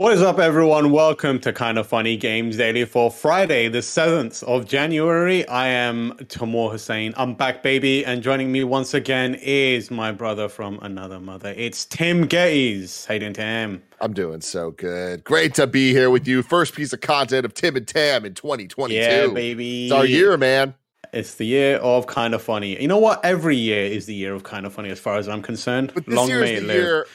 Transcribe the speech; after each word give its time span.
What 0.00 0.14
is 0.14 0.22
up, 0.22 0.38
everyone? 0.38 0.92
Welcome 0.92 1.40
to 1.40 1.52
Kinda 1.52 1.84
Funny 1.84 2.16
Games 2.16 2.56
Daily 2.56 2.86
for 2.86 3.10
Friday, 3.10 3.68
the 3.68 3.82
7th 3.82 4.42
of 4.44 4.66
January. 4.66 5.46
I 5.46 5.66
am 5.68 6.16
Tamoor 6.26 6.70
Hussain. 6.70 7.12
I'm 7.18 7.34
back, 7.34 7.62
baby. 7.62 8.02
And 8.06 8.22
joining 8.22 8.50
me 8.50 8.64
once 8.64 8.94
again 8.94 9.34
is 9.42 9.90
my 9.90 10.10
brother 10.10 10.48
from 10.48 10.78
another 10.80 11.20
mother. 11.20 11.52
It's 11.54 11.84
Tim 11.84 12.26
Gettys. 12.26 13.06
Hey, 13.08 13.18
doing, 13.18 13.34
Tim? 13.34 13.82
I'm 14.00 14.14
doing 14.14 14.40
so 14.40 14.70
good. 14.70 15.22
Great 15.22 15.52
to 15.56 15.66
be 15.66 15.90
here 15.92 16.08
with 16.08 16.26
you. 16.26 16.42
First 16.42 16.74
piece 16.74 16.94
of 16.94 17.02
content 17.02 17.44
of 17.44 17.52
Tim 17.52 17.76
and 17.76 17.86
Tam 17.86 18.24
in 18.24 18.32
2022. 18.32 18.94
Yeah, 18.98 19.26
baby. 19.26 19.84
It's 19.88 19.92
our 19.92 20.06
year, 20.06 20.38
man. 20.38 20.72
It's 21.12 21.34
the 21.34 21.44
year 21.44 21.76
of 21.76 22.06
Kinda 22.06 22.38
Funny. 22.38 22.80
You 22.80 22.88
know 22.88 22.96
what? 22.96 23.22
Every 23.22 23.56
year 23.56 23.84
is 23.84 24.06
the 24.06 24.14
year 24.14 24.32
of 24.32 24.44
Kinda 24.44 24.70
Funny 24.70 24.88
as 24.88 24.98
far 24.98 25.18
as 25.18 25.28
I'm 25.28 25.42
concerned. 25.42 25.92
But 25.92 26.06
this 26.06 26.14
Long 26.14 26.28
year 26.28 26.40
may 26.40 26.54
is 26.54 26.60
the 26.62 26.66
live. 26.68 26.76
year 26.76 27.06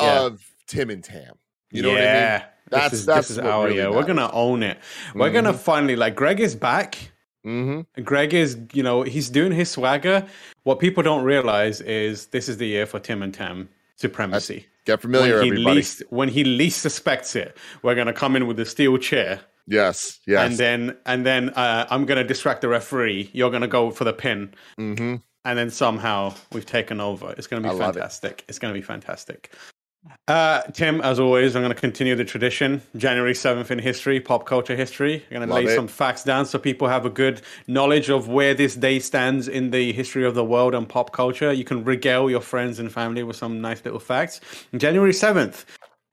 Yeah. 0.00 0.20
of 0.22 0.40
Tim 0.66 0.88
and 0.88 1.04
Tam. 1.04 1.34
You 1.70 1.82
know 1.82 1.90
yeah. 1.90 1.94
what 1.94 2.02
I 2.02 2.38
mean? 2.38 2.46
That's- 2.70 2.90
this 2.92 3.00
is, 3.00 3.06
that's 3.06 3.28
this 3.28 3.38
is 3.38 3.38
our 3.38 3.64
really 3.64 3.76
year. 3.76 3.92
We're 3.92 4.04
gonna 4.04 4.30
own 4.32 4.62
it. 4.62 4.78
We're 5.14 5.30
gonna 5.32 5.52
Mhm. 5.52 5.58
finally 5.58 5.96
like 5.96 6.14
Greg 6.14 6.40
is 6.40 6.54
back. 6.54 6.96
Mm-hmm. 7.46 8.02
Greg 8.02 8.34
is, 8.34 8.58
you 8.72 8.82
know, 8.82 9.02
he's 9.02 9.30
doing 9.30 9.50
his 9.52 9.70
swagger. 9.70 10.26
What 10.64 10.78
people 10.78 11.02
don't 11.02 11.24
realize 11.24 11.80
is 11.80 12.26
this 12.26 12.48
is 12.48 12.58
the 12.58 12.66
year 12.66 12.86
for 12.86 13.00
Tim 13.00 13.22
and 13.22 13.32
Tam 13.32 13.68
supremacy. 13.96 14.66
Get 14.84 15.00
familiar, 15.00 15.36
when 15.36 15.44
he 15.44 15.50
everybody. 15.50 15.76
least 15.76 16.02
when 16.10 16.28
he 16.28 16.44
least 16.44 16.82
suspects 16.82 17.34
it, 17.36 17.56
we're 17.82 17.94
gonna 17.94 18.12
come 18.12 18.36
in 18.36 18.46
with 18.46 18.58
a 18.60 18.64
steel 18.66 18.96
chair, 18.98 19.40
yes, 19.66 20.18
yes. 20.26 20.40
and 20.46 20.58
then 20.58 20.96
and 21.06 21.24
then 21.26 21.50
uh, 21.50 21.86
I'm 21.90 22.04
gonna 22.06 22.24
distract 22.24 22.60
the 22.60 22.68
referee. 22.68 23.30
You're 23.32 23.50
gonna 23.50 23.68
go 23.68 23.90
for 23.90 24.04
the 24.04 24.12
pin, 24.12 24.52
mm-hmm. 24.78 25.16
and 25.44 25.58
then 25.58 25.70
somehow 25.70 26.34
we've 26.52 26.66
taken 26.66 27.00
over. 27.00 27.34
It's 27.36 27.46
gonna 27.46 27.62
be 27.62 27.68
I 27.68 27.72
love 27.72 27.96
it. 27.96 28.00
fantastic. 28.00 28.44
It's 28.48 28.58
gonna 28.58 28.74
be 28.74 28.82
fantastic. 28.82 29.52
Uh, 30.28 30.62
Tim, 30.72 31.00
as 31.02 31.20
always, 31.20 31.54
I'm 31.54 31.62
going 31.62 31.74
to 31.74 31.78
continue 31.80 32.14
the 32.16 32.24
tradition. 32.24 32.80
January 32.96 33.34
7th 33.34 33.70
in 33.70 33.78
history, 33.78 34.18
pop 34.20 34.46
culture 34.46 34.74
history. 34.74 35.22
I'm 35.30 35.36
going 35.36 35.48
to 35.48 35.54
Love 35.54 35.64
lay 35.64 35.72
it. 35.72 35.76
some 35.76 35.88
facts 35.88 36.24
down 36.24 36.46
so 36.46 36.58
people 36.58 36.88
have 36.88 37.04
a 37.04 37.10
good 37.10 37.42
knowledge 37.66 38.08
of 38.08 38.28
where 38.28 38.54
this 38.54 38.76
day 38.76 38.98
stands 38.98 39.46
in 39.48 39.70
the 39.70 39.92
history 39.92 40.24
of 40.24 40.34
the 40.34 40.44
world 40.44 40.74
and 40.74 40.88
pop 40.88 41.12
culture. 41.12 41.52
You 41.52 41.64
can 41.64 41.84
regale 41.84 42.30
your 42.30 42.40
friends 42.40 42.78
and 42.78 42.90
family 42.90 43.22
with 43.22 43.36
some 43.36 43.60
nice 43.60 43.84
little 43.84 44.00
facts. 44.00 44.40
January 44.76 45.12
7th, 45.12 45.64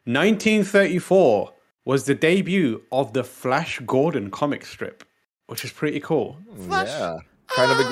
1934 0.06 1.54
was 1.86 2.06
the 2.06 2.16
debut 2.16 2.84
of 2.92 3.14
the 3.14 3.24
Flash 3.24 3.80
Gordon 3.86 4.30
comic 4.30 4.66
strip, 4.66 5.06
which 5.46 5.64
is 5.64 5.72
pretty 5.72 6.02
cool. 6.02 6.38
Yeah. 6.70 7.18
Kind 7.48 7.72
of 7.72 7.80
a 7.80 7.84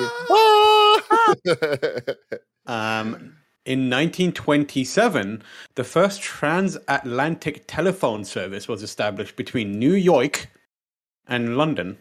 good. 2.04 2.16
Um, 2.68 3.36
in 3.66 3.90
1927, 3.90 5.42
the 5.74 5.84
first 5.84 6.22
transatlantic 6.22 7.64
telephone 7.66 8.24
service 8.24 8.68
was 8.68 8.82
established 8.82 9.36
between 9.36 9.72
New 9.78 9.92
York 9.92 10.48
and 11.26 11.56
London, 11.58 11.98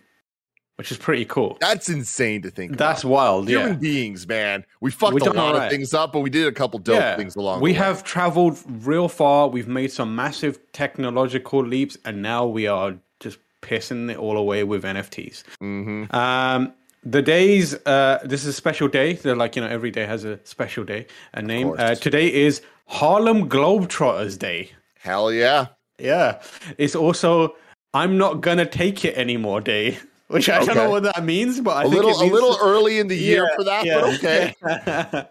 which 0.75 0.91
is 0.91 0.97
pretty 0.97 1.25
cool. 1.25 1.57
That's 1.59 1.89
insane 1.89 2.43
to 2.43 2.51
think. 2.51 2.77
That's 2.77 3.03
about. 3.03 3.11
wild, 3.11 3.47
human 3.49 3.67
yeah. 3.69 3.73
beings, 3.75 4.27
man. 4.27 4.63
We 4.79 4.91
fucked 4.91 5.15
We 5.15 5.21
a 5.21 5.25
lot 5.25 5.37
alright. 5.37 5.63
of 5.63 5.71
things 5.71 5.93
up, 5.93 6.13
but 6.13 6.19
we 6.19 6.29
did 6.29 6.45
a 6.47 6.51
couple 6.51 6.77
dope 6.79 6.97
Yeah, 6.97 7.15
things 7.17 7.35
along. 7.35 7.61
we 7.61 7.71
the 7.71 7.73
way. 7.73 7.79
We 7.79 7.85
have 7.85 8.03
traveled 8.03 8.59
real 8.85 9.07
far. 9.09 9.47
We've 9.47 9.67
made 9.67 9.91
some 9.91 10.15
massive 10.15 10.59
technological 10.71 11.65
leaps, 11.65 11.97
and 12.05 12.21
now 12.21 12.45
we 12.45 12.67
are 12.67 12.95
just 13.19 13.39
pissing 13.61 14.11
it 14.11 14.17
all 14.17 14.37
away 14.37 14.63
with 14.63 14.83
NFTs. 14.85 15.43
Mhm. 15.61 16.13
Um, 16.13 16.73
the 17.05 17.21
days, 17.21 17.75
uh, 17.85 18.19
this 18.25 18.41
is 18.41 18.47
a 18.47 18.53
special 18.53 18.87
day. 18.87 19.13
They're 19.13 19.35
like, 19.35 19.55
you 19.55 19.61
know, 19.61 19.67
every 19.67 19.91
day 19.91 20.05
has 20.05 20.23
a 20.25 20.39
special 20.43 20.83
day, 20.83 21.05
a 21.33 21.41
name. 21.41 21.73
Uh, 21.77 21.95
today 21.95 22.33
is 22.33 22.61
Harlem 22.87 23.47
Globetrotters 23.47 24.37
Day. 24.39 24.71
Hell 24.99 25.31
yeah. 25.31 25.67
Yeah. 25.99 26.41
It's 26.77 26.95
also 26.95 27.55
I'm 27.93 28.17
not 28.17 28.41
gonna 28.41 28.65
take 28.65 29.05
it 29.05 29.15
anymore 29.17 29.61
day, 29.61 29.97
which 30.27 30.49
I 30.49 30.65
don't 30.65 30.75
know 30.75 30.89
what 30.89 31.03
that 31.03 31.23
means, 31.23 31.61
but 31.61 31.77
I 31.77 31.81
A 31.81 31.83
think 31.83 31.95
little, 31.95 32.11
it 32.11 32.19
means 32.21 32.31
a 32.31 32.33
little 32.33 32.57
early 32.61 32.99
in 32.99 33.07
the 33.07 33.15
year 33.15 33.47
Yeah, 33.49 33.55
for 33.55 33.63
that, 33.63 33.85
yeah. 33.85 34.49
but 34.61 35.29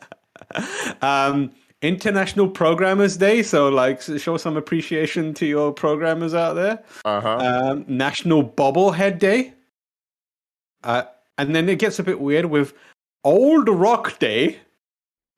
okay. 0.63 0.97
um 1.03 1.51
International 1.83 2.49
Programmers 2.49 3.19
Day, 3.19 3.43
so 3.43 3.69
like 3.69 4.01
show 4.01 4.39
some 4.39 4.57
appreciation 4.57 5.35
to 5.35 5.45
your 5.45 5.71
programmers 5.73 6.33
out 6.33 6.55
there. 6.55 6.83
Uh 7.05 7.21
huh. 7.21 7.37
Um, 7.37 7.85
National 7.89 8.43
Bobblehead 8.43 9.19
Day. 9.19 9.53
Uh, 10.83 11.03
and 11.39 11.55
then 11.55 11.69
it 11.69 11.79
gets 11.79 11.99
a 11.99 12.03
bit 12.03 12.21
weird 12.21 12.47
with 12.47 12.75
Old 13.25 13.69
Rock 13.69 14.19
Day, 14.19 14.59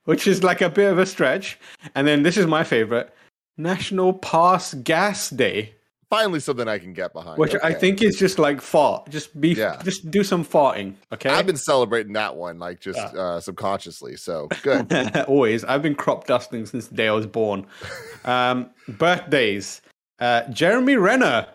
which 0.04 0.26
is 0.26 0.42
like 0.42 0.60
a 0.60 0.68
bit 0.70 0.90
of 0.90 0.98
a 0.98 1.06
stretch. 1.06 1.58
And 1.94 2.06
then 2.06 2.22
this 2.22 2.36
is 2.36 2.46
my 2.46 2.64
favorite 2.64 3.12
National 3.56 4.12
Pass 4.12 4.74
Gas 4.74 5.30
Day. 5.30 5.72
Finally, 6.08 6.38
something 6.38 6.68
I 6.68 6.78
can 6.78 6.92
get 6.92 7.12
behind. 7.12 7.36
which 7.36 7.56
I 7.64 7.72
think 7.72 8.00
is 8.00 8.16
just 8.16 8.38
like 8.38 8.60
fart. 8.60 9.10
Just 9.10 9.40
be, 9.40 9.48
Yeah. 9.54 9.80
just 9.82 10.08
do 10.08 10.22
some 10.22 10.44
farting, 10.44 10.94
okay? 11.12 11.30
I've 11.30 11.46
been 11.46 11.56
celebrating 11.56 12.12
that 12.12 12.36
one, 12.36 12.60
like 12.60 12.78
just 12.78 12.96
Yeah. 12.98 13.20
uh, 13.20 13.40
subconsciously. 13.40 14.14
So 14.16 14.46
good. 14.62 14.86
Always. 15.26 15.64
I've 15.64 15.82
been 15.82 15.96
crop 15.96 16.24
dusting 16.28 16.64
since 16.66 16.86
the 16.86 16.94
day 16.94 17.08
I 17.08 17.12
was 17.12 17.26
born. 17.26 17.66
Um, 18.24 18.70
birthdays. 18.88 19.82
Uh, 20.18 20.42
Jeremy 20.50 20.96
Renner. 20.96 21.46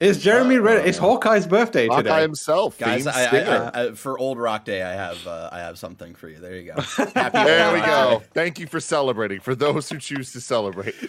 It's 0.00 0.18
Jeremy 0.20 0.58
Renner. 0.58 0.80
It's 0.80 0.96
Hawkeye's 0.98 1.46
birthday 1.46 1.88
Hawkeye 1.88 2.02
today. 2.02 2.20
himself, 2.22 2.78
Guys, 2.78 3.04
I, 3.08 3.24
I. 3.24 3.38
I, 3.40 3.84
I, 3.86 3.92
for 3.92 4.16
Old 4.16 4.38
Rock 4.38 4.64
Day, 4.64 4.82
I 4.82 4.92
have 4.92 5.26
uh, 5.26 5.48
I 5.50 5.58
have 5.58 5.76
something 5.76 6.14
for 6.14 6.28
you. 6.28 6.38
There 6.38 6.54
you 6.56 6.72
go. 6.72 6.80
Happy 7.16 7.38
there 7.44 7.72
we 7.72 7.80
go. 7.80 8.20
Day. 8.20 8.26
Thank 8.32 8.60
you 8.60 8.68
for 8.68 8.78
celebrating. 8.78 9.40
For 9.40 9.56
those 9.56 9.88
who 9.88 9.98
choose 9.98 10.32
to 10.34 10.40
celebrate, 10.40 10.94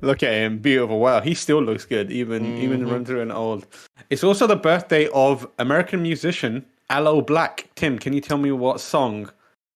Look 0.00 0.22
at 0.22 0.32
him, 0.32 0.58
beautiful. 0.58 0.98
Wow, 1.00 1.20
he 1.20 1.34
still 1.34 1.60
looks 1.60 1.84
good, 1.84 2.12
even 2.12 2.56
even 2.58 2.84
Mhm. 2.86 2.90
run 2.90 3.04
through 3.04 3.22
an 3.22 3.32
old. 3.32 3.66
It's 4.08 4.22
also 4.22 4.46
the 4.46 4.56
birthday 4.56 5.08
of 5.08 5.48
American 5.58 6.02
musician 6.02 6.64
Aloe 6.88 7.20
Blacc. 7.20 7.64
Tim, 7.74 7.98
can 7.98 8.12
you 8.12 8.20
tell 8.20 8.38
me 8.38 8.52
what 8.52 8.80
song 8.80 9.28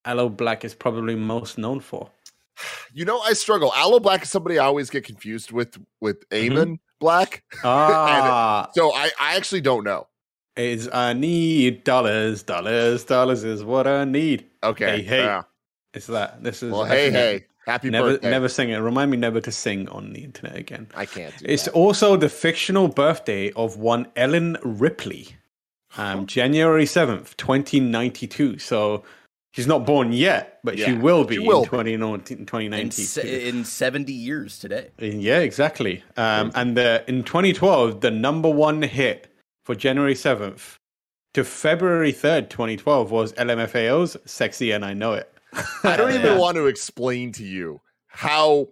Aloe 0.05 0.31
Blacc 0.31 0.65
is 0.65 0.75
probably 0.77 1.17
most 1.17 1.59
known 1.59 1.81
for? 1.81 2.09
You 2.93 3.05
know 3.05 3.21
I 3.21 3.33
struggle. 3.35 3.73
Aloe 3.75 4.01
Blacc 4.01 4.23
is 4.23 4.31
somebody 4.31 4.59
I 4.59 4.65
always 4.67 4.91
get 4.91 5.05
confused 5.05 5.53
with 5.53 5.79
with 6.01 6.25
Amon 6.33 6.79
Black. 7.01 7.43
Ah, 7.65 8.69
So 8.75 8.93
I, 8.93 9.11
I 9.21 9.37
actually 9.37 9.61
don't 9.61 9.85
know. 9.85 10.07
is 10.57 10.89
I 10.93 11.13
need 11.13 11.85
dollars, 11.85 12.43
dollars, 12.43 13.05
dollars 13.05 13.45
is 13.45 13.63
what 13.65 13.87
I 13.87 14.05
need. 14.05 14.47
Okay. 14.65 15.03
hey. 15.03 15.25
yeah. 15.25 15.43
It's 15.95 16.07
that. 16.09 16.43
This 16.43 16.63
is. 16.63 16.73
Well, 16.73 16.85
hey, 16.85 17.11
hey. 17.11 17.45
Happy 17.67 17.91
Never, 17.91 18.13
birthday. 18.13 18.31
never 18.31 18.49
sing 18.49 18.71
it. 18.71 18.79
Remind 18.79 19.11
me 19.11 19.19
never 19.19 19.43
to 19.43 19.53
sing 19.53 19.89
on 19.91 20.15
the 20.15 20.25
internet 20.25 20.57
again. 20.57 20.89
I 20.95 21.05
can't 21.05 21.37
do 21.37 21.45
It's 21.47 21.65
that. 21.65 21.73
also 21.75 22.17
the 22.17 22.31
fictional 22.31 22.89
birthday 22.89 23.53
of 23.53 23.77
one 23.77 24.07
Ellen 24.17 24.57
Ripley, 24.63 25.37
um, 25.99 26.27
January 26.27 26.87
seventh, 26.87 27.37
twenty 27.37 27.79
ninety 27.79 28.27
two. 28.27 28.59
So 28.59 29.05
she's 29.53 29.67
not 29.67 29.87
born 29.87 30.13
yet, 30.13 30.61
but 30.65 30.79
she 30.79 30.93
will 30.93 31.25
be 31.25 31.37
she 31.37 31.39
will 31.41 31.59
in 31.59 31.65
be. 31.65 32.45
20, 32.45 32.65
In, 32.65 32.91
in 33.57 33.65
70 33.65 34.13
years 34.13 34.59
today. 34.59 34.91
Yeah, 34.99 35.39
exactly. 35.39 36.03
Um, 36.17 36.53
and 36.55 36.77
the, 36.77 37.05
in 37.09 37.25
2012, 37.25 38.01
the 38.01 38.11
number 38.11 38.51
one 38.51 38.83
hit 38.83 39.33
for 39.65 39.75
January 39.75 40.15
7th 40.15 40.79
to 41.35 41.45
February 41.45 42.13
3rd, 42.13 42.49
2012 42.51 43.11
was 43.11 43.33
LMFAO's 43.35 44.17
Sexy 44.25 44.71
and 44.71 44.85
I 44.85 44.95
Know 44.95 45.13
It. 45.15 45.33
I 45.85 45.97
don't 45.97 46.11
even 46.11 46.23
Yeah. 46.23 46.39
want 46.39 46.57
to 46.57 46.67
explain 46.67 47.33
to 47.33 47.45
you 47.45 47.81
how 48.09 48.69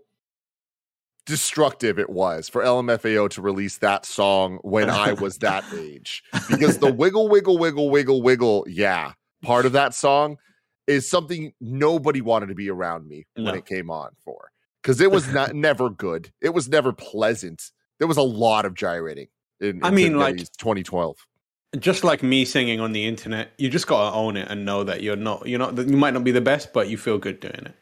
destructive 1.26 1.98
it 1.98 2.08
was 2.08 2.48
for 2.48 2.62
LMFAO 2.62 3.28
to 3.30 3.42
release 3.42 3.78
that 3.78 4.06
song 4.06 4.58
when 4.62 4.88
I 4.88 5.12
was 5.12 5.38
that 5.38 5.64
age. 5.76 6.22
Because 6.48 6.78
the 6.78 6.92
wiggle, 6.92 7.28
wiggle, 7.28 7.58
wiggle, 7.58 7.90
wiggle, 7.90 8.22
wiggle, 8.22 8.64
yeah, 8.68 9.12
part 9.42 9.66
of 9.66 9.72
that 9.72 9.94
song 9.94 10.38
is 10.86 11.08
something 11.08 11.52
nobody 11.60 12.20
wanted 12.20 12.46
to 12.46 12.54
be 12.54 12.70
around 12.70 13.08
me 13.08 13.26
when 13.36 13.54
it 13.54 13.66
came 13.66 13.90
on 13.90 14.10
for. 14.24 14.50
Because 14.82 15.00
it 15.00 15.10
was 15.10 15.26
not 15.32 15.54
never 15.54 15.90
good. 15.90 16.30
It 16.40 16.50
was 16.54 16.68
never 16.68 16.92
pleasant. 16.92 17.70
There 17.98 18.06
was 18.08 18.16
a 18.16 18.22
lot 18.22 18.64
of 18.64 18.74
gyrating 18.74 19.28
in, 19.60 19.80
I 19.82 19.90
mean, 19.90 20.18
like- 20.18 20.36
2012. 20.38 21.16
Just 21.78 22.04
like 22.04 22.22
me 22.22 22.44
singing 22.44 22.80
on 22.80 22.92
the 22.92 23.04
internet, 23.04 23.50
you 23.58 23.68
just 23.68 23.86
got 23.86 24.10
to 24.10 24.16
own 24.16 24.36
it 24.36 24.48
and 24.48 24.64
know 24.64 24.84
that 24.84 25.02
you're 25.02 25.16
not, 25.16 25.46
you're 25.46 25.58
not, 25.58 25.76
you 25.76 25.96
might 25.96 26.14
not 26.14 26.24
be 26.24 26.30
the 26.30 26.40
best, 26.40 26.72
but 26.72 26.88
you 26.88 26.96
feel 26.96 27.18
good 27.18 27.40
doing 27.40 27.54
it. 27.54 27.74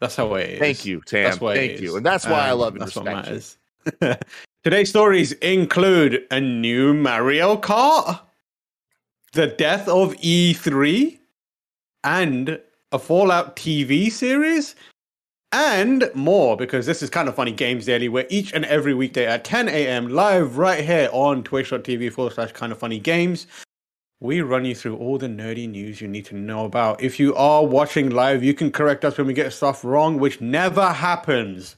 That's 0.00 0.16
how 0.16 0.32
it 0.34 0.50
is. 0.50 0.58
Thank 0.60 0.86
you, 0.86 1.00
Tam. 1.02 1.24
That's 1.24 1.40
why 1.40 1.56
Thank 1.56 1.80
you. 1.80 1.96
And 1.96 2.06
that's 2.06 2.24
why 2.26 2.46
I 2.46 2.50
Um, 2.50 2.58
love 2.60 2.72
and 2.74 2.82
That's 2.82 2.96
what 2.96 3.04
matters. 3.04 3.58
Today's 4.64 4.88
stories 4.88 5.32
include 5.32 6.26
a 6.30 6.40
new 6.40 6.94
Mario 6.94 7.56
Kart, 7.56 8.20
the 9.32 9.48
death 9.48 9.88
of 9.88 10.14
E3, 10.18 11.18
and 12.04 12.60
a 12.92 12.98
Fallout 12.98 13.56
TV 13.56 14.12
series, 14.12 14.76
and 15.50 16.10
more 16.14 16.56
because 16.56 16.86
this 16.86 17.02
is 17.02 17.10
kinda 17.10 17.32
funny 17.32 17.52
games 17.52 17.86
daily 17.86 18.08
where 18.08 18.26
each 18.28 18.52
and 18.52 18.64
every 18.66 18.94
weekday 18.94 19.26
at 19.26 19.44
10 19.44 19.68
a.m. 19.68 20.08
live 20.08 20.58
right 20.58 20.84
here 20.84 21.08
on 21.12 21.42
twitch.tv 21.42 22.12
forward 22.12 22.34
slash 22.34 22.52
kinda 22.52 22.76
funny 22.76 23.00
games 23.00 23.46
we 24.24 24.40
run 24.40 24.64
you 24.64 24.74
through 24.74 24.96
all 24.96 25.18
the 25.18 25.26
nerdy 25.26 25.68
news 25.68 26.00
you 26.00 26.08
need 26.08 26.24
to 26.24 26.34
know 26.34 26.64
about. 26.64 27.02
If 27.02 27.20
you 27.20 27.34
are 27.34 27.64
watching 27.66 28.08
live, 28.08 28.42
you 28.42 28.54
can 28.54 28.72
correct 28.72 29.04
us 29.04 29.18
when 29.18 29.26
we 29.26 29.34
get 29.34 29.52
stuff 29.52 29.84
wrong, 29.84 30.18
which 30.18 30.40
never 30.40 30.92
happens. 30.92 31.76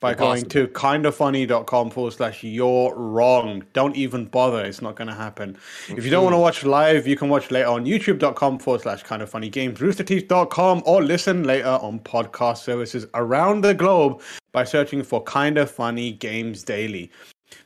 By 0.00 0.14
going 0.14 0.44
to 0.50 0.68
kindafunny.com 0.68 1.90
forward 1.90 2.12
slash 2.12 2.44
you're 2.44 2.94
wrong. 2.94 3.64
Don't 3.72 3.96
even 3.96 4.26
bother. 4.26 4.64
It's 4.64 4.80
not 4.80 4.94
going 4.94 5.08
to 5.08 5.14
happen. 5.14 5.56
If 5.88 6.04
you 6.04 6.10
don't 6.10 6.22
want 6.22 6.34
to 6.34 6.36
mm-hmm. 6.36 6.42
watch 6.42 6.64
live, 6.64 7.08
you 7.08 7.16
can 7.16 7.28
watch 7.28 7.50
later 7.50 7.66
on 7.66 7.84
youtube.com 7.84 8.60
forward 8.60 8.82
slash 8.82 9.02
kinda 9.02 9.26
funny 9.26 9.48
games, 9.48 9.80
roosterteeth.com, 9.80 10.84
or 10.86 11.02
listen 11.02 11.42
later 11.42 11.66
on 11.82 11.98
podcast 11.98 12.58
services 12.58 13.06
around 13.14 13.62
the 13.62 13.74
globe 13.74 14.20
by 14.52 14.62
searching 14.62 15.02
for 15.02 15.24
kinda 15.24 15.66
funny 15.66 16.12
games 16.12 16.62
daily. 16.62 17.10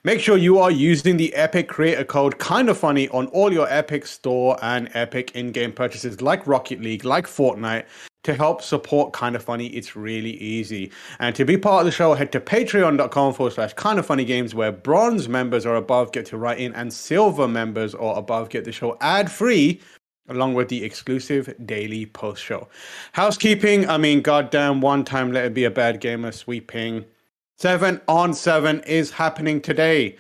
Make 0.05 0.21
sure 0.21 0.37
you 0.39 0.59
are 0.59 0.71
using 0.71 1.19
the 1.19 1.35
Epic 1.35 1.69
creator 1.69 2.05
code 2.05 2.39
kinda 2.39 2.75
funny 2.75 3.09
on 3.11 3.27
all 3.27 3.53
your 3.53 3.67
Epic 3.69 4.07
store 4.07 4.57
and 4.63 4.89
Epic 4.95 5.33
in-game 5.35 5.73
purchases 5.73 6.23
like 6.23 6.47
Rocket 6.47 6.81
League, 6.81 7.05
like 7.05 7.27
Fortnite, 7.27 7.85
to 8.25 8.35
help 8.35 8.63
support 8.63 9.13
Kinda 9.13 9.39
Funny, 9.39 9.67
it's 9.69 9.97
really 9.97 10.37
easy. 10.41 10.91
And 11.19 11.35
to 11.35 11.45
be 11.45 11.57
part 11.57 11.81
of 11.81 11.87
the 11.87 11.93
show, 11.93 12.15
head 12.15 12.31
to 12.33 12.41
patreon.com 12.41 13.35
forward 13.35 13.53
slash 13.53 13.75
kinda 13.75 14.03
funny 14.03 14.25
games, 14.25 14.55
where 14.55 14.73
bronze 14.73 15.29
members 15.29 15.67
or 15.67 15.77
above 15.77 16.13
get 16.13 16.27
to 16.27 16.37
write 16.37 16.59
in, 16.59 16.73
and 16.75 16.93
silver 16.93 17.49
members 17.49 17.95
or 17.95 18.17
above 18.17 18.49
get 18.49 18.65
the 18.65 18.73
show 18.73 18.97
ad 19.01 19.31
free, 19.31 19.81
along 20.29 20.55
with 20.55 20.69
the 20.69 20.85
exclusive 20.85 21.53
daily 21.67 22.07
post 22.07 22.43
show. 22.43 22.69
Housekeeping, 23.13 23.89
I 23.89 23.99
mean, 23.99 24.23
goddamn, 24.23 24.81
one 24.81 25.05
time 25.05 25.33
let 25.33 25.45
it 25.45 25.55
be 25.55 25.65
a 25.65 25.71
bad 25.71 26.01
gamer 26.01 26.33
sweeping. 26.33 27.05
Seven 27.59 28.01
on 28.09 28.35
seven 28.35 28.81
is 28.81 29.11
happening 29.11 29.61
today. 29.61 30.17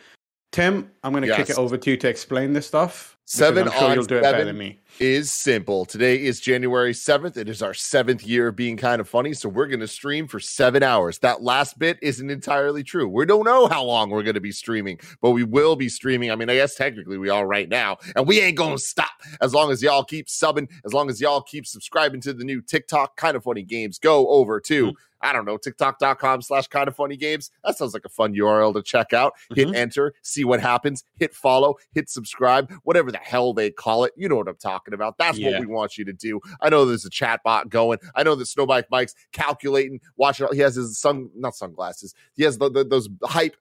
Tim, 0.52 0.90
I'm 1.02 1.12
going 1.12 1.26
to 1.26 1.34
kick 1.34 1.50
it 1.50 1.58
over 1.58 1.76
to 1.78 1.90
you 1.90 1.96
to 1.96 2.08
explain 2.08 2.52
this 2.52 2.66
stuff. 2.66 3.16
Seven 3.24 3.68
I'm 3.68 3.74
sure 3.78 3.88
on 3.88 3.94
you'll 3.94 4.04
do 4.04 4.18
it 4.18 4.22
better 4.22 4.38
seven. 4.38 4.46
than 4.48 4.58
me. 4.58 4.78
Is 5.00 5.32
simple. 5.32 5.84
Today 5.84 6.22
is 6.22 6.38
January 6.38 6.92
7th. 6.92 7.36
It 7.36 7.48
is 7.48 7.60
our 7.60 7.74
seventh 7.74 8.24
year 8.24 8.48
of 8.48 8.56
being 8.56 8.76
kinda 8.76 9.02
funny. 9.04 9.32
So 9.32 9.48
we're 9.48 9.66
going 9.66 9.80
to 9.80 9.88
stream 9.88 10.28
for 10.28 10.38
seven 10.38 10.84
hours. 10.84 11.18
That 11.20 11.42
last 11.42 11.76
bit 11.78 11.98
isn't 12.02 12.30
entirely 12.30 12.84
true. 12.84 13.08
We 13.08 13.26
don't 13.26 13.44
know 13.44 13.66
how 13.66 13.82
long 13.82 14.10
we're 14.10 14.22
going 14.22 14.34
to 14.34 14.40
be 14.40 14.52
streaming, 14.52 15.00
but 15.20 15.30
we 15.30 15.42
will 15.42 15.74
be 15.74 15.88
streaming. 15.88 16.30
I 16.30 16.36
mean, 16.36 16.50
I 16.50 16.54
guess 16.54 16.76
technically 16.76 17.18
we 17.18 17.30
are 17.30 17.46
right 17.48 17.68
now, 17.68 17.96
and 18.14 18.28
we 18.28 18.40
ain't 18.40 18.56
going 18.56 18.76
to 18.76 18.82
stop 18.82 19.10
as 19.40 19.52
long 19.52 19.72
as 19.72 19.82
y'all 19.82 20.04
keep 20.04 20.28
subbing, 20.28 20.68
as 20.84 20.92
long 20.92 21.10
as 21.10 21.20
y'all 21.20 21.42
keep 21.42 21.66
subscribing 21.66 22.20
to 22.20 22.32
the 22.32 22.44
new 22.44 22.60
TikTok 22.60 23.18
kinda 23.18 23.40
funny 23.40 23.62
games. 23.64 23.98
Go 23.98 24.28
over 24.28 24.60
to, 24.60 24.92
I 25.20 25.32
don't 25.32 25.44
know, 25.44 25.56
TikTok.com 25.56 26.42
slash 26.42 26.66
kinda 26.68 26.92
funny 26.92 27.16
games. 27.16 27.50
That 27.64 27.76
sounds 27.78 27.94
like 27.94 28.04
a 28.04 28.08
fun 28.08 28.34
URL 28.34 28.72
to 28.74 28.82
check 28.82 29.12
out. 29.12 29.32
Hit 29.54 29.68
Mhm. 29.68 29.74
enter, 29.76 30.14
see 30.22 30.44
what 30.44 30.60
happens, 30.60 31.04
hit 31.18 31.34
follow, 31.34 31.76
hit 31.94 32.08
subscribe, 32.10 32.72
whatever 32.82 33.10
the 33.12 33.18
hell 33.18 33.52
they 33.54 33.70
call 33.70 34.04
it. 34.04 34.12
You 34.16 34.28
know 34.28 34.36
what 34.36 34.48
I'm 34.48 34.56
talking 34.56 34.91
about. 34.94 35.18
That's 35.18 35.38
Yeah. 35.38 35.50
what 35.50 35.60
we 35.60 35.66
want 35.66 35.98
you 35.98 36.04
to 36.06 36.12
do. 36.12 36.40
I 36.60 36.68
know 36.68 36.84
there's 36.84 37.04
a 37.04 37.10
chat 37.10 37.40
bot 37.44 37.68
going. 37.68 37.98
I 38.14 38.22
know 38.22 38.34
that 38.34 38.44
Snowbike 38.44 38.84
Mike's 38.90 39.14
calculating, 39.32 40.00
watching. 40.16 40.46
He 40.52 40.58
has 40.60 40.74
his 40.76 40.98
sun, 40.98 41.30
not 41.34 41.54
sunglasses. 41.54 42.14
He 42.34 42.44
has 42.44 42.58
the, 42.58 42.70
the, 42.70 42.84
those 42.84 43.08
hype 43.24 43.56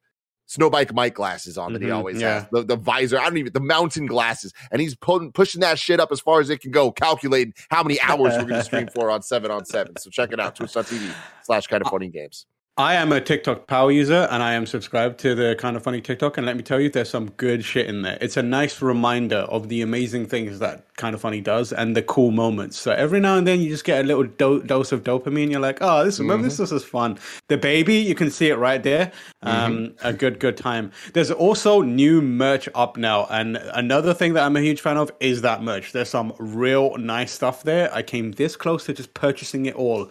Snowbike 0.49 0.93
Mike 0.93 1.13
glasses 1.15 1.57
on 1.57 1.71
that 1.71 1.81
he 1.81 1.87
Mhm, 1.87 1.95
always 1.95 2.19
yeah. 2.19 2.33
has. 2.41 2.45
The, 2.51 2.63
the 2.65 2.75
visor, 2.75 3.17
I 3.17 3.23
don't 3.23 3.37
even, 3.37 3.53
the 3.53 3.61
mountain 3.61 4.05
glasses. 4.05 4.51
And 4.71 4.81
he's 4.81 4.95
putting, 4.95 5.31
pushing 5.31 5.61
that 5.61 5.79
shit 5.79 6.01
up 6.01 6.11
as 6.11 6.19
far 6.19 6.41
as 6.41 6.49
it 6.49 6.59
can 6.59 6.71
go, 6.71 6.91
calculating 6.91 7.53
how 7.69 7.83
many 7.83 8.01
hours 8.01 8.33
we're 8.37 8.43
going 8.43 8.47
to 8.59 8.63
stream 8.63 8.87
for 8.93 9.09
on 9.09 9.21
7 9.21 9.49
on 9.49 9.63
7. 9.63 9.93
So 9.97 10.09
check 10.09 10.33
it 10.33 10.41
out, 10.41 10.55
twitch.tv 10.57 11.13
slash 11.43 11.67
kinda 11.67 11.89
funny 11.89 12.09
games. 12.09 12.47
I 12.77 12.95
am 12.95 13.12
a 13.12 13.19
TikTok 13.19 13.68
power 13.68 13.91
user 13.91 14.29
and 14.31 14.41
I 14.41 14.53
am 14.53 14.65
subscribed 14.65 15.19
to 15.19 15.35
the 15.35 15.57
kinda 15.59 15.81
funny 15.81 16.00
TikTok. 16.00 16.38
And 16.38 16.47
let 16.47 16.56
me 16.56 16.63
tell 16.63 16.79
you, 16.79 16.89
there's 16.89 17.09
some 17.09 17.29
good 17.31 17.65
shit 17.65 17.85
in 17.85 18.01
there. 18.01 18.18
It's 18.21 18.38
a 18.38 18.41
nice 18.41 18.81
reminder 18.81 19.39
of 19.50 19.68
the 19.68 19.81
amazing 19.81 20.25
things 20.27 20.59
that 20.59 20.85
kinda 20.97 21.18
funny 21.18 21.41
does 21.41 21.73
and 21.73 21.97
the 21.97 22.01
cool 22.01 22.31
moments. 22.31 22.77
So 22.79 22.91
every 22.94 23.19
now 23.19 23.35
and 23.35 23.45
then 23.45 23.59
you 23.59 23.69
just 23.69 23.83
get 23.83 24.06
a 24.06 24.07
little 24.07 24.23
do- 24.23 24.63
dose 24.63 24.94
of 24.94 25.03
dopamine. 25.03 25.51
You're 25.51 25.59
like, 25.59 25.79
oh, 25.81 26.06
this 26.06 26.18
remember 26.18 26.45
this, 26.45 26.57
this 26.57 26.71
is 26.71 26.83
fun. 26.85 27.19
The 27.50 27.57
baby, 27.57 27.95
you 27.97 28.15
can 28.15 28.31
see 28.31 28.47
it 28.47 28.56
right 28.56 28.81
there. 28.81 29.12
Um, 29.44 29.94
A 30.01 30.13
good, 30.13 30.39
good 30.39 30.56
time. 30.56 30.91
There's 31.13 31.29
also 31.29 31.81
new 31.81 32.21
merch 32.21 32.69
up 32.74 32.95
now. 32.95 33.27
And 33.29 33.57
another 33.74 34.13
thing 34.13 34.33
that 34.33 34.45
I'm 34.45 34.56
a 34.56 34.62
huge 34.62 34.79
fan 34.79 34.95
of 34.95 35.12
is 35.19 35.41
that 35.41 35.62
merch. 35.62 35.91
There's 35.91 36.09
some 36.09 36.31
real 36.39 36.95
nice 36.97 37.33
stuff 37.33 37.63
there. 37.63 37.94
I 37.94 38.01
came 38.01 38.31
this 38.31 38.56
close 38.56 38.85
to 38.85 38.94
just 38.94 39.13
purchasing 39.13 39.65
it 39.65 39.75
all 39.75 40.09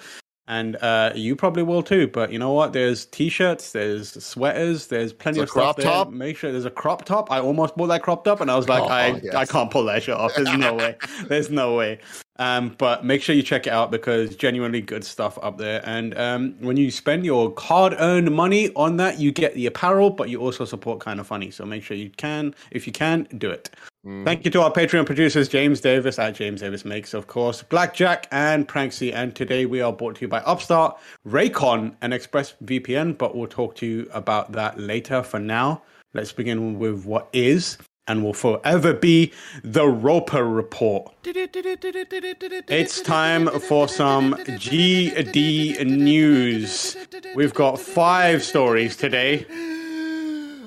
and 0.48 0.76
uh, 0.76 1.12
you 1.14 1.36
probably 1.36 1.62
will 1.62 1.82
too. 1.82 2.08
But 2.08 2.32
you 2.32 2.38
know 2.38 2.52
what? 2.52 2.72
There's 2.72 3.06
t-shirts, 3.06 3.72
there's 3.72 4.22
sweaters, 4.24 4.88
there's 4.88 5.12
plenty 5.12 5.38
There's 5.38 5.50
of 5.50 5.56
a 5.56 5.60
stuff 5.60 5.64
crop 5.64 5.76
there. 5.76 5.84
top? 5.86 6.10
Make 6.10 6.36
sure 6.36 6.50
there's 6.50 6.64
a 6.64 6.70
crop 6.70 7.04
top. 7.04 7.30
I 7.30 7.40
almost 7.40 7.76
bought 7.76 7.88
that 7.88 8.02
crop 8.02 8.24
top, 8.24 8.40
and 8.40 8.50
I 8.50 8.56
was 8.56 8.68
like, 8.68 8.82
Oh, 8.82 8.88
I 8.88 9.20
yes. 9.22 9.34
I 9.34 9.44
can't 9.44 9.70
pull 9.70 9.84
that 9.84 10.02
shit 10.02 10.14
off. 10.14 10.34
There's 10.34 10.52
no 10.56 10.74
way. 10.74 10.96
There's 11.28 11.50
no 11.50 11.76
way. 11.76 11.98
Um, 12.40 12.74
but 12.78 13.04
make 13.04 13.22
sure 13.22 13.34
you 13.34 13.42
check 13.42 13.66
it 13.66 13.72
out 13.72 13.90
because 13.90 14.34
genuinely 14.34 14.80
good 14.80 15.04
stuff 15.04 15.38
up 15.42 15.58
there. 15.58 15.82
And 15.84 16.16
um, 16.16 16.54
when 16.60 16.78
you 16.78 16.90
spend 16.90 17.26
your 17.26 17.52
hard-earned 17.58 18.30
money 18.34 18.70
on 18.74 18.96
that, 18.96 19.20
you 19.20 19.30
get 19.30 19.54
the 19.54 19.66
apparel, 19.66 20.08
but 20.08 20.30
you 20.30 20.40
also 20.40 20.64
support 20.64 21.04
kinda 21.04 21.22
funny. 21.22 21.50
So 21.50 21.66
make 21.66 21.82
sure 21.82 21.98
you 21.98 22.08
can, 22.08 22.54
if 22.70 22.86
you 22.86 22.94
can, 22.94 23.24
do 23.36 23.50
it. 23.50 23.68
Mm. 24.06 24.24
Thank 24.24 24.46
you 24.46 24.50
to 24.52 24.62
our 24.62 24.72
Patreon 24.72 25.04
producers, 25.04 25.46
James 25.46 25.80
Davis 25.80 26.18
at 26.18 26.34
James 26.34 26.62
Davis 26.62 26.86
Makes, 26.86 27.12
of 27.12 27.26
course, 27.26 27.62
Blackjack 27.62 28.28
and 28.30 28.66
Pranksy. 28.66 29.12
And 29.12 29.36
today 29.36 29.66
we 29.66 29.82
are 29.82 29.92
brought 29.92 30.16
to 30.16 30.22
you 30.22 30.28
by 30.28 30.40
Upstart, 30.40 30.98
Raycon, 31.26 31.94
and 32.00 32.14
ExpressVPN, 32.14 33.18
but 33.18 33.36
we'll 33.36 33.46
talk 33.46 33.74
to 33.76 33.86
you 33.86 34.08
about 34.12 34.52
that 34.52 34.80
later. 34.80 35.22
For 35.22 35.38
now, 35.38 35.82
let's 36.14 36.32
begin 36.32 36.78
with 36.78 37.04
what 37.04 37.28
is 37.34 37.76
and 38.08 38.24
will 38.24 38.32
forever 38.32 38.94
be 38.94 39.32
the 39.62 39.86
Roper 39.86 40.44
Report. 40.44 41.12
It's 41.22 43.02
time 43.02 43.48
for 43.60 43.86
some 43.86 44.34
GD 44.34 45.84
news. 45.86 46.96
We've 47.34 47.52
got 47.52 47.78
five 47.78 48.42
stories 48.42 48.96
today. 48.96 49.44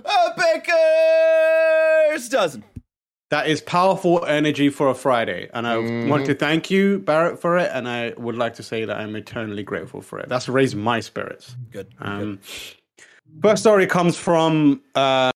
A 0.06 0.34
baker's 2.14 2.30
dozen. 2.30 2.64
That 3.34 3.48
is 3.48 3.62
powerful 3.62 4.24
energy 4.26 4.70
for 4.70 4.90
a 4.90 4.94
Friday. 4.94 5.50
And 5.56 5.66
I 5.66 5.78
Mhm. 5.78 6.08
want 6.08 6.24
to 6.28 6.36
thank 6.36 6.70
you, 6.70 7.00
Barrett, 7.00 7.40
for 7.42 7.58
it. 7.58 7.72
And 7.74 7.90
I 7.90 8.14
would 8.16 8.36
like 8.36 8.54
to 8.58 8.64
say 8.64 8.86
that 8.86 8.96
I'm 8.96 9.16
eternally 9.16 9.64
grateful 9.64 10.02
for 10.02 10.20
it. 10.20 10.30
That's 10.30 10.48
raised 10.48 10.76
my 10.76 11.00
spirits. 11.00 11.56
Good. 11.72 11.88
Um, 11.98 12.38
first 13.42 13.64
story 13.64 13.88
comes 13.88 14.16
from, 14.16 14.84
uh, 14.94 15.32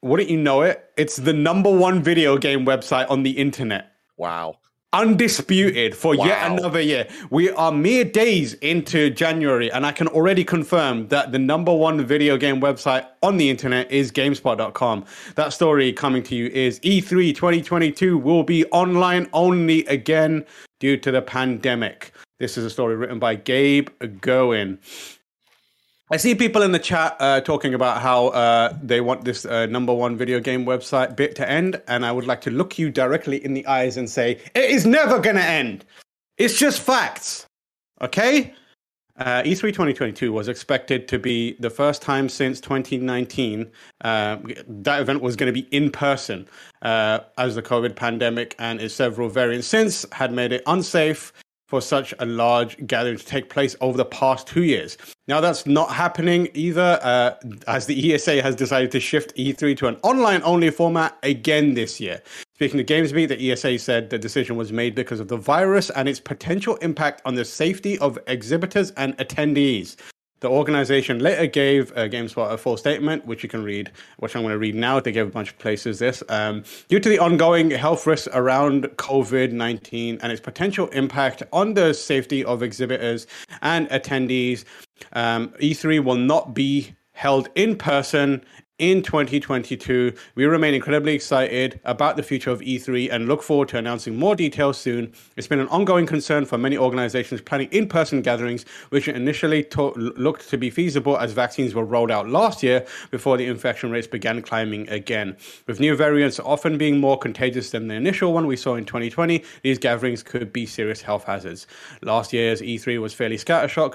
wouldn't 0.00 0.30
you 0.30 0.36
know 0.38 0.62
it? 0.62 0.92
It's 0.96 1.16
the 1.16 1.32
number 1.32 1.76
one 1.76 2.04
video 2.04 2.38
game 2.38 2.64
website 2.64 3.10
on 3.10 3.24
the 3.24 3.32
internet. 3.32 3.94
Wow. 4.16 4.59
Undisputed 4.92 5.96
for 5.96 6.16
yet 6.16 6.50
another 6.50 6.80
year. 6.80 7.06
We 7.30 7.48
are 7.50 7.70
mere 7.70 8.02
days 8.02 8.54
into 8.54 9.08
January, 9.10 9.70
and 9.70 9.86
I 9.86 9.92
can 9.92 10.08
already 10.08 10.42
confirm 10.42 11.06
that 11.08 11.30
the 11.30 11.38
number 11.38 11.72
one 11.72 12.04
video 12.04 12.36
game 12.36 12.60
website 12.60 13.06
on 13.22 13.36
the 13.36 13.48
internet 13.50 13.88
is 13.92 14.10
GameSpot.com. 14.10 15.04
That 15.36 15.52
story 15.52 15.92
coming 15.92 16.24
to 16.24 16.34
you 16.34 16.48
is 16.48 16.80
E 16.82 17.00
E3 17.00 17.32
2022 17.36 18.18
will 18.18 18.42
be 18.42 18.64
online 18.72 19.28
only 19.32 19.84
again 19.86 20.44
due 20.80 20.96
to 20.96 21.12
the 21.12 21.22
pandemic. 21.22 22.12
This 22.40 22.58
is 22.58 22.64
a 22.64 22.70
story 22.70 22.96
written 22.96 23.20
by 23.20 23.36
Gabe 23.36 23.90
Gurwin. 24.00 24.78
I 26.12 26.16
see 26.16 26.34
people 26.34 26.62
in 26.62 26.72
the 26.72 26.80
chat 26.80 27.16
uh, 27.20 27.40
talking 27.40 27.72
about 27.72 28.02
how 28.02 28.28
uh, 28.28 28.76
they 28.82 29.00
want 29.00 29.24
this 29.24 29.46
uh, 29.46 29.66
number 29.66 29.94
one 29.94 30.16
video 30.16 30.40
game 30.40 30.64
website 30.66 31.14
bit 31.14 31.36
to 31.36 31.48
end, 31.48 31.80
and 31.86 32.04
I 32.04 32.10
would 32.10 32.26
like 32.26 32.40
to 32.42 32.50
look 32.50 32.80
you 32.80 32.90
directly 32.90 33.44
in 33.44 33.54
the 33.54 33.64
eyes 33.68 33.96
and 33.96 34.10
say, 34.10 34.40
it 34.56 34.70
is 34.70 34.84
never 34.84 35.20
going 35.20 35.36
to 35.36 35.44
end. 35.44 35.84
It's 36.36 36.58
just 36.58 36.82
facts. 36.82 37.46
Okay? 38.00 38.52
Uh, 39.18 39.42
E3 39.42 39.60
2022 39.60 40.32
was 40.32 40.48
expected 40.48 41.06
to 41.06 41.18
be 41.18 41.52
the 41.60 41.70
first 41.70 42.02
time 42.02 42.28
since 42.28 42.60
2019 42.60 43.70
uh, 44.00 44.38
that 44.66 45.00
event 45.00 45.22
was 45.22 45.36
going 45.36 45.52
to 45.52 45.62
be 45.62 45.68
in 45.70 45.92
person, 45.92 46.48
uh, 46.82 47.20
as 47.38 47.54
the 47.54 47.62
COVID 47.62 47.94
pandemic 47.94 48.56
and 48.58 48.80
its 48.80 48.94
several 48.94 49.28
variants 49.28 49.68
since 49.68 50.04
had 50.10 50.32
made 50.32 50.50
it 50.50 50.64
unsafe 50.66 51.32
for 51.70 51.80
such 51.80 52.12
a 52.18 52.26
large 52.26 52.84
gathering 52.88 53.16
to 53.16 53.24
take 53.24 53.48
place 53.48 53.76
over 53.80 53.96
the 53.96 54.04
past 54.04 54.48
two 54.48 54.64
years. 54.64 54.98
Now, 55.28 55.40
that's 55.40 55.66
not 55.66 55.92
happening 55.92 56.48
either, 56.52 56.98
uh, 57.00 57.36
as 57.68 57.86
the 57.86 58.12
ESA 58.12 58.42
has 58.42 58.56
decided 58.56 58.90
to 58.90 58.98
shift 58.98 59.36
E3 59.36 59.76
to 59.76 59.86
an 59.86 59.96
online 60.02 60.42
only 60.42 60.70
format 60.70 61.16
again 61.22 61.74
this 61.74 62.00
year. 62.00 62.20
Speaking 62.56 62.84
to 62.84 62.84
GamesBeat, 62.84 63.28
the 63.28 63.52
ESA 63.52 63.78
said 63.78 64.10
the 64.10 64.18
decision 64.18 64.56
was 64.56 64.72
made 64.72 64.96
because 64.96 65.20
of 65.20 65.28
the 65.28 65.36
virus 65.36 65.90
and 65.90 66.08
its 66.08 66.18
potential 66.18 66.74
impact 66.76 67.22
on 67.24 67.36
the 67.36 67.44
safety 67.44 67.96
of 68.00 68.18
exhibitors 68.26 68.90
and 68.96 69.16
attendees. 69.18 69.94
The 70.40 70.48
organization 70.48 71.18
later 71.18 71.46
gave 71.46 71.92
uh, 71.92 72.08
GameSpot 72.08 72.50
a 72.50 72.56
full 72.56 72.78
statement, 72.78 73.26
which 73.26 73.42
you 73.42 73.48
can 73.48 73.62
read, 73.62 73.90
which 74.18 74.34
I'm 74.34 74.42
going 74.42 74.52
to 74.52 74.58
read 74.58 74.74
now. 74.74 74.98
They 74.98 75.12
gave 75.12 75.26
a 75.26 75.30
bunch 75.30 75.50
of 75.50 75.58
places 75.58 75.98
this. 75.98 76.22
Um, 76.30 76.64
due 76.88 76.98
to 76.98 77.08
the 77.08 77.18
ongoing 77.18 77.70
health 77.70 78.06
risks 78.06 78.28
around 78.32 78.84
COVID 78.84 79.52
19 79.52 80.18
and 80.22 80.32
its 80.32 80.40
potential 80.40 80.88
impact 80.88 81.42
on 81.52 81.74
the 81.74 81.92
safety 81.92 82.42
of 82.42 82.62
exhibitors 82.62 83.26
and 83.60 83.88
attendees, 83.90 84.64
um, 85.12 85.48
E3 85.60 86.02
will 86.02 86.16
not 86.16 86.54
be 86.54 86.94
held 87.12 87.50
in 87.54 87.76
person 87.76 88.42
in 88.80 89.02
2022. 89.02 90.12
We 90.34 90.46
remain 90.46 90.72
incredibly 90.72 91.14
excited 91.14 91.78
about 91.84 92.16
the 92.16 92.22
future 92.22 92.50
of 92.50 92.60
E3 92.60 93.12
and 93.12 93.28
look 93.28 93.42
forward 93.42 93.68
to 93.68 93.78
announcing 93.78 94.16
more 94.16 94.34
details 94.34 94.78
soon. 94.78 95.12
It's 95.36 95.46
been 95.46 95.60
an 95.60 95.68
ongoing 95.68 96.06
concern 96.06 96.46
for 96.46 96.56
many 96.56 96.78
organizations 96.78 97.42
planning 97.42 97.68
in 97.72 97.88
person 97.88 98.22
gatherings, 98.22 98.64
which 98.88 99.06
initially 99.06 99.64
to- 99.64 99.92
looked 99.92 100.48
to 100.48 100.56
be 100.56 100.70
feasible 100.70 101.18
as 101.18 101.32
vaccines 101.32 101.74
were 101.74 101.84
rolled 101.84 102.10
out 102.10 102.28
last 102.28 102.62
year 102.62 102.86
before 103.10 103.36
the 103.36 103.46
infection 103.46 103.90
rates 103.90 104.06
began 104.06 104.40
climbing 104.40 104.88
again. 104.88 105.36
With 105.66 105.78
new 105.78 105.94
variants 105.94 106.40
often 106.40 106.78
being 106.78 106.98
more 106.98 107.18
contagious 107.18 107.70
than 107.70 107.88
the 107.88 107.94
initial 107.94 108.32
one 108.32 108.46
we 108.46 108.56
saw 108.56 108.76
in 108.76 108.86
2020, 108.86 109.44
these 109.62 109.78
gatherings 109.78 110.22
could 110.22 110.54
be 110.54 110.64
serious 110.64 111.02
health 111.02 111.24
hazards. 111.24 111.66
Last 112.00 112.32
year's 112.32 112.62
E3 112.62 112.98
was 112.98 113.12
fairly 113.12 113.36
scattershot, 113.36 113.92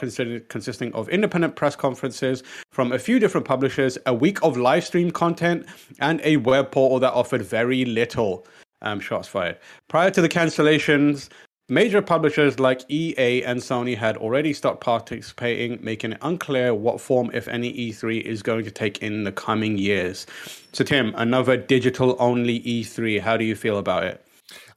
consisting 0.48 0.94
of 0.94 1.10
independent 1.10 1.56
press 1.56 1.76
conferences 1.76 2.44
from 2.70 2.92
a 2.92 3.00
few 3.00 3.18
different 3.18 3.48
publishers, 3.48 3.98
a 4.06 4.14
week 4.14 4.44
of 4.44 4.58
live 4.58 4.75
stream 4.80 5.12
content, 5.12 5.66
and 6.00 6.22
a 6.24 6.38
web 6.38 6.72
portal 6.72 7.00
that 7.00 7.14
offered 7.14 7.42
very 7.42 7.86
little. 7.86 8.46
Um, 8.82 9.00
shots 9.00 9.28
fired. 9.28 9.58
Prior 9.88 10.12
to 10.12 10.22
the 10.22 10.30
cancellations, 10.30 11.30
major 11.70 12.02
publishers 12.02 12.60
like 12.60 12.82
EA 12.90 13.44
and 13.44 13.60
Sony 13.60 13.98
had 13.98 14.18
already 14.18 14.54
stopped 14.54 14.82
participating, 14.82 15.80
making 15.84 16.14
it 16.14 16.20
unclear 16.22 16.74
what 16.74 17.02
form, 17.02 17.32
if 17.34 17.48
any, 17.48 17.74
E3 17.74 18.22
is 18.22 18.44
going 18.44 18.66
to 18.66 18.72
take 18.72 19.00
in 19.00 19.24
the 19.24 19.32
coming 19.32 19.78
years. 19.78 20.28
So, 20.74 20.84
Tim, 20.84 21.14
another 21.16 21.58
digital 21.58 22.16
only 22.20 22.60
E3. 22.62 23.20
How 23.22 23.38
do 23.38 23.46
you 23.46 23.56
feel 23.56 23.78
about 23.78 24.04
it? 24.04 24.25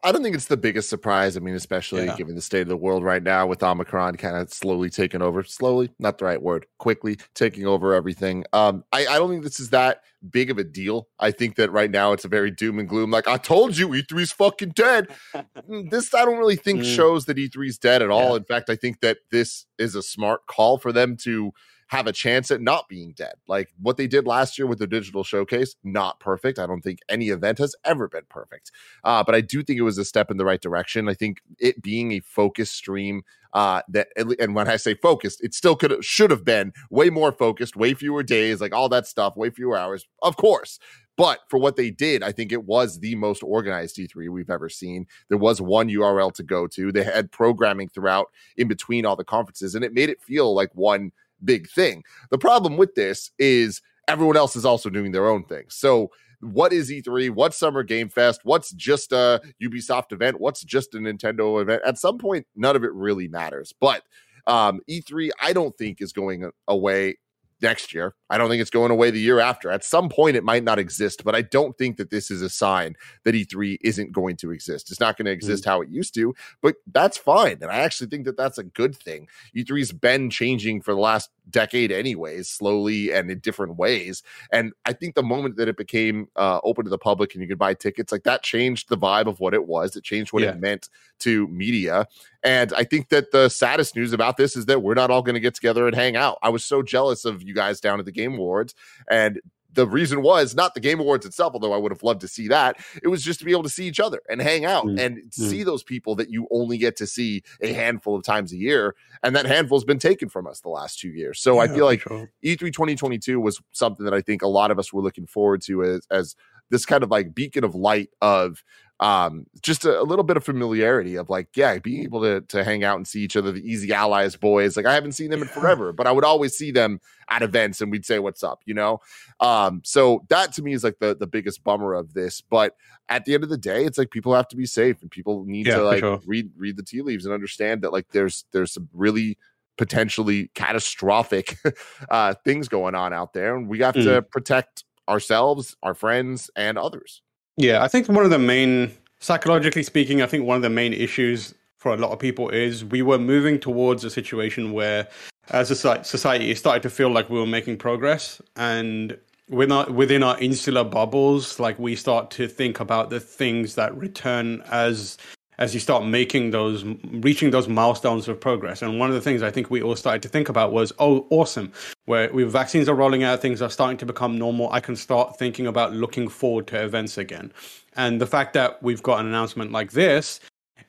I 0.04 0.12
don't 0.12 0.22
think 0.22 0.36
it's 0.36 0.46
the 0.46 0.56
biggest 0.56 0.88
surprise. 0.88 1.36
I 1.36 1.40
mean, 1.40 1.56
especially 1.56 2.04
yeah. 2.04 2.16
given 2.16 2.36
the 2.36 2.40
state 2.40 2.62
of 2.62 2.68
the 2.68 2.76
world 2.76 3.02
right 3.02 3.22
now 3.22 3.46
with 3.46 3.62
Omicron 3.62 4.16
kind 4.16 4.36
of 4.36 4.52
slowly 4.52 4.90
taking 4.90 5.22
over, 5.22 5.42
slowly, 5.42 5.90
not 5.98 6.18
the 6.18 6.24
right 6.24 6.40
word, 6.40 6.66
quickly 6.78 7.18
taking 7.34 7.66
over 7.66 7.94
everything. 7.94 8.44
Um, 8.52 8.84
I, 8.92 9.06
I 9.06 9.18
don't 9.18 9.28
think 9.28 9.42
this 9.42 9.58
is 9.58 9.70
that 9.70 10.02
big 10.30 10.50
of 10.50 10.58
a 10.58 10.64
deal. 10.64 11.08
I 11.18 11.32
think 11.32 11.56
that 11.56 11.72
right 11.72 11.90
now 11.90 12.12
it's 12.12 12.24
a 12.24 12.28
very 12.28 12.52
doom 12.52 12.78
and 12.78 12.88
gloom. 12.88 13.10
Like 13.10 13.26
I 13.26 13.38
told 13.38 13.76
you, 13.76 13.88
E3's 13.88 14.32
fucking 14.32 14.70
dead. 14.70 15.08
Mm, 15.68 15.90
this 15.90 16.14
I 16.14 16.24
don't 16.24 16.38
really 16.38 16.56
think 16.56 16.80
mm. 16.80 16.96
shows 16.96 17.26
that 17.26 17.36
E3's 17.36 17.76
dead 17.76 18.00
at 18.00 18.10
all. 18.10 18.30
Yeah. 18.30 18.36
In 18.36 18.44
fact, 18.44 18.70
I 18.70 18.76
think 18.76 19.00
that 19.00 19.18
this 19.30 19.66
is 19.78 19.94
a 19.94 20.02
smart 20.02 20.46
call 20.46 20.78
for 20.78 20.92
them 20.92 21.16
to 21.18 21.52
have 21.88 22.06
a 22.06 22.12
chance 22.12 22.50
at 22.50 22.60
not 22.60 22.88
being 22.88 23.12
dead. 23.12 23.34
Like 23.46 23.70
what 23.80 23.96
they 23.96 24.06
did 24.06 24.26
last 24.26 24.58
year 24.58 24.66
with 24.66 24.78
the 24.78 24.86
digital 24.86 25.24
showcase, 25.24 25.74
not 25.82 26.20
perfect. 26.20 26.58
I 26.58 26.66
don't 26.66 26.82
think 26.82 27.00
any 27.08 27.28
event 27.28 27.58
has 27.58 27.74
ever 27.84 28.08
been 28.08 28.26
perfect. 28.28 28.70
Uh, 29.04 29.24
but 29.24 29.34
I 29.34 29.40
do 29.40 29.62
think 29.62 29.78
it 29.78 29.82
was 29.82 29.98
a 29.98 30.04
step 30.04 30.30
in 30.30 30.36
the 30.36 30.44
right 30.44 30.60
direction. 30.60 31.08
I 31.08 31.14
think 31.14 31.40
it 31.58 31.82
being 31.82 32.12
a 32.12 32.20
focused 32.20 32.74
stream 32.74 33.22
uh 33.54 33.80
that 33.88 34.08
and 34.38 34.54
when 34.54 34.68
i 34.68 34.76
say 34.76 34.92
focused 34.92 35.42
it 35.42 35.54
still 35.54 35.74
could 35.74 36.04
should 36.04 36.30
have 36.30 36.44
been 36.44 36.70
way 36.90 37.08
more 37.08 37.32
focused 37.32 37.76
way 37.76 37.94
fewer 37.94 38.22
days 38.22 38.60
like 38.60 38.74
all 38.74 38.90
that 38.90 39.06
stuff 39.06 39.38
way 39.38 39.48
fewer 39.48 39.74
hours 39.74 40.06
of 40.22 40.36
course 40.36 40.78
but 41.18 41.40
for 41.48 41.58
what 41.58 41.74
they 41.74 41.90
did, 41.90 42.22
I 42.22 42.30
think 42.30 42.52
it 42.52 42.64
was 42.64 43.00
the 43.00 43.16
most 43.16 43.42
organized 43.42 43.96
E3 43.96 44.28
we've 44.30 44.48
ever 44.48 44.68
seen. 44.68 45.04
There 45.28 45.36
was 45.36 45.60
one 45.60 45.88
URL 45.88 46.32
to 46.34 46.44
go 46.44 46.68
to. 46.68 46.92
They 46.92 47.02
had 47.02 47.32
programming 47.32 47.88
throughout 47.88 48.28
in 48.56 48.68
between 48.68 49.04
all 49.04 49.16
the 49.16 49.24
conferences, 49.24 49.74
and 49.74 49.84
it 49.84 49.92
made 49.92 50.10
it 50.10 50.22
feel 50.22 50.54
like 50.54 50.70
one 50.74 51.10
big 51.44 51.68
thing. 51.70 52.04
The 52.30 52.38
problem 52.38 52.76
with 52.76 52.94
this 52.94 53.30
is 53.38 53.80
everyone 54.08 54.36
else 54.36 54.56
is 54.56 54.64
also 54.64 54.90
doing 54.90 55.12
their 55.12 55.28
own 55.28 55.44
thing. 55.44 55.64
So 55.68 56.10
what 56.40 56.72
is 56.72 56.90
E3? 56.90 57.30
What's 57.30 57.58
Summer 57.58 57.82
Game 57.82 58.08
Fest? 58.08 58.40
What's 58.44 58.72
just 58.72 59.12
a 59.12 59.40
Ubisoft 59.62 60.12
event? 60.12 60.40
What's 60.40 60.62
just 60.62 60.94
a 60.94 60.98
Nintendo 60.98 61.60
event? 61.60 61.82
At 61.84 61.98
some 61.98 62.18
point, 62.18 62.46
none 62.54 62.76
of 62.76 62.84
it 62.84 62.92
really 62.92 63.28
matters. 63.28 63.72
But 63.80 64.02
um, 64.46 64.80
E3, 64.88 65.30
I 65.42 65.52
don't 65.52 65.76
think 65.76 66.00
is 66.00 66.12
going 66.12 66.50
away 66.68 67.16
next 67.60 67.92
year. 67.94 68.14
I 68.30 68.38
don't 68.38 68.48
think 68.48 68.60
it's 68.60 68.70
going 68.70 68.90
away 68.90 69.10
the 69.10 69.20
year 69.20 69.40
after. 69.40 69.70
At 69.70 69.84
some 69.84 70.08
point, 70.08 70.36
it 70.36 70.44
might 70.44 70.64
not 70.64 70.78
exist, 70.78 71.24
but 71.24 71.34
I 71.34 71.42
don't 71.42 71.76
think 71.76 71.96
that 71.96 72.10
this 72.10 72.30
is 72.30 72.42
a 72.42 72.48
sign 72.48 72.94
that 73.24 73.34
E3 73.34 73.78
isn't 73.80 74.12
going 74.12 74.36
to 74.36 74.50
exist. 74.50 74.90
It's 74.90 75.00
not 75.00 75.16
going 75.16 75.26
to 75.26 75.32
exist 75.32 75.64
mm. 75.64 75.68
how 75.68 75.80
it 75.80 75.88
used 75.88 76.14
to, 76.14 76.34
but 76.60 76.76
that's 76.92 77.16
fine. 77.16 77.58
And 77.60 77.70
I 77.70 77.78
actually 77.78 78.08
think 78.08 78.24
that 78.26 78.36
that's 78.36 78.58
a 78.58 78.64
good 78.64 78.96
thing. 78.96 79.28
E3's 79.56 79.92
been 79.92 80.30
changing 80.30 80.82
for 80.82 80.94
the 80.94 81.00
last 81.00 81.30
decade, 81.50 81.90
anyways, 81.90 82.48
slowly 82.48 83.12
and 83.12 83.30
in 83.30 83.38
different 83.38 83.76
ways. 83.76 84.22
And 84.52 84.72
I 84.84 84.92
think 84.92 85.14
the 85.14 85.22
moment 85.22 85.56
that 85.56 85.68
it 85.68 85.76
became 85.76 86.28
uh, 86.36 86.60
open 86.62 86.84
to 86.84 86.90
the 86.90 86.98
public 86.98 87.34
and 87.34 87.42
you 87.42 87.48
could 87.48 87.58
buy 87.58 87.74
tickets, 87.74 88.12
like 88.12 88.24
that 88.24 88.42
changed 88.42 88.88
the 88.88 88.98
vibe 88.98 89.26
of 89.26 89.40
what 89.40 89.54
it 89.54 89.66
was. 89.66 89.96
It 89.96 90.04
changed 90.04 90.32
what 90.32 90.42
yeah. 90.42 90.50
it 90.50 90.60
meant 90.60 90.88
to 91.20 91.48
media. 91.48 92.06
And 92.44 92.72
I 92.72 92.84
think 92.84 93.08
that 93.08 93.32
the 93.32 93.48
saddest 93.48 93.96
news 93.96 94.12
about 94.12 94.36
this 94.36 94.56
is 94.56 94.66
that 94.66 94.82
we're 94.82 94.94
not 94.94 95.10
all 95.10 95.22
going 95.22 95.34
to 95.34 95.40
get 95.40 95.54
together 95.54 95.86
and 95.86 95.96
hang 95.96 96.16
out. 96.16 96.38
I 96.42 96.50
was 96.50 96.64
so 96.64 96.82
jealous 96.82 97.24
of 97.24 97.42
you 97.42 97.54
guys 97.54 97.80
down 97.80 97.98
at 97.98 98.04
the 98.04 98.12
Game 98.12 98.34
Awards 98.34 98.74
and 99.10 99.40
the 99.78 99.86
reason 99.86 100.22
was 100.22 100.54
not 100.54 100.74
the 100.74 100.80
Game 100.80 100.98
Awards 100.98 101.26
itself, 101.26 101.52
although 101.54 101.72
I 101.72 101.76
would 101.76 101.92
have 101.92 102.02
loved 102.02 102.20
to 102.22 102.28
see 102.28 102.48
that. 102.48 102.78
It 103.02 103.08
was 103.08 103.22
just 103.22 103.38
to 103.40 103.44
be 103.44 103.52
able 103.52 103.62
to 103.64 103.68
see 103.68 103.86
each 103.86 104.00
other 104.00 104.20
and 104.28 104.40
hang 104.40 104.64
out 104.64 104.86
mm. 104.86 104.98
and 104.98 105.18
mm. 105.18 105.32
see 105.32 105.62
those 105.62 105.82
people 105.82 106.14
that 106.16 106.30
you 106.30 106.48
only 106.50 106.78
get 106.78 106.96
to 106.96 107.06
see 107.06 107.42
a 107.62 107.72
handful 107.72 108.16
of 108.16 108.24
times 108.24 108.52
a 108.52 108.56
year. 108.56 108.96
And 109.22 109.36
that 109.36 109.46
handful 109.46 109.78
has 109.78 109.84
been 109.84 109.98
taken 109.98 110.28
from 110.28 110.46
us 110.46 110.60
the 110.60 110.68
last 110.68 110.98
two 110.98 111.10
years. 111.10 111.40
So 111.40 111.54
yeah, 111.54 111.60
I 111.60 111.68
feel 111.68 111.84
like 111.84 112.00
sure. 112.00 112.30
E3 112.44 112.58
2022 112.58 113.38
was 113.40 113.60
something 113.72 114.04
that 114.04 114.14
I 114.14 114.20
think 114.20 114.42
a 114.42 114.48
lot 114.48 114.70
of 114.70 114.78
us 114.78 114.92
were 114.92 115.02
looking 115.02 115.26
forward 115.26 115.62
to 115.62 115.84
as, 115.84 116.06
as 116.10 116.34
this 116.70 116.84
kind 116.84 117.02
of 117.02 117.10
like 117.10 117.34
beacon 117.34 117.64
of 117.64 117.74
light 117.74 118.10
of 118.20 118.64
um, 119.00 119.46
just 119.62 119.84
a, 119.84 120.00
a, 120.00 120.02
little 120.02 120.24
bit 120.24 120.36
of 120.36 120.44
familiarity 120.44 121.14
of 121.14 121.30
like, 121.30 121.56
yeah, 121.56 121.78
being 121.78 122.02
able 122.02 122.20
to 122.22 122.40
to 122.40 122.64
hang 122.64 122.82
out 122.82 122.96
and 122.96 123.06
see 123.06 123.20
each 123.20 123.36
other, 123.36 123.52
the 123.52 123.60
Easy 123.60 123.92
Allies 123.92 124.34
boys. 124.34 124.76
Like 124.76 124.86
I 124.86 124.94
haven't 124.94 125.12
seen 125.12 125.30
them 125.30 125.42
in 125.42 125.48
forever, 125.48 125.92
but 125.92 126.06
I 126.06 126.12
would 126.12 126.24
always 126.24 126.56
see 126.56 126.72
them 126.72 127.00
at 127.30 127.42
events 127.42 127.80
and 127.80 127.92
we'd 127.92 128.04
say 128.04 128.18
what's 128.18 128.42
up, 128.42 128.62
you 128.64 128.74
know. 128.74 129.00
Um, 129.38 129.82
so 129.84 130.24
that 130.30 130.52
to 130.54 130.62
me 130.62 130.72
is 130.72 130.82
like 130.82 130.98
the 130.98 131.14
the 131.14 131.28
biggest 131.28 131.62
bummer 131.62 131.94
of 131.94 132.14
this. 132.14 132.40
But 132.40 132.74
at 133.08 133.24
the 133.24 133.34
end 133.34 133.44
of 133.44 133.50
the 133.50 133.58
day, 133.58 133.84
it's 133.84 133.98
like 133.98 134.10
people 134.10 134.34
have 134.34 134.48
to 134.48 134.56
be 134.56 134.66
safe 134.66 135.00
and 135.00 135.10
people 135.10 135.44
need 135.44 135.66
yeah, 135.66 135.76
to 135.76 135.84
like 135.84 136.00
sure. 136.00 136.20
read 136.26 136.50
read 136.56 136.76
the 136.76 136.82
tea 136.82 137.02
leaves 137.02 137.24
and 137.24 137.32
understand 137.32 137.82
that 137.82 137.92
like 137.92 138.08
there's 138.10 138.46
there's 138.52 138.72
some 138.72 138.88
really 138.92 139.38
potentially 139.76 140.50
catastrophic 140.56 141.56
uh 142.10 142.34
things 142.44 142.66
going 142.66 142.96
on 142.96 143.12
out 143.12 143.32
there 143.32 143.54
and 143.54 143.68
we 143.68 143.78
have 143.78 143.94
mm. 143.94 144.02
to 144.02 144.22
protect 144.22 144.82
ourselves, 145.08 145.76
our 145.84 145.94
friends, 145.94 146.50
and 146.56 146.76
others. 146.76 147.22
Yeah, 147.60 147.82
I 147.82 147.88
think 147.88 148.08
one 148.08 148.24
of 148.24 148.30
the 148.30 148.38
main, 148.38 148.92
psychologically 149.18 149.82
speaking, 149.82 150.22
I 150.22 150.26
think 150.26 150.44
one 150.44 150.54
of 150.54 150.62
the 150.62 150.70
main 150.70 150.92
issues 150.92 151.54
for 151.76 151.92
a 151.92 151.96
lot 151.96 152.12
of 152.12 152.20
people 152.20 152.48
is 152.50 152.84
we 152.84 153.02
were 153.02 153.18
moving 153.18 153.58
towards 153.58 154.04
a 154.04 154.10
situation 154.10 154.72
where, 154.72 155.08
as 155.48 155.72
a 155.72 155.74
society, 156.04 156.52
it 156.52 156.58
started 156.58 156.84
to 156.84 156.90
feel 156.90 157.10
like 157.10 157.28
we 157.28 157.36
were 157.36 157.46
making 157.46 157.78
progress, 157.78 158.40
and 158.54 159.18
within 159.48 159.72
our, 159.72 159.90
within 159.90 160.22
our 160.22 160.38
insular 160.38 160.84
bubbles, 160.84 161.58
like 161.58 161.76
we 161.80 161.96
start 161.96 162.30
to 162.30 162.46
think 162.46 162.78
about 162.78 163.10
the 163.10 163.18
things 163.18 163.74
that 163.74 163.96
return 163.96 164.62
as 164.70 165.18
as 165.58 165.74
you 165.74 165.80
start 165.80 166.04
making 166.06 166.50
those 166.52 166.84
reaching 167.10 167.50
those 167.50 167.68
milestones 167.68 168.28
of 168.28 168.40
progress. 168.40 168.80
And 168.82 168.98
one 168.98 169.08
of 169.08 169.14
the 169.14 169.20
things 169.20 169.42
i 169.42 169.50
think 169.50 169.70
we 169.70 169.82
all 169.82 169.96
started 169.96 170.22
to 170.22 170.28
think 170.28 170.48
about 170.48 170.72
was 170.72 170.92
oh 170.98 171.26
awesome 171.30 171.72
where 172.06 172.32
we 172.32 172.44
vaccines 172.44 172.88
are 172.88 172.94
rolling 172.94 173.22
out 173.24 173.40
things 173.40 173.60
are 173.60 173.70
starting 173.70 173.98
to 173.98 174.06
become 174.06 174.38
normal 174.38 174.70
i 174.72 174.80
can 174.80 174.96
start 174.96 175.38
thinking 175.38 175.66
about 175.66 175.92
looking 175.92 176.28
forward 176.28 176.66
to 176.68 176.82
events 176.82 177.18
again. 177.18 177.52
And 177.96 178.20
the 178.20 178.26
fact 178.26 178.52
that 178.52 178.82
we've 178.82 179.02
got 179.02 179.20
an 179.20 179.26
announcement 179.26 179.72
like 179.72 179.92
this 179.92 180.40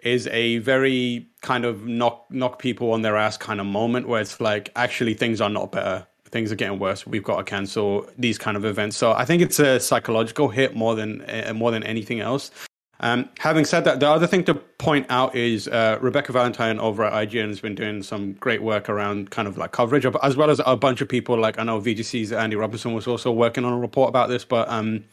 is 0.01 0.27
a 0.27 0.59
very 0.59 1.27
kind 1.41 1.65
of 1.65 1.85
knock 1.85 2.25
knock 2.29 2.59
people 2.59 2.91
on 2.91 3.01
their 3.01 3.17
ass 3.17 3.37
kind 3.37 3.59
of 3.59 3.65
moment 3.65 4.07
where 4.07 4.21
it's 4.21 4.39
like 4.39 4.71
actually 4.75 5.13
things 5.13 5.41
are 5.41 5.49
not 5.49 5.71
better. 5.71 6.05
Things 6.25 6.51
are 6.51 6.55
getting 6.55 6.77
worse. 6.77 7.07
We've 7.07 7.23
got 7.23 7.37
to 7.37 7.43
cancel 7.43 8.07
these 8.15 8.37
kind 8.37 8.55
of 8.55 8.63
events. 8.63 8.95
So 8.97 9.13
i 9.13 9.25
think 9.25 9.41
it's 9.41 9.59
a 9.59 9.79
psychological 9.79 10.49
hit 10.49 10.75
more 10.75 10.95
than 10.95 11.21
uh, 11.23 11.53
more 11.55 11.71
than 11.71 11.83
anything 11.83 12.19
else 12.19 12.51
um, 13.01 13.29
having 13.39 13.63
said 13.63 13.85
that, 13.85 13.99
the 13.99 14.09
other 14.09 14.27
thing 14.27 14.43
to 14.45 14.53
point 14.53 15.05
out 15.09 15.35
is 15.35 15.67
uh, 15.69 15.97
Rebecca 16.01 16.33
Valentine 16.33 16.79
over 16.79 17.05
at 17.05 17.13
IGN 17.13 17.47
has 17.47 17.61
been 17.61 17.75
doing 17.75 18.03
some 18.03 18.33
great 18.33 18.61
work 18.61 18.89
around 18.89 19.31
kind 19.31 19.47
of 19.47 19.57
like 19.57 19.71
coverage, 19.71 20.05
as 20.05 20.35
well 20.35 20.49
as 20.49 20.59
a 20.65 20.75
bunch 20.75 20.99
of 20.99 21.07
people 21.07 21.37
like 21.37 21.57
I 21.57 21.63
know 21.63 21.79
VGC's 21.79 22.31
Andy 22.33 22.57
Robinson 22.57 22.93
was 22.93 23.07
also 23.07 23.31
working 23.31 23.63
on 23.63 23.71
a 23.71 23.77
report 23.77 24.09
about 24.09 24.27
this. 24.27 24.43
But 24.43 24.67
um, 24.69 25.05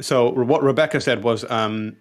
so 0.00 0.30
what 0.30 0.62
Rebecca 0.62 1.00
said 1.00 1.22
was 1.22 1.48
um, 1.50 1.96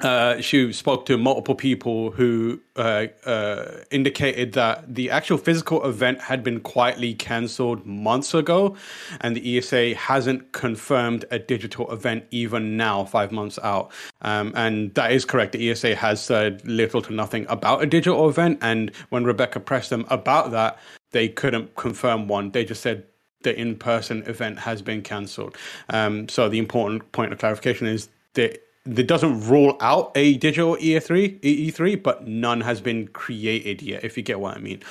uh, 0.00 0.40
she 0.40 0.72
spoke 0.72 1.06
to 1.06 1.18
multiple 1.18 1.54
people 1.54 2.10
who 2.12 2.60
uh, 2.76 3.06
uh, 3.24 3.80
indicated 3.90 4.52
that 4.52 4.94
the 4.94 5.10
actual 5.10 5.38
physical 5.38 5.84
event 5.84 6.20
had 6.20 6.44
been 6.44 6.60
quietly 6.60 7.14
cancelled 7.14 7.84
months 7.84 8.34
ago, 8.34 8.76
and 9.20 9.34
the 9.34 9.58
ESA 9.58 9.94
hasn't 9.94 10.52
confirmed 10.52 11.24
a 11.30 11.38
digital 11.38 11.90
event 11.92 12.24
even 12.30 12.76
now, 12.76 13.04
five 13.04 13.32
months 13.32 13.58
out. 13.62 13.90
Um, 14.22 14.52
and 14.54 14.94
that 14.94 15.12
is 15.12 15.24
correct. 15.24 15.52
The 15.52 15.70
ESA 15.70 15.96
has 15.96 16.22
said 16.22 16.66
little 16.66 17.02
to 17.02 17.12
nothing 17.12 17.46
about 17.48 17.82
a 17.82 17.86
digital 17.86 18.28
event, 18.28 18.58
and 18.62 18.92
when 19.08 19.24
Rebecca 19.24 19.58
pressed 19.58 19.90
them 19.90 20.06
about 20.10 20.52
that, 20.52 20.78
they 21.10 21.28
couldn't 21.28 21.74
confirm 21.74 22.28
one. 22.28 22.50
They 22.50 22.64
just 22.64 22.82
said 22.82 23.04
the 23.42 23.58
in-person 23.58 24.24
event 24.26 24.58
has 24.58 24.82
been 24.82 25.02
cancelled. 25.02 25.56
Um, 25.88 26.28
so 26.28 26.48
the 26.48 26.58
important 26.58 27.10
point 27.12 27.32
of 27.32 27.38
clarification 27.38 27.86
is 27.86 28.08
that 28.34 28.62
it 28.96 29.06
doesn't 29.06 29.48
rule 29.48 29.76
out 29.80 30.12
a 30.14 30.36
digital 30.38 30.76
E3, 30.76 31.40
E3, 31.40 32.02
but 32.02 32.26
none 32.26 32.60
has 32.60 32.80
been 32.80 33.08
created 33.08 33.82
yet, 33.82 34.04
if 34.04 34.16
you 34.16 34.22
get 34.22 34.40
what 34.40 34.56
I 34.56 34.60
mean. 34.60 34.82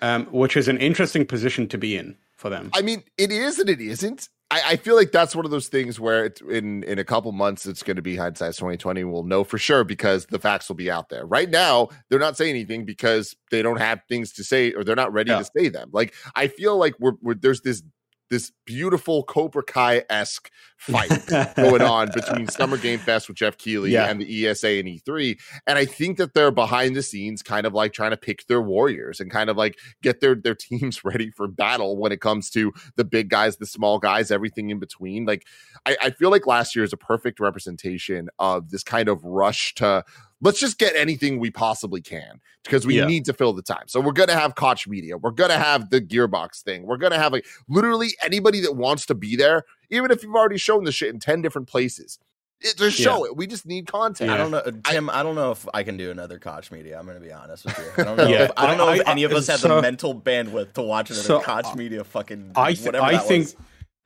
Um, 0.00 0.26
which 0.26 0.56
is 0.56 0.68
an 0.68 0.78
interesting 0.78 1.26
position 1.26 1.66
to 1.68 1.78
be 1.78 1.96
in 1.96 2.16
for 2.36 2.50
them. 2.50 2.70
I 2.74 2.82
mean, 2.82 3.02
it 3.16 3.32
is 3.32 3.58
and 3.58 3.68
it 3.68 3.80
isn't. 3.80 4.28
I, 4.50 4.62
I 4.64 4.76
feel 4.76 4.94
like 4.96 5.10
that's 5.12 5.34
one 5.36 5.44
of 5.44 5.50
those 5.50 5.68
things 5.68 5.98
where 6.00 6.24
it's 6.24 6.40
in 6.40 6.82
in 6.84 6.98
a 6.98 7.04
couple 7.04 7.32
months 7.32 7.66
it's 7.66 7.82
going 7.82 7.96
to 7.96 8.02
be 8.02 8.16
hindsight 8.16 8.54
2020. 8.54 9.04
We'll 9.04 9.24
know 9.24 9.44
for 9.44 9.58
sure 9.58 9.84
because 9.84 10.24
the 10.26 10.38
facts 10.38 10.68
will 10.68 10.76
be 10.76 10.90
out 10.90 11.08
there. 11.08 11.26
Right 11.26 11.50
now, 11.50 11.88
they're 12.08 12.18
not 12.20 12.36
saying 12.36 12.50
anything 12.50 12.84
because 12.84 13.34
they 13.50 13.60
don't 13.60 13.76
have 13.80 14.00
things 14.08 14.32
to 14.34 14.44
say 14.44 14.72
or 14.72 14.84
they're 14.84 14.96
not 14.96 15.12
ready 15.12 15.30
Yeah. 15.32 15.38
to 15.40 15.50
say 15.56 15.68
them. 15.68 15.90
Like 15.92 16.14
I 16.36 16.46
feel 16.48 16.78
like 16.78 16.94
we're, 16.98 17.12
we're 17.20 17.34
there's 17.34 17.60
this 17.60 17.82
this 18.30 18.52
beautiful 18.66 19.22
Cobra 19.24 19.62
Kai 19.62 20.02
esque 20.10 20.50
fight 20.76 21.10
going 21.56 21.82
on 21.82 22.10
between 22.14 22.46
Summer 22.48 22.76
Game 22.76 22.98
Fest 22.98 23.26
with 23.28 23.36
Jeff 23.36 23.56
Keighley 23.56 23.90
Yeah. 23.92 24.06
and 24.08 24.20
the 24.20 24.46
ESA 24.46 24.68
and 24.68 24.86
E3. 24.86 25.38
And 25.66 25.78
I 25.78 25.84
think 25.84 26.18
that 26.18 26.34
they're 26.34 26.50
behind 26.50 26.94
the 26.94 27.02
scenes 27.02 27.42
kind 27.42 27.66
of 27.66 27.74
like 27.74 27.92
trying 27.92 28.10
to 28.12 28.16
pick 28.16 28.46
their 28.46 28.60
warriors 28.62 29.18
and 29.18 29.30
kind 29.30 29.50
of 29.50 29.56
like 29.56 29.78
get 30.02 30.20
their 30.20 30.34
their 30.34 30.54
teams 30.54 31.04
ready 31.04 31.30
for 31.30 31.48
battle 31.48 31.96
when 31.96 32.12
it 32.12 32.20
comes 32.20 32.50
to 32.50 32.72
the 32.96 33.04
big 33.04 33.28
guys, 33.28 33.56
the 33.56 33.66
small 33.66 33.98
guys, 33.98 34.30
everything 34.30 34.70
in 34.70 34.78
between. 34.78 35.24
Like 35.26 35.46
I, 35.86 35.96
I 36.02 36.10
feel 36.10 36.30
like 36.30 36.46
last 36.46 36.76
year 36.76 36.84
is 36.84 36.92
a 36.92 36.98
perfect 36.98 37.40
representation 37.40 38.28
of 38.38 38.70
this 38.70 38.82
kind 38.84 39.08
of 39.08 39.24
rush 39.24 39.74
to 39.76 40.04
let's 40.40 40.60
just 40.60 40.78
get 40.78 40.94
anything 40.96 41.38
we 41.38 41.50
possibly 41.50 42.00
can 42.00 42.40
because 42.64 42.86
we 42.86 42.96
Yeah. 42.98 43.06
need 43.06 43.24
to 43.26 43.32
fill 43.32 43.52
the 43.52 43.62
time. 43.62 43.84
So 43.86 44.00
we're 44.00 44.12
gonna 44.12 44.34
have 44.34 44.54
Koch 44.54 44.86
Media, 44.86 45.16
we're 45.16 45.30
gonna 45.32 45.58
have 45.58 45.90
the 45.90 46.00
Gearbox 46.00 46.62
thing, 46.62 46.84
we're 46.84 46.96
gonna 46.96 47.18
have 47.18 47.32
like 47.32 47.46
literally 47.68 48.10
anybody 48.22 48.60
that 48.60 48.72
wants 48.76 49.06
to 49.06 49.14
be 49.14 49.36
there, 49.36 49.64
even 49.90 50.10
if 50.10 50.22
you've 50.22 50.34
already 50.34 50.58
shown 50.58 50.84
the 50.84 50.92
shit 50.92 51.08
in 51.12 51.18
10 51.18 51.42
different 51.42 51.68
places. 51.68 52.18
It, 52.60 52.76
just 52.76 52.98
show 52.98 53.24
it. 53.24 53.36
We 53.36 53.46
just 53.46 53.66
need 53.66 53.86
content. 53.86 54.32
I 54.32 54.36
don't 54.36 54.50
know, 54.50 54.62
Tim. 54.90 55.08
I, 55.10 55.22
don't 55.22 55.36
know 55.36 55.52
if 55.52 55.64
I 55.72 55.84
can 55.84 55.96
do 55.96 56.10
another 56.10 56.40
Koch 56.40 56.72
Media. 56.72 56.98
I'm 56.98 57.06
going 57.06 57.16
to 57.16 57.24
be 57.24 57.30
honest 57.32 57.64
with 57.64 57.78
you. 57.78 58.02
I 58.02 58.04
don't 58.04 58.16
know. 58.18 58.26
Yeah, 58.26 58.42
if, 58.46 58.50
I 58.56 58.66
don't 58.66 58.78
know 58.78 58.88
I- 58.88 58.96
if 58.96 59.06
I- 59.06 59.12
any 59.12 59.22
of 59.22 59.30
us 59.30 59.46
have 59.46 59.60
so- 59.60 59.76
the 59.76 59.80
mental 59.80 60.12
bandwidth 60.12 60.72
to 60.72 60.82
watch 60.82 61.08
another 61.10 61.22
so, 61.22 61.40
Koch 61.40 61.66
uh, 61.66 61.74
Media 61.76 62.02
fucking. 62.02 62.50
I 62.56 62.72
th- 62.72 62.84
whatever 62.86 63.04
I 63.06 63.12
that 63.12 63.26
think 63.28 63.44
was. 63.44 63.56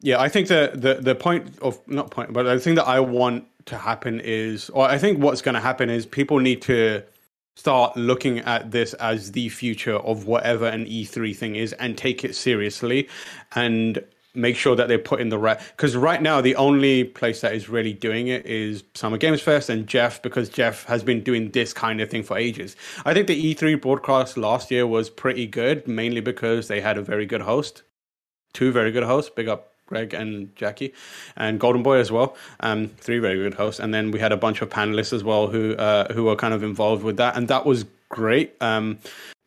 yeah, 0.02 0.20
I 0.20 0.28
think 0.28 0.48
the, 0.48 0.70
the 0.74 0.94
the 1.00 1.14
point 1.14 1.58
of 1.62 1.80
not 1.88 2.10
point, 2.10 2.34
but 2.34 2.42
the 2.42 2.60
thing 2.60 2.74
that 2.74 2.86
I 2.86 3.00
want 3.00 3.46
to 3.66 3.78
happen 3.78 4.20
is, 4.20 4.70
or 4.70 4.84
I 4.88 4.98
think 4.98 5.18
what's 5.22 5.42
going 5.42 5.54
to 5.54 5.60
happen 5.60 5.90
is 5.90 6.06
people 6.06 6.38
need 6.38 6.62
to 6.62 7.02
start 7.56 7.96
looking 7.96 8.38
at 8.40 8.70
this 8.70 8.94
as 8.94 9.32
the 9.32 9.48
future 9.48 9.96
of 9.96 10.26
whatever 10.26 10.66
an 10.66 10.86
E3 10.86 11.36
thing 11.36 11.56
is 11.56 11.72
and 11.74 11.98
take 11.98 12.24
it 12.24 12.34
seriously 12.34 13.08
and 13.54 14.02
make 14.34 14.56
sure 14.56 14.74
that 14.74 14.88
they 14.88 14.96
put 14.96 15.20
in 15.20 15.28
the 15.28 15.36
right 15.36 15.60
because 15.76 15.94
right 15.94 16.22
now 16.22 16.40
the 16.40 16.56
only 16.56 17.04
place 17.04 17.42
that 17.42 17.54
is 17.54 17.68
really 17.68 17.92
doing 17.92 18.28
it 18.28 18.46
is 18.46 18.82
Summer 18.94 19.18
Games 19.18 19.42
Fest 19.42 19.68
and 19.68 19.86
Jeff 19.86 20.22
because 20.22 20.48
Jeff 20.48 20.84
has 20.84 21.04
been 21.04 21.22
doing 21.22 21.50
this 21.50 21.74
kind 21.74 22.00
of 22.00 22.08
thing 22.08 22.22
for 22.22 22.38
ages. 22.38 22.74
I 23.04 23.12
think 23.12 23.26
the 23.26 23.54
E3 23.54 23.82
broadcast 23.82 24.38
last 24.38 24.70
year 24.70 24.86
was 24.86 25.10
pretty 25.10 25.46
good 25.46 25.86
mainly 25.86 26.22
because 26.22 26.68
they 26.68 26.80
had 26.80 26.96
a 26.96 27.02
very 27.02 27.26
good 27.26 27.42
host 27.42 27.82
two 28.52 28.72
very 28.72 28.92
good 28.92 29.04
hosts. 29.04 29.30
Big 29.34 29.48
up 29.48 29.71
Greg 29.92 30.14
and 30.14 30.54
Jackie, 30.56 30.94
and 31.36 31.60
Golden 31.60 31.82
Boy 31.82 31.98
as 31.98 32.10
well. 32.10 32.34
Um, 32.60 32.88
three 32.88 33.18
very 33.18 33.36
good 33.36 33.54
hosts, 33.54 33.78
and 33.78 33.92
then 33.92 34.10
we 34.10 34.18
had 34.18 34.32
a 34.32 34.38
bunch 34.38 34.62
of 34.62 34.70
panelists 34.70 35.12
as 35.12 35.22
well 35.22 35.48
who 35.48 35.74
uh, 35.76 36.10
who 36.14 36.24
were 36.24 36.36
kind 36.36 36.54
of 36.54 36.62
involved 36.62 37.04
with 37.04 37.18
that, 37.18 37.36
and 37.36 37.48
that 37.48 37.66
was 37.66 37.84
great. 38.08 38.54
Um, 38.62 38.98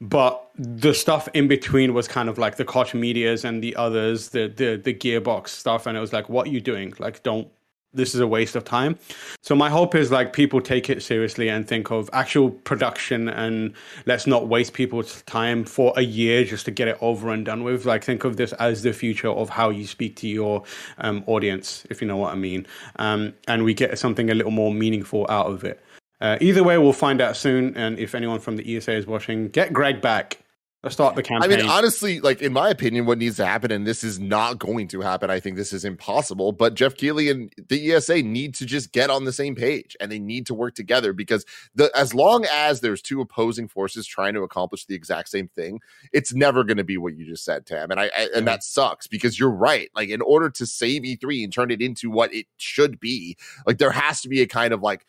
but 0.01 0.51
the 0.57 0.93
stuff 0.93 1.27
in 1.33 1.47
between 1.47 1.93
was 1.93 2.07
kind 2.07 2.29
of 2.29 2.37
like 2.37 2.57
the 2.57 2.65
Koch 2.65 2.93
Medias 2.93 3.43
and 3.43 3.63
the 3.63 3.75
others, 3.75 4.29
the 4.29 4.47
the 4.47 4.75
the 4.75 4.93
Gearbox 4.93 5.47
stuff, 5.47 5.87
and 5.87 5.97
it 5.97 6.01
was 6.01 6.13
like, 6.13 6.29
what 6.29 6.47
are 6.47 6.51
you 6.51 6.61
doing? 6.61 6.93
Like, 6.99 7.23
don't. 7.23 7.47
This 7.95 8.13
is 8.13 8.21
a 8.21 8.27
waste 8.27 8.55
of 8.55 8.63
time. 8.63 8.97
So 9.41 9.55
my 9.55 9.69
hope 9.69 9.95
is 9.95 10.11
like 10.11 10.33
people 10.33 10.61
take 10.61 10.89
it 10.89 11.01
seriously 11.01 11.49
and 11.49 11.67
think 11.67 11.91
of 11.91 12.09
actual 12.13 12.49
production 12.51 13.29
and 13.29 13.73
let's 14.05 14.27
not 14.27 14.47
waste 14.47 14.73
people's 14.73 15.21
time 15.23 15.63
for 15.63 15.93
a 15.95 16.01
year 16.01 16.43
just 16.43 16.65
to 16.65 16.71
get 16.71 16.87
it 16.87 16.97
over 17.01 17.31
and 17.31 17.45
done 17.45 17.63
with. 17.63 17.85
Like 17.85 18.03
think 18.03 18.23
of 18.23 18.37
this 18.37 18.53
as 18.53 18.83
the 18.83 18.93
future 18.93 19.29
of 19.29 19.49
how 19.49 19.69
you 19.69 19.87
speak 19.87 20.15
to 20.17 20.27
your 20.27 20.63
um, 20.97 21.23
audience, 21.27 21.85
if 21.89 22.01
you 22.01 22.07
know 22.07 22.17
what 22.17 22.33
I 22.33 22.35
mean. 22.35 22.67
Um, 22.97 23.33
and 23.47 23.63
we 23.63 23.73
get 23.73 23.97
something 23.97 24.29
a 24.29 24.35
little 24.35 24.51
more 24.51 24.73
meaningful 24.73 25.25
out 25.29 25.47
of 25.47 25.63
it. 25.63 25.81
Uh, 26.21 26.37
either 26.41 26.63
way, 26.63 26.77
we'll 26.77 26.93
find 26.93 27.21
out 27.21 27.35
soon. 27.35 27.75
And 27.75 27.99
if 27.99 28.15
anyone 28.15 28.39
from 28.39 28.57
the 28.57 28.77
ESA 28.77 28.93
is 28.93 29.05
watching, 29.05 29.49
get 29.49 29.73
Greg 29.73 30.01
back. 30.01 30.39
Let's 30.86 30.94
start 30.94 31.15
the 31.15 31.28
I 31.41 31.48
mean, 31.48 31.67
honestly, 31.67 32.19
like 32.19 32.43
in 32.43 32.54
my 32.54 32.69
opinion, 32.69 33.08
what 33.08 33.17
needs 33.17 33.38
to 33.38 33.45
happen, 33.48 33.71
and 33.71 33.88
this 33.88 34.04
is 34.04 34.19
not 34.19 34.60
going 34.60 34.88
to 34.89 35.02
happen. 35.02 35.32
I 35.32 35.39
think 35.39 35.56
this 35.56 35.74
is 35.74 35.84
impossible. 35.84 36.52
But 36.52 36.76
Jeff 36.76 36.95
Keighley 36.95 37.28
and 37.28 37.52
the 37.69 37.91
ESA 37.91 38.21
need 38.21 38.54
to 38.54 38.67
just 38.67 38.91
get 38.91 39.10
on 39.10 39.26
the 39.26 39.34
same 39.34 39.56
page, 39.56 39.98
and 40.00 40.12
they 40.12 40.19
need 40.19 40.45
to 40.45 40.54
work 40.54 40.76
together 40.76 41.12
because 41.12 41.43
the 41.74 41.89
as 41.95 42.13
long 42.13 42.45
as 42.52 42.82
there's 42.82 43.02
two 43.02 43.19
opposing 43.19 43.67
forces 43.67 44.06
trying 44.06 44.36
to 44.36 44.43
accomplish 44.43 44.86
the 44.86 44.93
exact 44.93 45.30
same 45.30 45.48
thing, 45.48 45.80
it's 46.13 46.36
never 46.36 46.63
going 46.63 46.78
to 46.78 46.84
be 46.84 46.98
what 46.98 47.17
you 47.17 47.26
just 47.26 47.43
said, 47.43 47.65
Tam. 47.65 47.89
And 47.89 48.00
I, 48.00 48.12
I 48.15 48.30
and 48.36 48.48
that 48.48 48.63
sucks 48.63 49.08
because 49.08 49.39
you're 49.39 49.50
right. 49.50 49.89
Like 49.95 50.10
in 50.10 50.21
order 50.21 50.52
to 50.52 50.67
save 50.67 51.02
E3 51.02 51.45
and 51.45 51.52
turn 51.52 51.71
it 51.71 51.82
into 51.82 52.12
what 52.12 52.32
it 52.32 52.45
should 52.58 53.00
be, 53.00 53.38
like 53.65 53.80
there 53.80 53.89
has 53.89 54.21
to 54.21 54.30
be 54.30 54.43
a 54.43 54.48
kind 54.48 54.71
of 54.71 54.84
like, 54.84 55.04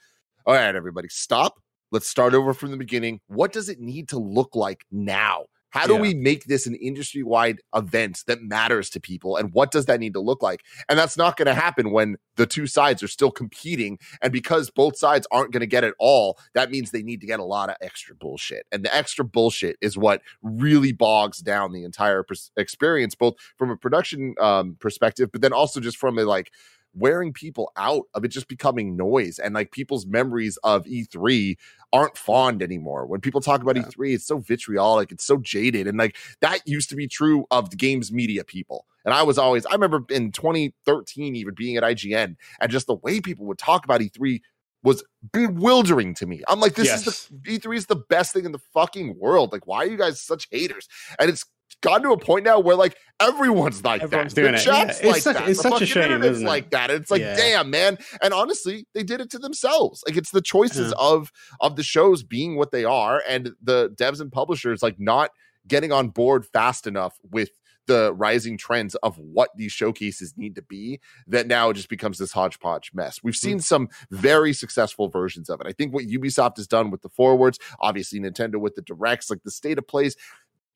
all 0.46 0.54
right, 0.54 0.74
everybody, 0.74 1.08
stop. 1.10 1.60
Let's 1.92 2.08
start 2.08 2.32
over 2.32 2.54
from 2.54 2.70
the 2.70 2.78
beginning. 2.78 3.20
What 3.26 3.52
does 3.52 3.68
it 3.68 3.78
need 3.78 4.08
to 4.08 4.18
look 4.18 4.56
like 4.56 4.86
now? 4.90 5.44
How 5.76 5.86
do 5.86 5.94
Yeah. 5.94 6.00
we 6.00 6.14
make 6.14 6.44
this 6.44 6.66
an 6.66 6.74
industry 6.76 7.22
wide 7.22 7.60
event 7.74 8.24
that 8.26 8.42
matters 8.42 8.90
to 8.90 9.00
people? 9.00 9.36
And 9.36 9.52
what 9.52 9.70
does 9.70 9.86
that 9.86 10.00
need 10.00 10.14
to 10.14 10.20
look 10.20 10.42
like? 10.42 10.62
And 10.88 10.98
that's 10.98 11.16
not 11.16 11.36
going 11.36 11.46
to 11.46 11.54
happen 11.54 11.90
when 11.90 12.16
the 12.36 12.46
two 12.46 12.66
sides 12.66 13.02
are 13.02 13.08
still 13.08 13.30
competing. 13.30 13.98
And 14.22 14.32
because 14.32 14.70
both 14.70 14.96
sides 14.96 15.26
aren't 15.30 15.52
going 15.52 15.60
to 15.60 15.66
get 15.66 15.84
it 15.84 15.94
all, 15.98 16.38
that 16.54 16.70
means 16.70 16.90
they 16.90 17.02
need 17.02 17.20
to 17.20 17.26
get 17.26 17.40
a 17.40 17.44
lot 17.44 17.70
of 17.70 17.76
extra 17.80 18.14
bullshit. 18.14 18.66
And 18.72 18.84
the 18.84 18.94
extra 18.94 19.24
bullshit 19.24 19.76
is 19.80 19.96
what 19.98 20.22
really 20.42 20.92
bogs 20.92 21.38
down 21.38 21.72
the 21.72 21.84
entire 21.84 22.22
pers- 22.22 22.50
experience, 22.56 23.14
both 23.14 23.34
from 23.56 23.70
a 23.70 23.76
production 23.76 24.34
um, 24.40 24.76
perspective, 24.80 25.30
but 25.32 25.40
then 25.42 25.52
also 25.52 25.80
just 25.80 25.96
from 25.96 26.18
a 26.18 26.24
like, 26.24 26.50
wearing 26.96 27.32
people 27.32 27.70
out 27.76 28.04
of 28.14 28.24
it 28.24 28.28
just 28.28 28.48
becoming 28.48 28.96
noise 28.96 29.38
and 29.38 29.54
like 29.54 29.70
people's 29.70 30.06
memories 30.06 30.56
of 30.64 30.84
E3 30.84 31.56
aren't 31.92 32.16
fond 32.16 32.62
anymore. 32.62 33.06
When 33.06 33.20
people 33.20 33.40
talk 33.40 33.62
about 33.62 33.76
Yeah. 33.76 33.82
E3, 33.82 34.14
it's 34.14 34.26
so 34.26 34.38
vitriolic, 34.38 35.12
it's 35.12 35.24
so 35.24 35.36
jaded. 35.36 35.86
And 35.86 35.98
like 35.98 36.16
that 36.40 36.66
used 36.66 36.88
to 36.90 36.96
be 36.96 37.06
true 37.06 37.46
of 37.50 37.70
the 37.70 37.76
games 37.76 38.10
media 38.10 38.44
people. 38.44 38.86
And 39.04 39.14
I 39.14 39.22
was 39.22 39.38
always, 39.38 39.66
I 39.66 39.72
remember 39.72 40.02
in 40.10 40.32
2013, 40.32 41.36
even 41.36 41.54
being 41.54 41.76
at 41.76 41.84
IGN, 41.84 42.36
and 42.60 42.72
just 42.72 42.86
the 42.86 42.96
way 42.96 43.20
people 43.20 43.46
would 43.46 43.58
talk 43.58 43.84
about 43.84 44.00
E3 44.00 44.40
was 44.82 45.04
bewildering 45.32 46.14
to 46.14 46.26
me. 46.26 46.42
I'm 46.48 46.60
like, 46.60 46.74
this 46.74 46.92
is 46.92 47.28
the 47.42 47.58
E3 47.58 47.76
is 47.76 47.86
the 47.86 47.96
best 47.96 48.32
thing 48.32 48.44
in 48.44 48.52
the 48.52 48.60
fucking 48.72 49.18
world. 49.18 49.52
Like, 49.52 49.66
why 49.66 49.78
are 49.78 49.86
you 49.86 49.96
guys 49.96 50.20
such 50.20 50.48
haters? 50.50 50.88
And 51.18 51.28
it's 51.28 51.44
gotten 51.82 52.02
to 52.02 52.10
a 52.12 52.18
point 52.18 52.44
now 52.44 52.58
where 52.60 52.76
like 52.76 52.96
everyone's 53.20 53.82
like 53.84 54.02
Everyone's 54.02 54.34
that. 54.34 54.40
doing 54.40 54.52
the 54.52 54.58
it, 54.58 54.66
yeah. 54.66 54.84
chat's 54.86 55.00
It's 55.00 55.06
like 55.08 55.22
such- 55.22 55.36
that. 55.36 55.48
it's 55.48 55.62
the 55.62 55.70
such 55.70 55.82
a 55.82 55.86
shame, 55.86 56.22
isn't 56.22 56.44
it? 56.44 56.48
like 56.48 56.70
that. 56.70 56.90
And 56.90 57.00
it's 57.00 57.10
like, 57.10 57.20
Yeah. 57.20 57.36
damn, 57.36 57.70
man. 57.70 57.98
And 58.22 58.32
honestly, 58.34 58.86
they 58.94 59.02
did 59.02 59.20
it 59.20 59.30
to 59.30 59.38
themselves. 59.38 60.02
Like 60.06 60.16
it's 60.16 60.30
the 60.30 60.40
choices 60.42 60.92
Yeah. 60.96 61.04
of 61.04 61.32
of 61.60 61.76
the 61.76 61.82
shows 61.82 62.22
being 62.22 62.56
what 62.56 62.70
they 62.70 62.84
are, 62.84 63.22
and 63.28 63.52
the 63.62 63.90
devs 63.90 64.20
and 64.20 64.30
publishers 64.32 64.82
like 64.82 64.98
not 64.98 65.30
getting 65.66 65.92
on 65.92 66.08
board 66.08 66.46
fast 66.46 66.86
enough 66.86 67.18
with 67.30 67.50
the 67.86 68.12
rising 68.14 68.58
trends 68.58 68.94
of 68.96 69.16
what 69.18 69.50
these 69.56 69.70
showcases 69.72 70.34
need 70.36 70.56
to 70.56 70.62
be 70.62 71.00
that 71.28 71.46
now 71.46 71.70
it 71.70 71.74
just 71.74 71.88
becomes 71.88 72.18
this 72.18 72.32
hodgepodge 72.32 72.90
mess. 72.92 73.20
We've 73.22 73.34
mm. 73.34 73.38
seen 73.38 73.60
some 73.60 73.88
very 74.10 74.52
successful 74.52 75.08
versions 75.08 75.48
of 75.48 75.60
it. 75.60 75.68
I 75.68 75.72
think 75.72 75.94
what 75.94 76.04
Ubisoft 76.04 76.56
has 76.56 76.66
done 76.66 76.90
with 76.90 77.02
the 77.02 77.08
forwards, 77.08 77.58
obviously 77.80 78.18
Nintendo 78.18 78.56
with 78.56 78.74
the 78.74 78.82
directs, 78.82 79.30
like 79.30 79.44
the 79.44 79.52
state 79.52 79.78
of 79.78 79.86
plays, 79.86 80.16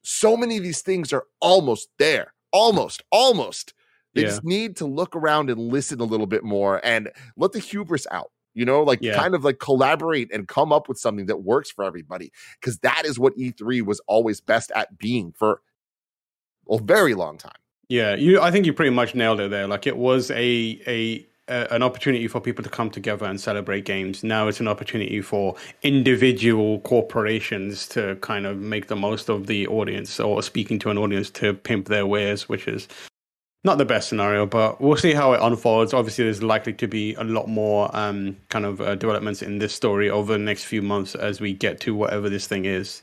so 0.02 0.36
many 0.36 0.56
of 0.56 0.62
these 0.62 0.82
things 0.82 1.12
are 1.12 1.24
almost 1.40 1.88
there. 1.98 2.32
Almost, 2.52 3.02
almost. 3.12 3.74
They 4.14 4.22
Yeah. 4.22 4.28
just 4.28 4.44
need 4.44 4.76
to 4.76 4.86
look 4.86 5.14
around 5.14 5.50
and 5.50 5.60
listen 5.60 6.00
a 6.00 6.04
little 6.04 6.26
bit 6.26 6.42
more 6.42 6.80
and 6.84 7.10
let 7.36 7.52
the 7.52 7.60
hubris 7.60 8.06
out. 8.10 8.32
You 8.54 8.64
know, 8.64 8.82
like 8.82 8.98
Yeah. 9.00 9.14
kind 9.14 9.34
of 9.36 9.44
like 9.44 9.60
collaborate 9.60 10.32
and 10.32 10.48
come 10.48 10.72
up 10.72 10.88
with 10.88 10.98
something 10.98 11.26
that 11.26 11.44
works 11.44 11.70
for 11.70 11.84
everybody. 11.84 12.32
Because 12.60 12.78
that 12.80 13.04
is 13.04 13.18
what 13.18 13.36
E3 13.36 13.80
was 13.82 14.00
always 14.08 14.40
best 14.40 14.72
at 14.74 14.98
being 14.98 15.32
for 15.32 15.62
a 16.68 16.78
very 16.78 17.14
long 17.14 17.38
time. 17.38 17.52
Yeah, 17.88 18.14
you. 18.16 18.40
I 18.40 18.50
think 18.50 18.66
you 18.66 18.72
pretty 18.72 18.90
much 18.94 19.14
nailed 19.14 19.40
it 19.40 19.50
there. 19.50 19.66
Like 19.68 19.86
it 19.86 19.96
was 19.96 20.30
a 20.32 20.80
a, 20.86 21.26
an 21.50 21.82
opportunity 21.82 22.28
for 22.28 22.40
people 22.40 22.62
to 22.64 22.70
come 22.70 22.90
together 22.90 23.26
and 23.26 23.40
celebrate 23.40 23.84
games. 23.84 24.22
Now 24.22 24.48
it's 24.48 24.60
an 24.60 24.68
opportunity 24.68 25.20
for 25.20 25.56
individual 25.82 26.80
corporations 26.80 27.86
to 27.88 28.16
kind 28.20 28.46
of 28.46 28.58
make 28.58 28.86
the 28.88 28.96
most 28.96 29.28
of 29.28 29.46
the 29.46 29.66
audience 29.66 30.20
or 30.20 30.42
speaking 30.42 30.78
to 30.80 30.90
an 30.90 30.98
audience 30.98 31.30
to 31.30 31.54
pimp 31.54 31.88
their 31.88 32.06
wares, 32.06 32.48
which 32.48 32.68
is 32.68 32.88
not 33.64 33.78
the 33.78 33.84
best 33.84 34.08
scenario. 34.08 34.46
But 34.46 34.80
we'll 34.80 34.96
see 34.96 35.12
how 35.12 35.32
it 35.32 35.40
unfolds. 35.42 35.92
Obviously, 35.92 36.24
there's 36.24 36.42
likely 36.42 36.72
to 36.74 36.86
be 36.86 37.14
a 37.14 37.24
lot 37.24 37.48
more 37.48 37.94
um, 37.94 38.36
kind 38.48 38.64
of 38.64 38.80
uh, 38.80 38.94
developments 38.94 39.42
in 39.42 39.58
this 39.58 39.74
story 39.74 40.08
over 40.08 40.32
the 40.32 40.38
next 40.38 40.64
few 40.64 40.82
months 40.82 41.14
as 41.14 41.40
we 41.40 41.52
get 41.52 41.80
to 41.80 41.94
whatever 41.94 42.28
this 42.28 42.46
thing 42.46 42.64
is. 42.64 43.02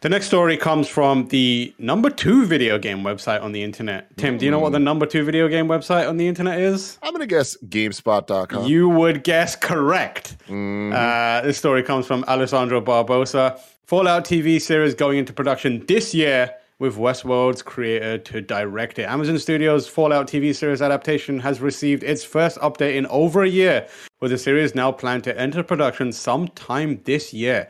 The 0.00 0.08
next 0.08 0.26
story 0.26 0.56
comes 0.56 0.88
from 0.88 1.28
the 1.28 1.74
number 1.78 2.08
two 2.08 2.46
video 2.46 2.78
game 2.78 3.00
website 3.02 3.42
on 3.42 3.52
the 3.52 3.62
internet. 3.62 4.16
Tim, 4.16 4.38
do 4.38 4.46
you 4.46 4.50
know 4.50 4.58
what 4.58 4.72
the 4.72 4.78
number 4.78 5.04
two 5.04 5.24
video 5.24 5.46
game 5.48 5.68
website 5.68 6.08
on 6.08 6.16
the 6.16 6.26
internet 6.26 6.58
is? 6.58 6.98
I'm 7.02 7.10
going 7.12 7.20
to 7.20 7.26
guess 7.26 7.56
GameSpot.com. 7.68 8.66
You 8.66 8.88
would 8.88 9.24
guess 9.24 9.56
correct. 9.56 10.36
Mhm. 10.48 10.94
Uh, 10.94 11.42
this 11.42 11.58
story 11.58 11.82
comes 11.82 12.06
from 12.06 12.24
Alessandro 12.28 12.80
Barbosa. 12.80 13.58
Fallout 13.84 14.24
TV 14.24 14.58
series 14.60 14.94
going 14.94 15.18
into 15.18 15.32
production 15.34 15.84
this 15.86 16.14
year 16.14 16.50
with 16.78 16.96
Westworld's 16.96 17.60
creator 17.60 18.16
to 18.16 18.40
direct 18.40 18.98
it. 18.98 19.02
Amazon 19.02 19.38
Studios' 19.38 19.86
Fallout 19.86 20.26
TV 20.26 20.54
series 20.54 20.80
adaptation 20.80 21.38
has 21.40 21.60
received 21.60 22.02
its 22.02 22.24
first 22.24 22.56
update 22.60 22.96
in 22.96 23.04
over 23.08 23.42
a 23.42 23.48
year, 23.48 23.86
with 24.20 24.30
the 24.30 24.38
series 24.38 24.74
now 24.74 24.90
planned 24.90 25.24
to 25.24 25.38
enter 25.38 25.62
production 25.62 26.10
sometime 26.10 27.00
this 27.04 27.34
year. 27.34 27.68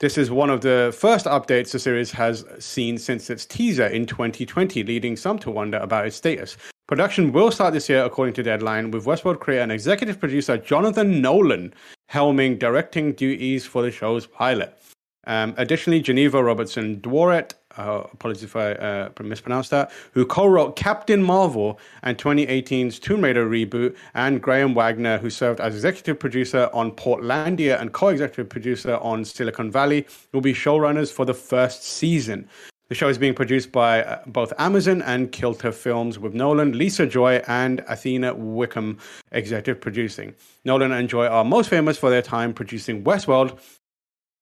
This 0.00 0.16
is 0.16 0.30
one 0.30 0.48
of 0.48 0.60
the 0.60 0.94
first 0.96 1.26
updates 1.26 1.72
the 1.72 1.80
series 1.80 2.12
has 2.12 2.44
seen 2.60 2.98
since 2.98 3.30
its 3.30 3.44
teaser 3.44 3.86
in 3.86 4.06
2020, 4.06 4.84
leading 4.84 5.16
some 5.16 5.40
to 5.40 5.50
wonder 5.50 5.78
about 5.78 6.06
its 6.06 6.14
status. 6.14 6.56
Production 6.86 7.32
will 7.32 7.50
start 7.50 7.74
this 7.74 7.88
year, 7.88 8.04
according 8.04 8.34
to 8.34 8.44
Deadline, 8.44 8.92
with 8.92 9.06
Westworld 9.06 9.40
creator 9.40 9.64
and 9.64 9.72
executive 9.72 10.20
producer 10.20 10.56
Jonathan 10.56 11.20
Nolan 11.20 11.74
helming 12.12 12.60
directing 12.60 13.12
duties 13.12 13.66
for 13.66 13.82
the 13.82 13.90
show's 13.90 14.24
pilot. 14.24 14.78
Um, 15.26 15.52
additionally, 15.56 16.00
Geneva 16.00 16.44
Robertson 16.44 17.00
Dworet, 17.00 17.54
uh, 17.78 18.02
apologies 18.12 18.44
if 18.44 18.56
I 18.56 18.72
uh, 18.72 19.08
mispronounced 19.22 19.70
that, 19.70 19.90
who 20.12 20.26
co-wrote 20.26 20.76
Captain 20.76 21.22
Marvel 21.22 21.78
and 22.02 22.18
2018's 22.18 22.98
Tomb 22.98 23.22
Raider 23.22 23.48
reboot, 23.48 23.96
and 24.14 24.42
Graham 24.42 24.74
Wagner, 24.74 25.18
who 25.18 25.30
served 25.30 25.60
as 25.60 25.74
executive 25.74 26.18
producer 26.18 26.68
on 26.72 26.92
Portlandia 26.92 27.80
and 27.80 27.92
co-executive 27.92 28.48
producer 28.48 28.96
on 28.96 29.24
Silicon 29.24 29.70
Valley, 29.70 30.06
will 30.32 30.40
be 30.40 30.52
showrunners 30.52 31.12
for 31.12 31.24
the 31.24 31.34
first 31.34 31.84
season. 31.84 32.48
The 32.88 32.94
show 32.94 33.08
is 33.08 33.18
being 33.18 33.34
produced 33.34 33.70
by 33.70 34.02
uh, 34.02 34.22
both 34.26 34.50
Amazon 34.58 35.02
and 35.02 35.30
Kilter 35.30 35.72
Films, 35.72 36.18
with 36.18 36.32
Nolan, 36.32 36.76
Lisa 36.76 37.06
Joy, 37.06 37.42
and 37.46 37.84
Athena 37.86 38.34
Wickham 38.34 38.98
executive 39.30 39.78
producing. 39.78 40.34
Nolan 40.64 40.92
and 40.92 41.06
Joy 41.06 41.26
are 41.26 41.44
most 41.44 41.68
famous 41.68 41.98
for 41.98 42.08
their 42.08 42.22
time 42.22 42.54
producing 42.54 43.04
Westworld, 43.04 43.58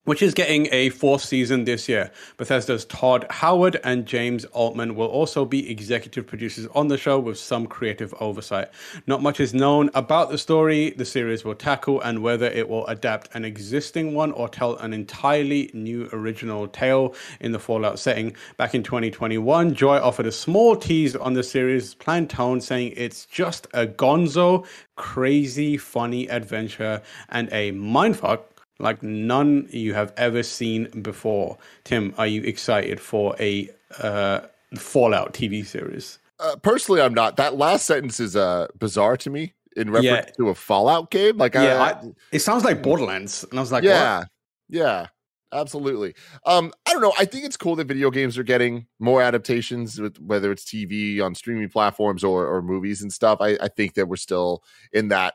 which 0.06 0.22
is 0.22 0.34
getting 0.34 0.68
a 0.72 0.88
fourth 0.90 1.22
season 1.22 1.64
this 1.64 1.88
year. 1.88 2.10
Bethesda's 2.38 2.84
Todd 2.86 3.26
Howard 3.28 3.78
and 3.84 4.06
James 4.06 4.44
Altman 4.46 4.94
will 4.94 5.08
also 5.08 5.44
be 5.44 5.68
executive 5.68 6.26
producers 6.26 6.68
on 6.74 6.88
the 6.88 6.96
show 6.96 7.18
with 7.18 7.38
some 7.38 7.66
creative 7.66 8.14
oversight. 8.20 8.70
Not 9.06 9.20
much 9.20 9.40
is 9.40 9.52
known 9.52 9.90
about 9.94 10.30
the 10.30 10.38
story 10.38 10.90
the 10.90 11.04
series 11.04 11.44
will 11.44 11.56
tackle 11.56 12.00
and 12.00 12.22
whether 12.22 12.46
it 12.46 12.68
will 12.68 12.86
adapt 12.86 13.34
an 13.34 13.44
existing 13.44 14.14
one 14.14 14.30
or 14.32 14.48
tell 14.48 14.76
an 14.76 14.94
entirely 14.94 15.70
new 15.74 16.08
original 16.12 16.68
tale 16.68 17.14
in 17.40 17.50
the 17.50 17.58
Fallout 17.58 17.98
setting. 17.98 18.34
Back 18.56 18.76
in 18.76 18.84
2021, 18.84 19.74
Joy 19.74 19.98
offered 19.98 20.26
a 20.26 20.32
small 20.32 20.76
tease 20.76 21.16
on 21.16 21.34
the 21.34 21.42
series' 21.42 21.94
planned 21.94 22.30
tone, 22.30 22.60
saying 22.60 22.94
it's 22.96 23.26
just 23.26 23.66
a 23.74 23.88
gonzo, 23.88 24.64
crazy, 24.94 25.76
funny 25.76 26.28
adventure 26.28 27.02
and 27.28 27.48
a 27.50 27.72
mindfuck 27.72 28.44
like 28.78 29.02
none 29.02 29.68
you 29.70 29.94
have 29.94 30.12
ever 30.16 30.42
seen 30.42 31.02
before. 31.02 31.58
Tim, 31.84 32.14
are 32.18 32.26
you 32.26 32.42
excited 32.42 33.00
for 33.00 33.34
a 33.40 33.70
uh, 33.98 34.40
Fallout 34.76 35.32
TV 35.32 35.64
series? 35.64 36.18
Uh, 36.38 36.56
personally, 36.56 37.00
I'm 37.00 37.14
not. 37.14 37.36
That 37.36 37.56
last 37.56 37.86
sentence 37.86 38.20
is 38.20 38.36
uh, 38.36 38.68
bizarre 38.78 39.16
to 39.18 39.30
me 39.30 39.54
in 39.76 39.90
reference 39.90 40.26
yeah. 40.28 40.32
to 40.36 40.48
a 40.50 40.54
Fallout 40.54 41.10
game. 41.10 41.38
Like, 41.38 41.54
yeah, 41.54 41.80
I, 41.80 41.88
I, 41.90 42.12
it 42.32 42.40
sounds 42.40 42.64
like 42.64 42.82
Borderlands, 42.82 43.44
and 43.50 43.58
I 43.58 43.62
was 43.62 43.72
like, 43.72 43.84
yeah, 43.84 44.18
what? 44.18 44.28
yeah, 44.68 45.06
absolutely. 45.52 46.14
Um, 46.44 46.72
I 46.86 46.92
don't 46.92 47.00
know. 47.00 47.14
I 47.18 47.24
think 47.24 47.44
it's 47.44 47.56
cool 47.56 47.76
that 47.76 47.86
video 47.86 48.10
games 48.10 48.36
are 48.36 48.42
getting 48.42 48.86
more 48.98 49.22
adaptations, 49.22 49.98
with 49.98 50.18
whether 50.20 50.52
it's 50.52 50.64
TV 50.64 51.22
on 51.22 51.34
streaming 51.34 51.70
platforms 51.70 52.22
or 52.22 52.46
or 52.46 52.60
movies 52.60 53.00
and 53.00 53.12
stuff. 53.12 53.40
I, 53.40 53.56
I 53.60 53.68
think 53.68 53.94
that 53.94 54.06
we're 54.06 54.16
still 54.16 54.62
in 54.92 55.08
that 55.08 55.34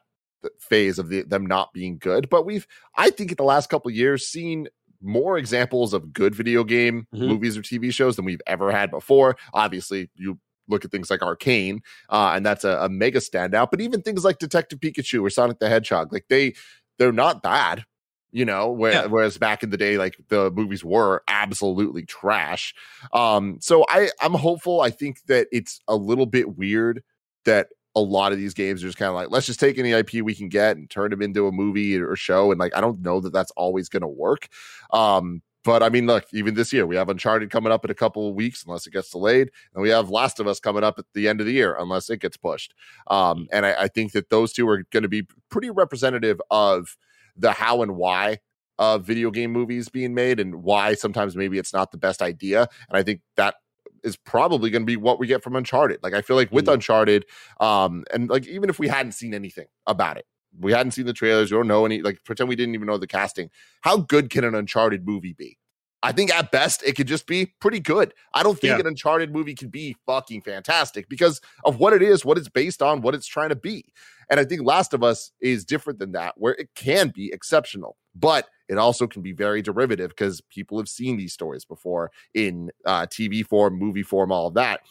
phase 0.59 0.99
of 0.99 1.09
the, 1.09 1.23
them 1.23 1.45
not 1.45 1.73
being 1.73 1.97
good. 1.97 2.29
But 2.29 2.45
we've, 2.45 2.67
I 2.95 3.09
think, 3.09 3.31
in 3.31 3.37
the 3.37 3.43
last 3.43 3.69
couple 3.69 3.91
years, 3.91 4.27
seen 4.27 4.67
more 5.01 5.37
examples 5.37 5.93
of 5.93 6.13
good 6.13 6.35
video 6.35 6.63
game 6.63 7.07
mm-hmm. 7.13 7.27
movies 7.27 7.57
or 7.57 7.61
TV 7.61 7.93
shows 7.93 8.15
than 8.15 8.25
we've 8.25 8.41
ever 8.47 8.71
had 8.71 8.91
before. 8.91 9.35
Obviously, 9.53 10.09
you 10.15 10.39
look 10.67 10.85
at 10.85 10.91
things 10.91 11.09
like 11.09 11.21
Arcane, 11.21 11.81
uh, 12.09 12.33
and 12.35 12.45
that's 12.45 12.63
a, 12.63 12.77
a, 12.81 12.89
mega 12.89 13.19
standout. 13.19 13.71
But 13.71 13.81
even 13.81 14.01
things 14.01 14.23
like 14.23 14.39
Detective 14.39 14.79
Pikachu 14.79 15.21
or 15.21 15.29
Sonic 15.29 15.59
the 15.59 15.69
Hedgehog, 15.69 16.13
like 16.13 16.25
they 16.29 16.53
they're 16.97 17.11
not 17.11 17.43
bad. 17.43 17.85
You 18.33 18.45
know, 18.45 18.71
where, 18.71 18.93
yeah. 18.93 19.05
whereas 19.07 19.37
back 19.37 19.61
in 19.61 19.71
the 19.71 19.77
day, 19.77 19.97
like 19.97 20.15
the 20.29 20.51
movies 20.51 20.85
were 20.85 21.21
absolutely 21.27 22.05
trash. 22.05 22.73
Um, 23.11 23.57
so 23.59 23.83
I 23.89 24.09
I'm 24.21 24.33
hopeful. 24.33 24.79
I 24.79 24.89
think 24.89 25.17
that 25.25 25.47
it's 25.51 25.81
a 25.87 25.97
little 25.97 26.25
bit 26.25 26.57
weird 26.57 27.03
that 27.43 27.67
a 27.95 28.01
lot 28.01 28.31
of 28.31 28.37
these 28.37 28.53
games 28.53 28.83
are 28.83 28.87
just 28.87 28.97
kind 28.97 29.09
of 29.09 29.15
like 29.15 29.29
let's 29.31 29.45
just 29.45 29.59
take 29.59 29.77
any 29.77 29.91
IP 29.91 30.13
we 30.23 30.35
can 30.35 30.49
get 30.49 30.77
and 30.77 30.89
turn 30.89 31.11
them 31.11 31.21
into 31.21 31.47
a 31.47 31.51
movie 31.51 31.99
or 31.99 32.15
show 32.15 32.51
and 32.51 32.59
like 32.59 32.75
I 32.75 32.81
don't 32.81 33.01
know 33.01 33.19
that 33.19 33.33
that's 33.33 33.51
always 33.51 33.89
going 33.89 34.01
to 34.01 34.07
work. 34.07 34.47
Um 34.91 35.41
but 35.63 35.83
I 35.83 35.89
mean 35.89 36.07
look 36.07 36.25
even 36.31 36.55
this 36.55 36.71
year 36.71 36.85
we 36.87 36.95
have 36.95 37.09
Uncharted 37.09 37.49
coming 37.49 37.71
up 37.71 37.83
in 37.83 37.91
a 37.91 37.95
couple 37.95 38.29
of 38.29 38.35
weeks 38.35 38.63
unless 38.65 38.87
it 38.87 38.93
gets 38.93 39.09
delayed 39.09 39.51
and 39.73 39.81
we 39.81 39.89
have 39.89 40.09
Last 40.09 40.39
of 40.39 40.47
Us 40.47 40.59
coming 40.59 40.83
up 40.83 40.99
at 40.99 41.05
the 41.13 41.27
end 41.27 41.41
of 41.41 41.45
the 41.45 41.53
year 41.53 41.75
unless 41.77 42.09
it 42.09 42.21
gets 42.21 42.37
pushed. 42.37 42.73
Um 43.07 43.47
and 43.51 43.65
I, 43.65 43.73
I 43.83 43.87
think 43.87 44.13
that 44.13 44.29
those 44.29 44.53
two 44.53 44.67
are 44.69 44.83
going 44.91 45.03
to 45.03 45.09
be 45.09 45.27
pretty 45.49 45.69
representative 45.69 46.41
of 46.49 46.95
the 47.35 47.51
how 47.51 47.81
and 47.81 47.95
why 47.95 48.39
of 48.79 49.05
video 49.05 49.31
game 49.31 49.51
movies 49.51 49.89
being 49.89 50.13
made 50.13 50.39
and 50.39 50.63
why 50.63 50.93
sometimes 50.93 51.35
maybe 51.35 51.57
it's 51.57 51.73
not 51.73 51.91
the 51.91 51.97
best 51.97 52.21
idea 52.21 52.67
and 52.89 52.97
I 52.97 53.03
think 53.03 53.21
that 53.35 53.55
is 54.03 54.15
probably 54.15 54.69
going 54.69 54.83
to 54.83 54.87
be 54.87 54.97
what 54.97 55.19
we 55.19 55.27
get 55.27 55.43
from 55.43 55.55
Uncharted. 55.55 55.99
Like 56.03 56.13
I 56.13 56.21
feel 56.21 56.35
like 56.35 56.51
with 56.51 56.65
mm. 56.65 56.73
Uncharted, 56.73 57.25
um, 57.59 58.03
and 58.13 58.29
like 58.29 58.47
even 58.47 58.69
if 58.69 58.79
we 58.79 58.87
hadn't 58.87 59.13
seen 59.13 59.33
anything 59.33 59.67
about 59.87 60.17
it, 60.17 60.25
we 60.59 60.71
hadn't 60.71 60.91
seen 60.91 61.05
the 61.05 61.13
trailers, 61.13 61.49
you 61.49 61.57
don't 61.57 61.67
know 61.67 61.85
any, 61.85 62.01
like 62.01 62.23
pretend 62.23 62.49
we 62.49 62.55
didn't 62.55 62.75
even 62.75 62.87
know 62.87 62.97
the 62.97 63.07
casting. 63.07 63.49
How 63.81 63.97
good 63.97 64.29
can 64.29 64.43
an 64.43 64.55
Uncharted 64.55 65.05
movie 65.05 65.33
be? 65.33 65.57
I 66.03 66.11
think 66.11 66.33
at 66.33 66.51
best 66.51 66.81
it 66.83 66.95
could 66.95 67.07
just 67.07 67.27
be 67.27 67.53
pretty 67.59 67.79
good. 67.79 68.13
I 68.33 68.41
don't 68.41 68.59
think 68.59 68.71
yeah. 68.71 68.79
an 68.79 68.87
Uncharted 68.87 69.31
movie 69.31 69.53
can 69.53 69.69
be 69.69 69.95
fucking 70.07 70.41
fantastic 70.41 71.07
because 71.07 71.41
of 71.63 71.79
what 71.79 71.93
it 71.93 72.01
is, 72.01 72.25
what 72.25 72.37
it's 72.37 72.49
based 72.49 72.81
on, 72.81 73.01
what 73.01 73.13
it's 73.13 73.27
trying 73.27 73.49
to 73.49 73.55
be. 73.55 73.93
And 74.29 74.39
I 74.39 74.45
think 74.45 74.63
Last 74.63 74.93
of 74.93 75.03
Us 75.03 75.31
is 75.41 75.63
different 75.63 75.99
than 75.99 76.13
that, 76.13 76.33
where 76.37 76.53
it 76.53 76.69
can 76.73 77.09
be 77.09 77.31
exceptional, 77.31 77.97
but 78.15 78.47
it 78.71 78.77
also 78.77 79.05
can 79.05 79.21
be 79.21 79.33
very 79.33 79.61
derivative 79.61 80.09
because 80.09 80.41
people 80.41 80.77
have 80.77 80.87
seen 80.87 81.17
these 81.17 81.33
stories 81.33 81.65
before 81.65 82.11
in 82.33 82.71
uh, 82.85 83.05
TV 83.05 83.45
form, 83.45 83.77
movie 83.77 84.03
form, 84.03 84.31
all 84.31 84.47
of 84.47 84.53
that 84.55 84.81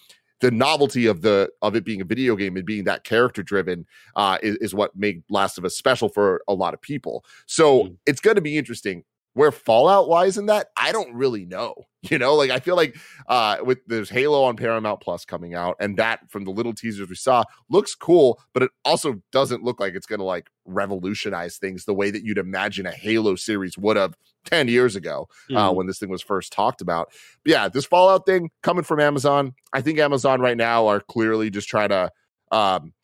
the 0.40 0.50
novelty 0.50 1.06
of 1.06 1.20
the 1.20 1.50
of 1.62 1.76
it 1.76 1.84
being 1.84 2.00
a 2.00 2.04
video 2.04 2.34
game 2.34 2.56
and 2.56 2.64
being 2.64 2.84
that 2.84 3.04
character 3.04 3.42
driven 3.42 3.86
uh, 4.16 4.38
is, 4.42 4.56
is, 4.56 4.74
what 4.74 4.96
made 4.96 5.22
Last 5.28 5.58
of 5.58 5.64
Us 5.64 5.76
special 5.76 6.08
for 6.08 6.42
a 6.48 6.54
lot 6.54 6.72
of 6.72 6.80
people. 6.80 7.24
So 7.46 7.84
mm. 7.84 7.96
it's 8.06 8.20
going 8.20 8.36
to 8.36 8.40
be 8.40 8.56
interesting 8.56 9.04
where 9.34 9.52
Fallout 9.52 10.08
lies 10.08 10.36
in 10.38 10.46
that, 10.46 10.68
I 10.76 10.92
don't 10.92 11.14
really 11.14 11.46
know. 11.46 11.74
You 12.02 12.16
know, 12.16 12.34
like 12.34 12.48
I 12.50 12.60
feel 12.60 12.76
like 12.76 12.96
uh 13.26 13.58
with 13.62 13.80
there's 13.86 14.08
Halo 14.08 14.44
on 14.44 14.56
Paramount 14.56 15.02
Plus 15.02 15.26
coming 15.26 15.52
out, 15.54 15.76
and 15.80 15.98
that 15.98 16.30
from 16.30 16.44
the 16.44 16.50
little 16.50 16.72
teasers 16.72 17.10
we 17.10 17.14
saw 17.14 17.44
looks 17.68 17.94
cool, 17.94 18.40
but 18.54 18.62
it 18.62 18.70
also 18.86 19.20
doesn't 19.32 19.64
look 19.64 19.80
like 19.80 19.94
it's 19.94 20.06
gonna 20.06 20.24
like 20.24 20.48
revolutionize 20.64 21.58
things 21.58 21.84
the 21.84 21.92
way 21.92 22.10
that 22.10 22.24
you'd 22.24 22.38
imagine 22.38 22.86
a 22.86 22.90
Halo 22.90 23.36
series 23.36 23.76
would 23.76 23.98
have 23.98 24.16
10 24.46 24.68
years 24.68 24.96
ago 24.96 25.28
uh, 25.50 25.52
mm-hmm. 25.52 25.56
uh, 25.58 25.72
when 25.72 25.86
this 25.86 25.98
thing 25.98 26.08
was 26.08 26.22
first 26.22 26.54
talked 26.54 26.80
about. 26.80 27.12
But 27.44 27.50
yeah, 27.50 27.68
this 27.68 27.84
Fallout 27.84 28.24
thing 28.24 28.48
coming 28.62 28.84
from 28.84 28.98
Amazon. 28.98 29.52
I 29.74 29.82
think 29.82 29.98
Amazon 29.98 30.40
right 30.40 30.56
now 30.56 30.86
are 30.86 31.00
clearly 31.00 31.50
just 31.50 31.68
trying 31.68 31.90
to 31.90 32.10
um 32.50 32.94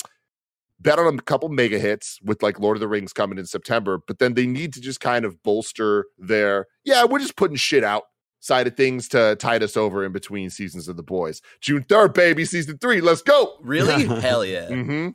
bet 0.81 0.99
on 0.99 1.19
a 1.19 1.23
couple 1.23 1.49
mega 1.49 1.79
hits 1.79 2.19
with 2.23 2.43
like 2.43 2.61
Lord 2.61 2.77
of 2.77 2.81
the 2.81 2.89
Rings 2.89 3.13
coming 3.13 3.39
in 3.39 3.47
September, 3.47 4.01
but 4.07 4.19
then 4.19 4.35
they 4.35 4.47
need 4.47 4.73
to 4.75 4.81
just 4.81 5.01
kind 5.01 5.25
of 5.25 5.43
bolster 5.43 6.07
their 6.19 6.67
yeah, 6.85 7.05
we're 7.05 7.19
just 7.19 7.37
putting 7.37 7.57
shit 7.57 7.85
out 7.85 8.05
side 8.41 8.67
of 8.67 8.77
things 8.77 9.09
to 9.09 9.37
tide 9.37 9.63
us 9.63 9.77
over 9.77 10.05
in 10.05 10.13
between 10.13 10.51
seasons 10.51 10.89
of 10.89 10.97
the 10.97 11.03
boys. 11.03 11.43
June 11.61 11.83
3rd, 11.85 12.15
baby, 12.15 12.45
season 12.45 12.79
three. 12.79 13.01
Let's 13.01 13.23
go. 13.23 13.55
Really? 13.61 14.05
Hell 14.21 14.45
yeah. 14.45 14.69
Mm-hmm. 14.69 15.09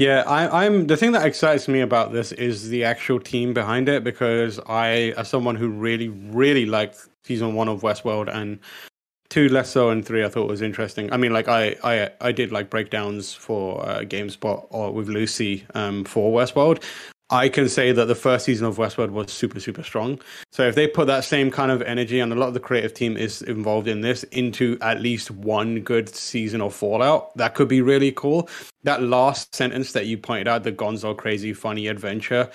Yeah, 0.00 0.22
I, 0.26 0.64
I'm 0.64 0.86
the 0.86 0.96
thing 0.96 1.12
that 1.12 1.26
excites 1.26 1.68
me 1.68 1.80
about 1.80 2.12
this 2.12 2.32
is 2.32 2.68
the 2.68 2.84
actual 2.84 3.20
team 3.20 3.52
behind 3.54 3.88
it 3.88 4.02
because 4.02 4.58
I, 4.66 5.14
as 5.16 5.28
someone 5.28 5.56
who 5.56 5.68
really, 5.68 6.08
really 6.08 6.66
liked 6.66 7.08
season 7.24 7.54
one 7.54 7.68
of 7.68 7.82
Westworld 7.82 8.34
and 8.34 8.58
two 9.28 9.48
less 9.48 9.70
so 9.70 9.90
and 9.90 10.04
three 10.04 10.24
I 10.24 10.28
thought 10.28 10.48
was 10.48 10.62
interesting. 10.62 11.12
I 11.12 11.16
mean, 11.16 11.32
like 11.32 11.48
I 11.48 11.76
I 11.82 12.10
I 12.20 12.32
did 12.32 12.52
like 12.52 12.70
breakdowns 12.70 13.32
for 13.32 13.84
uh, 13.86 14.00
GameSpot 14.00 14.66
or 14.70 14.92
with 14.92 15.08
Lucy 15.08 15.64
um, 15.74 16.04
for 16.04 16.32
Westworld. 16.32 16.82
I 17.28 17.48
can 17.48 17.68
say 17.68 17.90
that 17.90 18.04
the 18.04 18.14
first 18.14 18.44
season 18.44 18.68
of 18.68 18.76
Westworld 18.76 19.10
was 19.10 19.32
super 19.32 19.58
super 19.58 19.82
strong. 19.82 20.20
So 20.52 20.62
if 20.68 20.76
they 20.76 20.86
put 20.86 21.08
that 21.08 21.24
same 21.24 21.50
kind 21.50 21.72
of 21.72 21.82
energy 21.82 22.20
and 22.20 22.32
a 22.32 22.36
lot 22.36 22.48
of 22.48 22.54
the 22.54 22.60
creative 22.60 22.94
team 22.94 23.16
is 23.16 23.42
involved 23.42 23.88
in 23.88 24.00
this 24.00 24.22
into 24.24 24.78
at 24.80 25.00
least 25.00 25.32
one 25.32 25.80
good 25.80 26.08
season 26.14 26.60
of 26.60 26.72
Fallout, 26.72 27.36
that 27.36 27.54
could 27.54 27.68
be 27.68 27.82
really 27.82 28.12
cool. 28.12 28.48
That 28.84 29.02
last 29.02 29.54
sentence 29.56 29.92
that 29.92 30.06
you 30.06 30.18
pointed 30.18 30.46
out, 30.46 30.62
the 30.62 30.72
Gonzo 30.72 31.16
crazy 31.16 31.52
funny 31.52 31.88
adventure. 31.88 32.48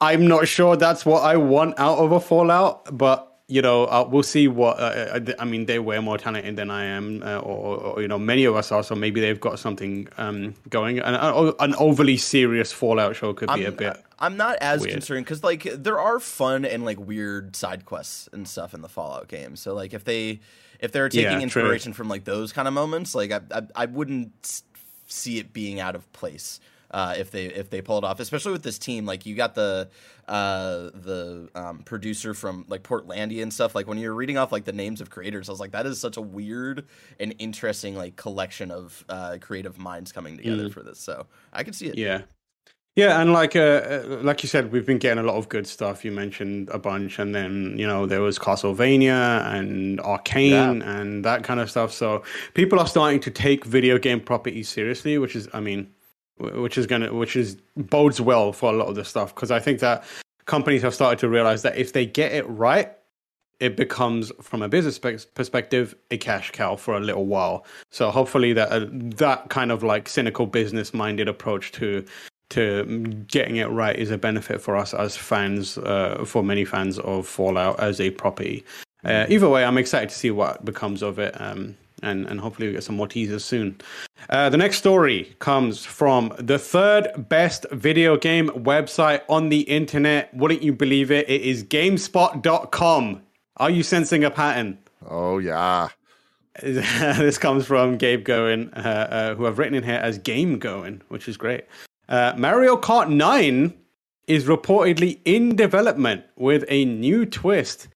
I'm 0.00 0.26
not 0.26 0.46
sure 0.46 0.76
that's 0.76 1.04
what 1.04 1.24
I 1.24 1.36
want 1.36 1.78
out 1.78 1.98
of 1.98 2.12
a 2.12 2.20
Fallout, 2.20 2.96
but 2.96 3.37
you 3.48 3.62
know, 3.62 3.86
uh, 3.86 4.06
we'll 4.08 4.22
see 4.22 4.46
what. 4.46 4.78
Uh, 4.78 5.18
uh 5.18 5.32
I 5.38 5.44
mean, 5.46 5.64
they 5.64 5.78
were 5.78 6.02
more 6.02 6.18
talented 6.18 6.56
than 6.56 6.70
I 6.70 6.84
am, 6.84 7.22
uh, 7.22 7.38
or, 7.38 7.78
or, 7.78 8.02
you 8.02 8.08
know, 8.08 8.18
many 8.18 8.44
of 8.44 8.54
us 8.54 8.70
are. 8.70 8.82
So 8.82 8.94
maybe 8.94 9.22
they've 9.22 9.40
got 9.40 9.58
something 9.58 10.06
um, 10.18 10.54
going. 10.68 10.98
And 10.98 11.16
uh, 11.16 11.54
an 11.58 11.74
overly 11.76 12.18
serious 12.18 12.72
Fallout 12.72 13.16
show 13.16 13.32
could 13.32 13.48
be 13.48 13.66
I'm, 13.66 13.66
a 13.66 13.72
bit. 13.72 14.04
I'm 14.18 14.36
not 14.36 14.58
as 14.60 14.82
weird. 14.82 14.92
concerned 14.92 15.24
because 15.24 15.42
like 15.42 15.62
there 15.62 15.98
are 15.98 16.20
fun 16.20 16.66
and 16.66 16.84
like 16.84 17.00
weird 17.00 17.56
side 17.56 17.86
quests 17.86 18.28
and 18.32 18.46
stuff 18.46 18.74
in 18.74 18.82
the 18.82 18.88
Fallout 18.88 19.28
games. 19.28 19.60
So 19.60 19.74
like 19.74 19.94
if 19.94 20.04
they 20.04 20.40
if 20.78 20.92
they're 20.92 21.08
taking 21.08 21.24
Yeah, 21.24 21.36
true. 21.36 21.42
inspiration 21.42 21.94
from 21.94 22.08
like 22.08 22.24
those 22.24 22.52
kind 22.52 22.68
of 22.68 22.74
moments, 22.74 23.14
like 23.14 23.32
I 23.32 23.40
I, 23.50 23.62
I 23.74 23.86
wouldn't 23.86 24.62
see 25.06 25.38
it 25.38 25.54
being 25.54 25.80
out 25.80 25.94
of 25.94 26.10
place. 26.12 26.60
Uh, 26.90 27.14
if 27.18 27.30
they 27.30 27.46
if 27.46 27.68
they 27.68 27.82
pull 27.82 27.98
it 27.98 28.04
off, 28.04 28.18
especially 28.18 28.52
with 28.52 28.62
this 28.62 28.78
team, 28.78 29.04
like 29.04 29.26
you 29.26 29.34
got 29.34 29.54
the 29.54 29.88
uh, 30.26 30.90
the 30.94 31.48
um, 31.54 31.78
producer 31.80 32.34
from 32.34 32.64
like 32.68 32.82
Portlandia 32.82 33.42
and 33.42 33.52
stuff. 33.52 33.74
Like 33.74 33.86
when 33.86 33.98
you're 33.98 34.14
reading 34.14 34.38
off 34.38 34.52
like 34.52 34.64
the 34.64 34.72
names 34.72 35.00
of 35.00 35.10
creators, 35.10 35.48
I 35.48 35.52
was 35.52 35.60
like, 35.60 35.72
that 35.72 35.86
is 35.86 36.00
such 36.00 36.16
a 36.16 36.22
weird 36.22 36.86
and 37.20 37.34
interesting 37.38 37.94
like 37.94 38.16
collection 38.16 38.70
of 38.70 39.04
uh, 39.08 39.36
creative 39.40 39.78
minds 39.78 40.12
coming 40.12 40.36
together 40.36 40.70
for 40.70 40.82
this. 40.82 40.98
So 40.98 41.26
I 41.52 41.62
can 41.62 41.74
see 41.74 41.88
it. 41.88 41.96
Mm. 41.96 41.98
Yeah. 41.98 42.20
Yeah, 42.98 43.20
and 43.20 43.32
like 43.32 43.54
uh, 43.54 43.60
uh, 43.60 44.18
like 44.22 44.42
you 44.42 44.48
said, 44.48 44.72
we've 44.72 44.84
been 44.84 44.98
getting 44.98 45.22
a 45.22 45.22
lot 45.22 45.36
of 45.36 45.48
good 45.48 45.68
stuff. 45.68 46.04
You 46.04 46.10
mentioned 46.10 46.68
a 46.70 46.80
bunch, 46.80 47.20
and 47.20 47.32
then 47.32 47.78
you 47.78 47.86
know 47.86 48.06
there 48.06 48.22
was 48.22 48.40
Castlevania 48.40 49.46
and 49.54 50.00
Arcane 50.00 50.82
and 50.82 51.24
that 51.24 51.44
kind 51.44 51.60
of 51.60 51.70
stuff. 51.70 51.92
So 51.92 52.24
people 52.54 52.80
are 52.80 52.88
starting 52.88 53.20
to 53.20 53.30
take 53.30 53.64
video 53.64 53.98
game 53.98 54.18
properties 54.18 54.68
seriously, 54.68 55.16
which 55.16 55.36
is, 55.36 55.48
I 55.54 55.60
mean, 55.60 55.86
which 56.40 56.78
is 56.78 56.86
gonna, 56.86 57.12
which 57.12 57.36
is 57.36 57.56
bodes 57.76 58.20
well 58.20 58.52
for 58.52 58.72
a 58.72 58.76
lot 58.76 58.88
of 58.88 58.94
the 58.94 59.04
stuff 59.04 59.34
because 59.34 59.50
I 59.50 59.60
think 59.60 59.80
that 59.80 60.04
companies 60.46 60.82
have 60.82 60.94
started 60.94 61.18
to 61.20 61.28
realize 61.28 61.62
that 61.62 61.76
if 61.76 61.92
they 61.92 62.06
get 62.06 62.32
it 62.32 62.48
right, 62.48 62.92
it 63.60 63.76
becomes, 63.76 64.30
from 64.40 64.62
a 64.62 64.68
business 64.68 64.98
perspective, 64.98 65.94
a 66.10 66.16
cash 66.16 66.52
cow 66.52 66.76
for 66.76 66.96
a 66.96 67.00
little 67.00 67.26
while. 67.26 67.66
So 67.90 68.10
hopefully 68.10 68.52
that 68.52 68.68
uh, 68.70 68.86
that 68.90 69.50
kind 69.50 69.72
of 69.72 69.82
like 69.82 70.08
cynical 70.08 70.46
business 70.46 70.94
minded 70.94 71.28
approach 71.28 71.72
to 71.72 72.04
to 72.50 72.84
getting 73.26 73.56
it 73.56 73.66
right 73.66 73.96
is 73.96 74.10
a 74.10 74.16
benefit 74.16 74.60
for 74.60 74.76
us 74.76 74.94
as 74.94 75.16
fans, 75.16 75.76
uh, 75.78 76.24
for 76.24 76.42
many 76.42 76.64
fans 76.64 76.98
of 77.00 77.26
Fallout 77.26 77.78
as 77.78 78.00
a 78.00 78.10
property. 78.10 78.64
Uh, 79.04 79.26
either 79.28 79.48
way, 79.48 79.64
I'm 79.64 79.76
excited 79.76 80.08
to 80.08 80.14
see 80.14 80.30
what 80.30 80.64
becomes 80.64 81.02
of 81.02 81.18
it. 81.18 81.38
Um, 81.38 81.76
and, 82.02 82.26
and 82.26 82.40
hopefully 82.40 82.68
we 82.68 82.74
get 82.74 82.84
some 82.84 82.96
more 82.96 83.08
teasers 83.08 83.44
soon. 83.44 83.80
Uh, 84.30 84.48
the 84.50 84.56
next 84.56 84.78
story 84.78 85.36
comes 85.38 85.84
from 85.84 86.32
the 86.38 86.58
third 86.58 87.08
best 87.28 87.66
video 87.72 88.16
game 88.16 88.48
website 88.50 89.22
on 89.28 89.48
the 89.48 89.60
internet. 89.60 90.32
Wouldn't 90.34 90.62
you 90.62 90.72
believe 90.72 91.10
it? 91.10 91.28
It 91.28 91.42
is 91.42 91.64
GameSpot.com. 91.64 93.22
Are 93.56 93.70
you 93.70 93.82
sensing 93.82 94.24
a 94.24 94.30
pattern? 94.30 94.78
Oh 95.08 95.38
yeah. 95.38 95.88
this 96.62 97.38
comes 97.38 97.66
from 97.66 97.96
Gabe 97.96 98.26
Gurwin, 98.26 98.76
uh, 98.76 98.80
uh, 98.80 99.34
who 99.36 99.46
I've 99.46 99.58
written 99.58 99.74
in 99.74 99.84
here 99.84 100.00
as 100.02 100.18
Game 100.18 100.58
Gurwin, 100.58 101.02
which 101.08 101.28
is 101.28 101.36
great. 101.36 101.64
Uh, 102.08 102.32
Mario 102.36 102.76
Kart 102.76 103.08
9 103.08 103.72
is 104.26 104.44
reportedly 104.44 105.20
in 105.24 105.56
development 105.56 106.24
with 106.36 106.64
a 106.68 106.84
new 106.84 107.24
twist. 107.24 107.88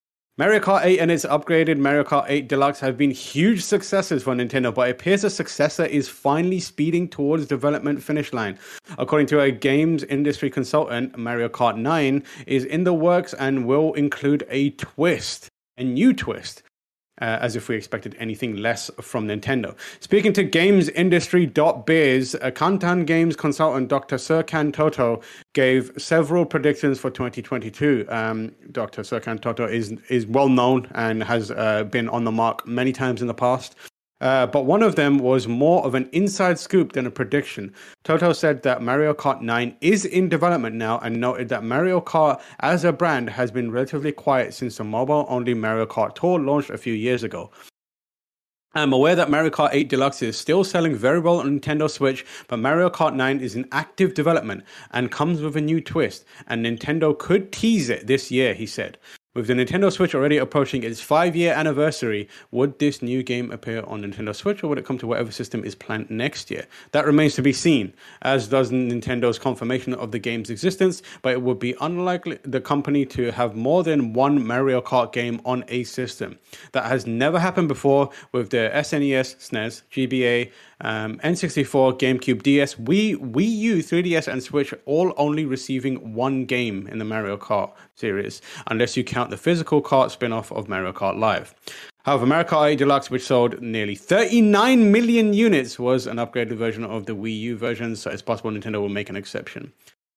Mario 0.42 0.58
Kart 0.58 0.84
8 0.84 0.98
and 0.98 1.12
its 1.12 1.24
upgraded 1.24 1.78
Mario 1.78 2.02
Kart 2.02 2.24
8 2.26 2.48
Deluxe 2.48 2.80
have 2.80 2.98
been 2.98 3.12
huge 3.12 3.62
successes 3.62 4.24
for 4.24 4.34
Nintendo, 4.34 4.74
but 4.74 4.88
it 4.88 4.90
appears 4.90 5.22
a 5.22 5.30
successor 5.30 5.84
is 5.84 6.08
finally 6.08 6.58
speeding 6.58 7.06
towards 7.06 7.46
development 7.46 8.02
finish 8.02 8.32
line. 8.32 8.58
According 8.98 9.28
to 9.28 9.40
a 9.40 9.52
games 9.52 10.02
industry 10.02 10.50
consultant, 10.50 11.16
Mario 11.16 11.48
Kart 11.48 11.76
9 11.76 12.24
is 12.48 12.64
in 12.64 12.82
the 12.82 12.92
works 12.92 13.34
and 13.34 13.66
will 13.66 13.92
include 13.92 14.44
a 14.50 14.70
twist, 14.70 15.46
a 15.78 15.84
new 15.84 16.12
twist 16.12 16.64
uh, 17.20 17.38
as 17.40 17.56
if 17.56 17.68
we 17.68 17.76
expected 17.76 18.16
anything 18.18 18.56
less 18.56 18.90
from 19.00 19.28
Nintendo. 19.28 19.76
Speaking 20.00 20.32
to 20.32 20.44
GamesIndustry.biz, 20.44 22.34
a 22.34 22.50
Kantan 22.50 23.06
Games 23.06 23.36
consultant 23.36 23.88
Dr. 23.88 24.16
Serkan 24.16 24.72
Toto 24.72 25.20
gave 25.52 25.92
several 25.98 26.46
predictions 26.46 26.98
for 26.98 27.10
2022. 27.10 28.06
Um, 28.08 28.52
Dr. 28.70 29.02
Serkan 29.02 29.40
Toto 29.40 29.66
is 29.66 29.92
is 30.08 30.26
well 30.26 30.48
known 30.48 30.88
and 30.94 31.22
has 31.22 31.50
uh, 31.50 31.84
been 31.84 32.08
on 32.08 32.24
the 32.24 32.32
mark 32.32 32.66
many 32.66 32.92
times 32.92 33.20
in 33.20 33.28
the 33.28 33.34
past. 33.34 33.76
Uh, 34.22 34.46
but 34.46 34.64
one 34.64 34.84
of 34.84 34.94
them 34.94 35.18
was 35.18 35.48
more 35.48 35.84
of 35.84 35.96
an 35.96 36.08
inside 36.12 36.56
scoop 36.56 36.92
than 36.92 37.06
a 37.06 37.10
prediction. 37.10 37.74
Toto 38.04 38.32
said 38.32 38.62
that 38.62 38.80
Mario 38.80 39.12
Kart 39.12 39.40
9 39.40 39.76
is 39.80 40.04
in 40.04 40.28
development 40.28 40.76
now 40.76 41.00
and 41.00 41.20
noted 41.20 41.48
that 41.48 41.64
Mario 41.64 42.00
Kart 42.00 42.40
as 42.60 42.84
a 42.84 42.92
brand 42.92 43.30
has 43.30 43.50
been 43.50 43.72
relatively 43.72 44.12
quiet 44.12 44.54
since 44.54 44.76
the 44.76 44.84
mobile 44.84 45.26
only 45.28 45.54
Mario 45.54 45.86
Kart 45.86 46.14
Tour 46.14 46.38
launched 46.38 46.70
a 46.70 46.78
few 46.78 46.94
years 46.94 47.24
ago. 47.24 47.50
I'm 48.74 48.92
aware 48.92 49.16
that 49.16 49.28
Mario 49.28 49.50
Kart 49.50 49.70
8 49.72 49.88
Deluxe 49.88 50.22
is 50.22 50.38
still 50.38 50.62
selling 50.62 50.94
very 50.94 51.18
well 51.18 51.40
on 51.40 51.60
Nintendo 51.60 51.90
Switch, 51.90 52.24
but 52.46 52.60
Mario 52.60 52.90
Kart 52.90 53.16
9 53.16 53.40
is 53.40 53.56
in 53.56 53.68
active 53.72 54.14
development 54.14 54.62
and 54.92 55.10
comes 55.10 55.42
with 55.42 55.56
a 55.56 55.60
new 55.60 55.80
twist, 55.80 56.24
and 56.46 56.64
Nintendo 56.64 57.18
could 57.18 57.50
tease 57.50 57.90
it 57.90 58.06
this 58.06 58.30
year, 58.30 58.54
he 58.54 58.66
said. 58.66 58.98
With 59.34 59.46
the 59.46 59.54
Nintendo 59.54 59.90
Switch 59.90 60.14
already 60.14 60.36
approaching 60.36 60.82
its 60.82 61.00
five 61.00 61.34
year 61.34 61.54
anniversary, 61.54 62.28
would 62.50 62.78
this 62.78 63.00
new 63.00 63.22
game 63.22 63.50
appear 63.50 63.82
on 63.84 64.02
Nintendo 64.02 64.36
Switch 64.36 64.62
or 64.62 64.68
would 64.68 64.76
it 64.76 64.84
come 64.84 64.98
to 64.98 65.06
whatever 65.06 65.32
system 65.32 65.64
is 65.64 65.74
planned 65.74 66.10
next 66.10 66.50
year? 66.50 66.66
That 66.90 67.06
remains 67.06 67.34
to 67.36 67.42
be 67.42 67.54
seen, 67.54 67.94
as 68.20 68.48
does 68.48 68.70
Nintendo's 68.70 69.38
confirmation 69.38 69.94
of 69.94 70.12
the 70.12 70.18
game's 70.18 70.50
existence, 70.50 71.00
but 71.22 71.32
it 71.32 71.40
would 71.40 71.58
be 71.58 71.74
unlikely 71.80 72.40
the 72.42 72.60
company 72.60 73.06
to 73.06 73.30
have 73.32 73.56
more 73.56 73.82
than 73.82 74.12
one 74.12 74.46
Mario 74.46 74.82
Kart 74.82 75.14
game 75.14 75.40
on 75.46 75.64
a 75.68 75.84
system. 75.84 76.38
That 76.72 76.84
has 76.84 77.06
never 77.06 77.38
happened 77.38 77.68
before 77.68 78.10
with 78.32 78.50
the 78.50 78.70
SNES, 78.74 79.36
SNES, 79.36 79.82
GBA, 79.90 80.52
um, 80.82 81.18
N64, 81.20 81.98
GameCube, 81.98 82.42
DS, 82.42 82.74
Wii, 82.74 83.16
Wii 83.16 83.50
U, 83.50 83.76
3DS, 83.76 84.28
and 84.28 84.42
Switch 84.42 84.74
all 84.84 85.14
only 85.16 85.46
receiving 85.46 86.12
one 86.14 86.44
game 86.44 86.86
in 86.88 86.98
the 86.98 87.04
Mario 87.04 87.36
Kart 87.36 87.72
series, 87.94 88.42
unless 88.66 88.96
you 88.96 89.04
count 89.04 89.21
the 89.30 89.36
physical 89.36 89.82
kart 89.82 90.10
spin 90.10 90.32
off 90.32 90.50
of 90.52 90.68
Mario 90.68 90.92
Kart 90.92 91.18
Live. 91.18 91.54
However, 92.04 92.26
Mario 92.26 92.48
Kart 92.48 92.70
8 92.70 92.76
Deluxe, 92.76 93.10
which 93.10 93.24
sold 93.24 93.60
nearly 93.62 93.94
39 93.94 94.90
million 94.90 95.32
units, 95.32 95.78
was 95.78 96.06
an 96.06 96.16
upgraded 96.16 96.56
version 96.56 96.84
of 96.84 97.06
the 97.06 97.14
Wii 97.14 97.38
U 97.40 97.56
version, 97.56 97.94
so 97.94 98.10
it's 98.10 98.22
possible 98.22 98.50
Nintendo 98.50 98.80
will 98.80 98.88
make 98.88 99.08
an 99.08 99.16
exception. 99.16 99.72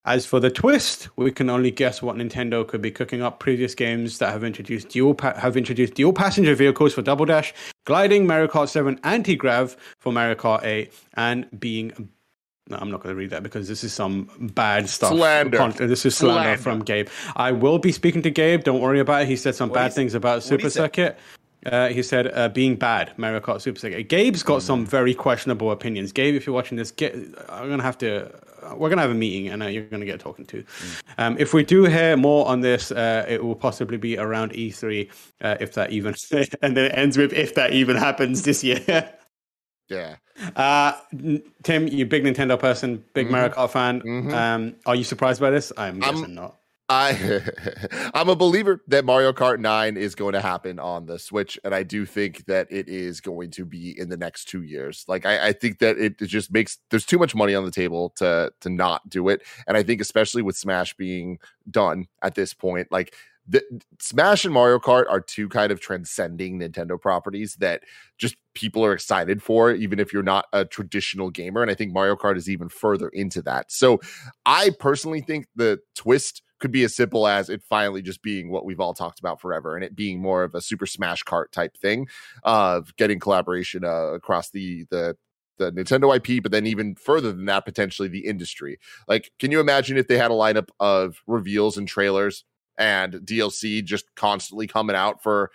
As 0.05 0.25
for 0.25 0.39
the 0.39 0.51
twist, 0.51 1.09
we 1.15 1.31
can 1.31 1.49
only 1.49 1.71
guess 1.71 2.01
what 2.01 2.15
Nintendo 2.15 2.67
could 2.67 2.81
be 2.81 2.91
cooking 2.91 3.23
up. 3.23 3.39
Previous 3.39 3.73
games 3.73 4.19
that 4.19 4.31
have 4.31 4.43
introduced 4.43 4.89
dual 4.89 5.15
pa- 5.15 5.33
have 5.33 5.57
introduced 5.57 5.95
dual 5.95 6.13
passenger 6.13 6.53
vehicles 6.53 6.93
for 6.93 7.01
Double 7.01 7.25
Dash, 7.25 7.53
gliding 7.85 8.27
Mario 8.27 8.47
Kart 8.47 8.69
7 8.69 8.99
anti 9.03 9.35
grav 9.35 9.75
for 9.99 10.13
Mario 10.13 10.35
Kart 10.35 10.63
8, 10.63 10.93
and 11.15 11.47
being 11.59 12.09
no, 12.69 12.77
I'm 12.77 12.89
not 12.89 13.01
going 13.01 13.13
to 13.13 13.19
read 13.19 13.29
that 13.29 13.43
because 13.43 13.67
this 13.67 13.83
is 13.83 13.93
some 13.93 14.29
bad 14.55 14.89
stuff. 14.89 15.11
Slander. 15.11 15.57
Con- 15.57 15.73
This 15.77 16.05
is 16.05 16.17
slander, 16.17 16.41
Slander. 16.41 16.61
from 16.61 16.79
Gabe. 16.79 17.09
I 17.35 17.51
will 17.51 17.77
be 17.77 17.91
speaking 17.91 18.21
to 18.23 18.31
Gabe. 18.31 18.63
Don't 18.63 18.81
worry 18.81 18.99
about 18.99 19.23
it. 19.23 19.27
He 19.27 19.35
said 19.35 19.53
some 19.55 19.69
What'd 19.69 19.83
bad 19.89 19.93
things 19.93 20.13
about 20.15 20.37
What'd 20.43 20.43
he 20.43 20.49
Super 20.49 20.69
say? 20.69 20.79
Circuit. 20.79 21.19
Uh, 21.65 21.87
he 21.89 22.03
said 22.03 22.31
uh, 22.35 22.47
being 22.49 22.75
bad, 22.75 23.11
Mario 23.17 23.39
Kart 23.39 23.59
Super 23.59 23.79
Circuit. 23.79 24.07
Gabe's 24.07 24.43
got 24.43 24.61
some 24.61 24.85
very 24.85 25.15
questionable 25.15 25.71
opinions. 25.71 26.11
Gabe, 26.11 26.35
if 26.35 26.45
you're 26.45 26.53
watching 26.53 26.77
this, 26.77 26.91
get, 26.91 27.15
I'm 27.49 27.69
gonna 27.69 27.81
have 27.83 27.97
to. 27.99 28.31
We're 28.75 28.89
gonna 28.89 29.01
have 29.01 29.11
a 29.11 29.15
meeting, 29.15 29.49
and 29.51 29.63
uh, 29.63 29.67
you're 29.67 29.83
gonna 29.85 30.05
get 30.05 30.19
talking 30.19 30.45
to. 30.45 30.63
Um, 31.17 31.35
if 31.39 31.53
we 31.55 31.63
do 31.63 31.85
hear 31.85 32.17
more 32.17 32.47
on 32.47 32.61
this, 32.61 32.91
uh, 32.91 33.25
it 33.27 33.43
will 33.43 33.55
possibly 33.55 33.97
be 33.97 34.15
around 34.17 34.53
E3, 34.53 35.09
uh, 35.41 35.57
if 35.59 35.73
that 35.73 35.91
even. 35.91 36.13
and 36.61 36.77
then 36.77 36.85
it 36.85 36.97
ends 36.97 37.17
with 37.17 37.33
if 37.33 37.55
that 37.55 37.73
even 37.73 37.95
happens 37.95 38.43
this 38.43 38.63
year. 38.63 38.83
Yeah. 39.87 40.15
Uh, 40.55 40.93
Tim, 41.63 41.87
you 41.87 42.05
big 42.05 42.23
Nintendo 42.23 42.59
person, 42.59 43.03
big 43.13 43.29
Mario 43.31 43.49
Kart 43.49 43.69
fan. 43.71 44.01
Mhm. 44.01 44.33
Um, 44.33 44.75
are 44.85 44.95
you 44.95 45.03
surprised 45.03 45.39
by 45.41 45.49
this? 45.49 45.71
I'm 45.77 46.03
I'm- 46.03 46.15
guessing 46.15 46.35
not. 46.35 46.57
I 46.87 47.41
I'm 48.13 48.29
a 48.29 48.35
believer 48.35 48.83
that 48.89 49.05
Mario 49.05 49.33
Kart 49.33 49.57
9 49.59 49.97
is 49.97 50.13
going 50.13 50.33
to 50.33 50.39
happen 50.41 50.77
on 50.77 51.07
the 51.07 51.17
Switch, 51.17 51.57
and 51.63 51.73
I 51.73 51.81
do 51.81 52.05
think 52.05 52.45
that 52.45 52.67
it 52.69 52.87
is 52.87 53.21
going 53.21 53.49
to 53.51 53.65
be 53.65 53.97
in 53.99 54.09
the 54.09 54.17
next 54.17 54.45
two 54.49 54.61
years. 54.61 55.03
Like 55.07 55.25
I, 55.25 55.47
I 55.47 55.51
think 55.53 55.79
that 55.79 55.97
it, 55.97 56.21
it 56.21 56.27
just 56.27 56.53
makes 56.53 56.77
there's 56.91 57.05
too 57.05 57.17
much 57.17 57.33
money 57.33 57.55
on 57.55 57.65
the 57.65 57.71
table 57.71 58.11
to 58.17 58.51
to 58.61 58.69
not 58.69 59.09
do 59.09 59.29
it. 59.29 59.41
And 59.65 59.75
I 59.75 59.81
think 59.81 59.99
especially 59.99 60.43
with 60.43 60.57
Smash 60.57 60.93
being 60.93 61.39
done 61.71 62.05
at 62.21 62.35
this 62.35 62.53
point, 62.53 62.91
like 62.91 63.15
the 63.47 63.63
Smash 63.99 64.45
and 64.45 64.53
Mario 64.53 64.79
Kart 64.79 65.05
are 65.09 65.21
two 65.21 65.47
kind 65.49 65.71
of 65.71 65.79
transcending 65.79 66.59
Nintendo 66.59 66.99
properties 66.99 67.55
that 67.55 67.83
just 68.17 68.35
people 68.53 68.83
are 68.83 68.93
excited 68.93 69.43
for, 69.43 69.71
even 69.71 69.99
if 69.99 70.11
you're 70.11 70.23
not 70.23 70.45
a 70.51 70.65
traditional 70.65 71.29
gamer. 71.29 71.61
And 71.61 71.69
I 71.69 71.75
think 71.75 71.93
Mario 71.93 72.15
Kart 72.15 72.37
is 72.37 72.49
even 72.49 72.69
further 72.69 73.09
into 73.09 73.41
that. 73.43 73.71
So 73.71 73.99
I 74.45 74.71
personally 74.79 75.21
think 75.21 75.47
the 75.55 75.79
twist 75.95 76.41
could 76.59 76.71
be 76.71 76.83
as 76.83 76.95
simple 76.95 77.27
as 77.27 77.49
it 77.49 77.61
finally 77.61 78.01
just 78.01 78.23
being 78.23 78.49
what 78.49 78.65
we've 78.65 78.79
all 78.79 78.93
talked 78.93 79.19
about 79.19 79.41
forever 79.41 79.75
and 79.75 79.83
it 79.83 79.95
being 79.95 80.21
more 80.21 80.43
of 80.43 80.55
a 80.55 80.61
super 80.61 80.85
smash 80.85 81.23
kart 81.23 81.51
type 81.51 81.77
thing 81.77 82.07
of 82.43 82.95
getting 82.95 83.19
collaboration 83.19 83.83
uh, 83.83 84.13
across 84.13 84.49
the 84.51 84.85
the 84.89 85.15
the 85.57 85.71
Nintendo 85.71 86.13
IP, 86.13 86.43
but 86.43 86.51
then 86.51 86.65
even 86.65 86.95
further 86.95 87.31
than 87.31 87.45
that, 87.45 87.63
potentially 87.63 88.09
the 88.09 88.25
industry. 88.25 88.77
Like, 89.07 89.31
can 89.39 89.51
you 89.51 89.61
imagine 89.61 89.97
if 89.97 90.07
they 90.07 90.17
had 90.17 90.29
a 90.29 90.33
lineup 90.33 90.67
of 90.81 91.21
reveals 91.27 91.77
and 91.77 91.87
trailers 91.87 92.43
and 92.77 93.13
DLC 93.13 93.83
just 93.83 94.13
constantly 94.15 94.67
coming 94.67 94.95
out 94.95 95.21
for 95.23 95.51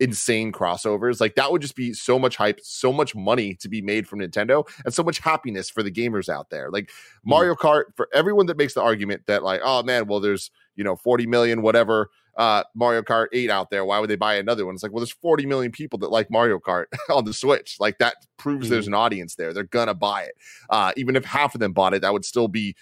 insane 0.00 0.52
crossovers. 0.52 1.20
Like 1.20 1.34
that 1.36 1.50
would 1.50 1.62
just 1.62 1.76
be 1.76 1.92
so 1.92 2.18
much 2.18 2.36
hype, 2.36 2.60
so 2.62 2.92
much 2.92 3.14
money 3.14 3.54
to 3.56 3.68
be 3.68 3.80
made 3.80 4.08
from 4.08 4.20
Nintendo, 4.20 4.66
and 4.84 4.92
so 4.92 5.02
much 5.02 5.18
happiness 5.18 5.70
for 5.70 5.82
the 5.82 5.90
gamers 5.90 6.28
out 6.28 6.50
there. 6.50 6.70
Like 6.70 6.90
Mario 7.24 7.54
Kart, 7.54 7.84
for 7.94 8.08
everyone 8.12 8.46
that 8.46 8.56
makes 8.56 8.74
the 8.74 8.82
argument 8.82 9.22
that, 9.26 9.42
like, 9.42 9.60
oh 9.64 9.82
man, 9.82 10.06
well, 10.06 10.20
there's 10.20 10.50
you 10.76 10.84
know 10.84 10.96
40 10.96 11.26
million, 11.26 11.62
whatever 11.62 12.10
uh 12.36 12.64
Mario 12.74 13.02
Kart 13.02 13.28
8 13.32 13.48
out 13.48 13.70
there. 13.70 13.84
Why 13.84 14.00
would 14.00 14.10
they 14.10 14.16
buy 14.16 14.34
another 14.34 14.66
one? 14.66 14.74
It's 14.74 14.82
like, 14.82 14.92
well, 14.92 15.00
there's 15.00 15.12
40 15.12 15.46
million 15.46 15.70
people 15.70 15.98
that 16.00 16.10
like 16.10 16.30
Mario 16.30 16.58
Kart 16.58 16.86
on 17.10 17.24
the 17.24 17.32
Switch. 17.32 17.76
Like 17.78 17.98
that 17.98 18.16
proves 18.36 18.68
there's 18.68 18.88
an 18.88 18.94
audience 18.94 19.36
there. 19.36 19.52
They're 19.54 19.64
gonna 19.64 19.94
buy 19.94 20.24
it. 20.24 20.34
Uh, 20.68 20.92
even 20.96 21.14
if 21.16 21.24
half 21.24 21.54
of 21.54 21.60
them 21.60 21.72
bought 21.72 21.94
it, 21.94 22.02
that 22.02 22.12
would 22.12 22.24
still 22.24 22.48
be 22.48 22.74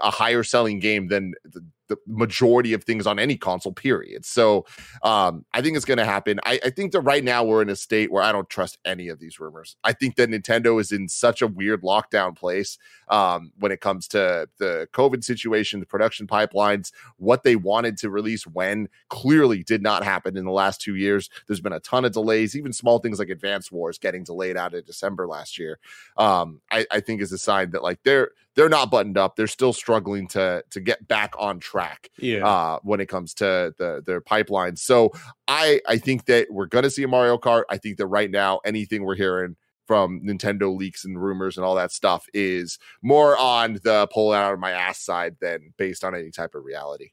a 0.00 0.10
higher 0.10 0.42
selling 0.42 0.78
game 0.80 1.08
than 1.08 1.32
the, 1.44 1.64
the 1.88 1.96
majority 2.06 2.72
of 2.72 2.84
things 2.84 3.06
on 3.06 3.18
any 3.18 3.36
console 3.36 3.72
period. 3.72 4.24
So 4.24 4.66
um 5.02 5.44
i 5.52 5.60
think 5.60 5.76
it's 5.76 5.84
going 5.84 5.98
to 5.98 6.04
happen. 6.04 6.40
I, 6.44 6.60
I 6.64 6.70
think 6.70 6.92
that 6.92 7.00
right 7.00 7.24
now 7.24 7.44
we're 7.44 7.62
in 7.62 7.68
a 7.68 7.76
state 7.76 8.10
where 8.10 8.22
i 8.22 8.32
don't 8.32 8.48
trust 8.48 8.78
any 8.84 9.08
of 9.08 9.18
these 9.18 9.40
rumors. 9.40 9.76
I 9.84 9.92
think 9.92 10.16
that 10.16 10.30
nintendo 10.30 10.80
is 10.80 10.92
in 10.92 11.08
such 11.08 11.42
a 11.42 11.46
weird 11.46 11.82
lockdown 11.82 12.36
place 12.36 12.78
um 13.08 13.52
when 13.58 13.72
it 13.72 13.80
comes 13.80 14.06
to 14.08 14.48
the 14.58 14.88
covid 14.92 15.24
situation 15.24 15.80
the 15.80 15.86
production 15.86 16.26
pipelines 16.26 16.92
what 17.16 17.42
they 17.42 17.56
wanted 17.56 17.96
to 17.98 18.10
release 18.10 18.46
when 18.46 18.88
clearly 19.08 19.62
did 19.62 19.82
not 19.82 20.04
happen 20.04 20.36
in 20.36 20.44
the 20.44 20.50
last 20.50 20.80
two 20.80 20.94
years. 20.94 21.30
There's 21.46 21.60
been 21.60 21.72
a 21.72 21.80
ton 21.80 22.04
of 22.04 22.12
delays 22.12 22.56
even 22.56 22.72
small 22.72 22.98
things 22.98 23.18
like 23.18 23.28
advance 23.28 23.72
wars 23.72 23.98
getting 23.98 24.24
delayed 24.24 24.56
out 24.56 24.74
of 24.74 24.84
december 24.84 25.26
last 25.26 25.58
year. 25.58 25.78
Um 26.16 26.60
i, 26.70 26.86
I 26.90 27.00
think 27.00 27.20
is 27.20 27.32
a 27.32 27.38
sign 27.38 27.70
that 27.70 27.82
like 27.82 28.00
they're 28.04 28.30
they're 28.58 28.68
not 28.68 28.90
buttoned 28.90 29.16
up 29.16 29.36
they're 29.36 29.46
still 29.46 29.72
struggling 29.72 30.26
to 30.26 30.62
to 30.68 30.80
get 30.80 31.06
back 31.06 31.32
on 31.38 31.60
track 31.60 32.10
Yeah. 32.18 32.44
uh, 32.44 32.78
when 32.82 33.00
it 33.00 33.06
comes 33.06 33.32
to 33.34 33.72
the 33.78 34.02
their 34.04 34.20
pipeline. 34.20 34.74
So 34.76 35.12
I 35.46 35.80
I 35.86 35.96
think 35.98 36.24
that 36.26 36.48
we're 36.50 36.66
gonna 36.66 36.90
see 36.90 37.04
a 37.04 37.08
Mario 37.08 37.38
Kart. 37.38 37.62
I 37.70 37.78
think 37.78 37.98
that 37.98 38.06
right 38.08 38.30
now 38.30 38.60
anything 38.64 39.04
we're 39.04 39.14
hearing 39.14 39.54
from 39.86 40.20
Nintendo 40.22 40.76
leaks 40.76 41.04
and 41.04 41.22
rumors 41.22 41.56
and 41.56 41.64
all 41.64 41.76
that 41.76 41.92
stuff 41.92 42.26
is 42.34 42.78
more 43.00 43.38
on 43.38 43.78
the 43.84 44.08
pull 44.12 44.32
out 44.32 44.52
of 44.52 44.58
my 44.58 44.72
ass 44.72 44.98
side 45.00 45.36
than 45.40 45.72
based 45.78 46.02
on 46.04 46.14
any 46.16 46.30
type 46.32 46.54
of 46.56 46.64
reality. 46.64 47.10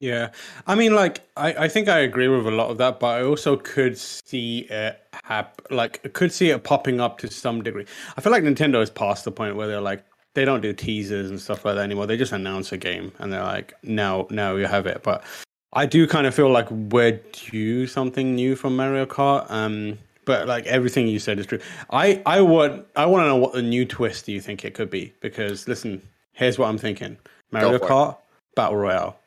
Yeah, 0.00 0.32
I 0.66 0.74
mean, 0.74 0.96
like, 0.96 1.20
I, 1.36 1.54
I 1.54 1.68
think 1.68 1.88
I 1.88 2.00
agree 2.00 2.26
with 2.26 2.44
a 2.44 2.50
lot 2.50 2.70
of 2.72 2.78
that, 2.78 2.98
but 2.98 3.20
I 3.20 3.22
also 3.22 3.56
could 3.56 3.96
see 3.96 4.66
it 4.68 4.98
hap- 5.22 5.62
like, 5.70 6.12
could 6.12 6.32
see 6.32 6.50
it 6.50 6.64
popping 6.64 7.00
up 7.00 7.18
to 7.18 7.30
some 7.30 7.62
degree. 7.62 7.86
I 8.16 8.20
feel 8.20 8.32
like 8.32 8.42
Nintendo 8.42 8.82
is 8.82 8.90
past 8.90 9.24
the 9.24 9.30
point 9.30 9.54
where 9.54 9.68
they're 9.68 9.80
like, 9.80 10.04
they 10.34 10.44
don't 10.44 10.60
do 10.60 10.72
teasers 10.72 11.30
and 11.30 11.40
stuff 11.40 11.64
like 11.64 11.76
that 11.76 11.82
anymore. 11.82 12.06
They 12.06 12.16
just 12.16 12.32
announce 12.32 12.72
a 12.72 12.76
game 12.76 13.12
and 13.18 13.32
they're 13.32 13.42
like, 13.42 13.74
now, 13.82 14.26
now 14.30 14.56
you 14.56 14.66
have 14.66 14.86
it. 14.86 15.02
But 15.02 15.24
I 15.72 15.86
do 15.86 16.06
kind 16.06 16.26
of 16.26 16.34
feel 16.34 16.50
like 16.50 16.70
we're 16.70 17.20
due 17.32 17.86
something 17.86 18.34
new 18.34 18.56
from 18.56 18.76
Mario 18.76 19.06
Kart. 19.06 19.50
Um, 19.50 19.98
but 20.24 20.46
like 20.46 20.66
everything 20.66 21.08
you 21.08 21.18
said 21.18 21.38
is 21.38 21.46
true. 21.46 21.60
I 21.90 22.22
I 22.26 22.40
want 22.40 22.86
I 22.94 23.06
want 23.06 23.22
to 23.22 23.26
know 23.26 23.36
what 23.36 23.52
the 23.54 23.62
new 23.62 23.84
twist 23.84 24.26
do 24.26 24.32
you 24.32 24.40
think 24.40 24.64
it 24.64 24.74
could 24.74 24.90
be? 24.90 25.12
Because 25.20 25.66
listen, 25.66 26.00
here's 26.32 26.58
what 26.58 26.68
I'm 26.68 26.78
thinking: 26.78 27.16
Mario 27.50 27.78
for 27.78 27.84
it. 27.84 27.88
Kart 27.90 28.16
Battle 28.54 28.76
Royale. 28.76 29.18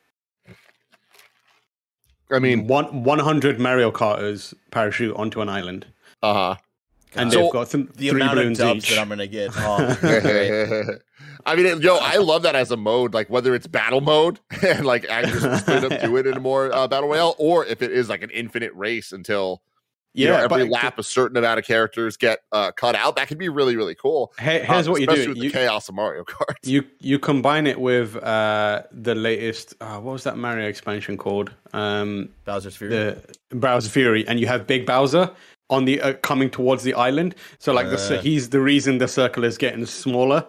I 2.31 2.39
mean, 2.39 2.67
one 2.67 3.03
100 3.03 3.59
Mario 3.59 3.91
Karters 3.91 4.53
parachute 4.71 5.15
onto 5.15 5.41
an 5.41 5.49
island, 5.49 5.85
uh 6.23 6.33
huh. 6.33 6.55
And 7.15 7.32
So, 7.32 7.43
they've 7.43 7.51
got 7.51 7.69
th- 7.69 7.88
The 7.95 8.10
three 8.10 8.21
amount 8.21 8.38
of 8.39 8.43
balloons 8.43 8.58
dubs 8.58 8.78
each. 8.84 8.89
that 8.91 8.99
I'm 8.99 9.10
gonna 9.10 9.28
get. 9.28 9.51
Oh. 9.56 10.93
I 11.47 11.56
mean, 11.56 11.82
yo, 11.82 11.97
I 11.97 12.17
love 12.17 12.41
that 12.43 12.56
as 12.56 12.71
a 12.71 12.78
mode. 12.78 13.13
Like 13.13 13.30
whether 13.30 13.54
it's 13.54 13.67
battle 13.67 14.01
mode 14.01 14.39
and 14.63 14.86
like 14.86 15.06
actually 15.10 15.58
straight 15.60 15.84
up 15.84 16.01
do 16.01 16.17
it 16.17 16.25
in 16.28 16.34
a 16.36 16.39
more 16.39 16.73
uh, 16.73 16.88
battle 16.88 17.10
royale, 17.10 17.36
or 17.38 17.65
if 17.65 17.82
it 17.82 17.91
is 17.91 18.10
like 18.10 18.21
an 18.23 18.32
infinite 18.32 18.73
race 18.73 19.12
until 19.12 19.62
you 20.17 20.28
know, 20.28 20.36
every 20.36 20.47
but 20.47 20.69
lap 20.69 20.97
a 20.97 21.04
certain 21.04 21.36
amount 21.36 21.60
of 21.60 21.65
characters 21.65 22.15
get 22.15 22.39
uh, 22.54 22.71
cut 22.71 22.95
out. 22.95 23.17
That 23.17 23.28
could 23.28 23.38
be 23.38 23.49
really 23.49 23.75
really 23.75 23.95
cool. 23.95 24.34
he- 24.39 24.45
here's 24.60 24.88
Um, 24.88 24.93
what 24.93 25.01
you 25.01 25.08
do: 25.08 25.28
with 25.30 25.38
you, 25.38 25.43
the 25.43 25.49
chaos 25.51 25.89
of 25.89 25.95
Mario 25.95 26.23
Kart. 26.23 26.56
you 26.63 26.86
you 26.99 27.19
combine 27.19 27.67
it 27.67 27.80
with 27.82 28.15
uh, 28.15 28.84
the 28.93 29.13
latest. 29.13 29.75
Uh, 29.82 29.99
what 29.99 30.13
was 30.13 30.23
that 30.23 30.38
Mario 30.38 30.67
expansion 30.69 31.17
called? 31.17 31.51
Um, 31.73 32.30
Bowser's 32.45 32.78
Fury. 32.78 32.95
the 32.95 33.21
Bowser 33.51 33.89
Fury, 33.89 34.25
and 34.25 34.39
you 34.39 34.47
have 34.47 34.65
Big 34.65 34.86
Bowser 34.86 35.32
on 35.69 35.86
the 35.86 36.01
uh, 36.01 36.13
coming 36.13 36.49
towards 36.49 36.84
the 36.84 36.93
island. 36.93 37.36
So 37.60 37.73
like 37.73 37.89
the 37.89 38.19
he's 38.21 38.49
the 38.49 38.60
reason 38.60 38.97
the 38.97 39.08
circle 39.08 39.43
is 39.43 39.58
getting 39.58 39.86
smaller. 39.86 40.45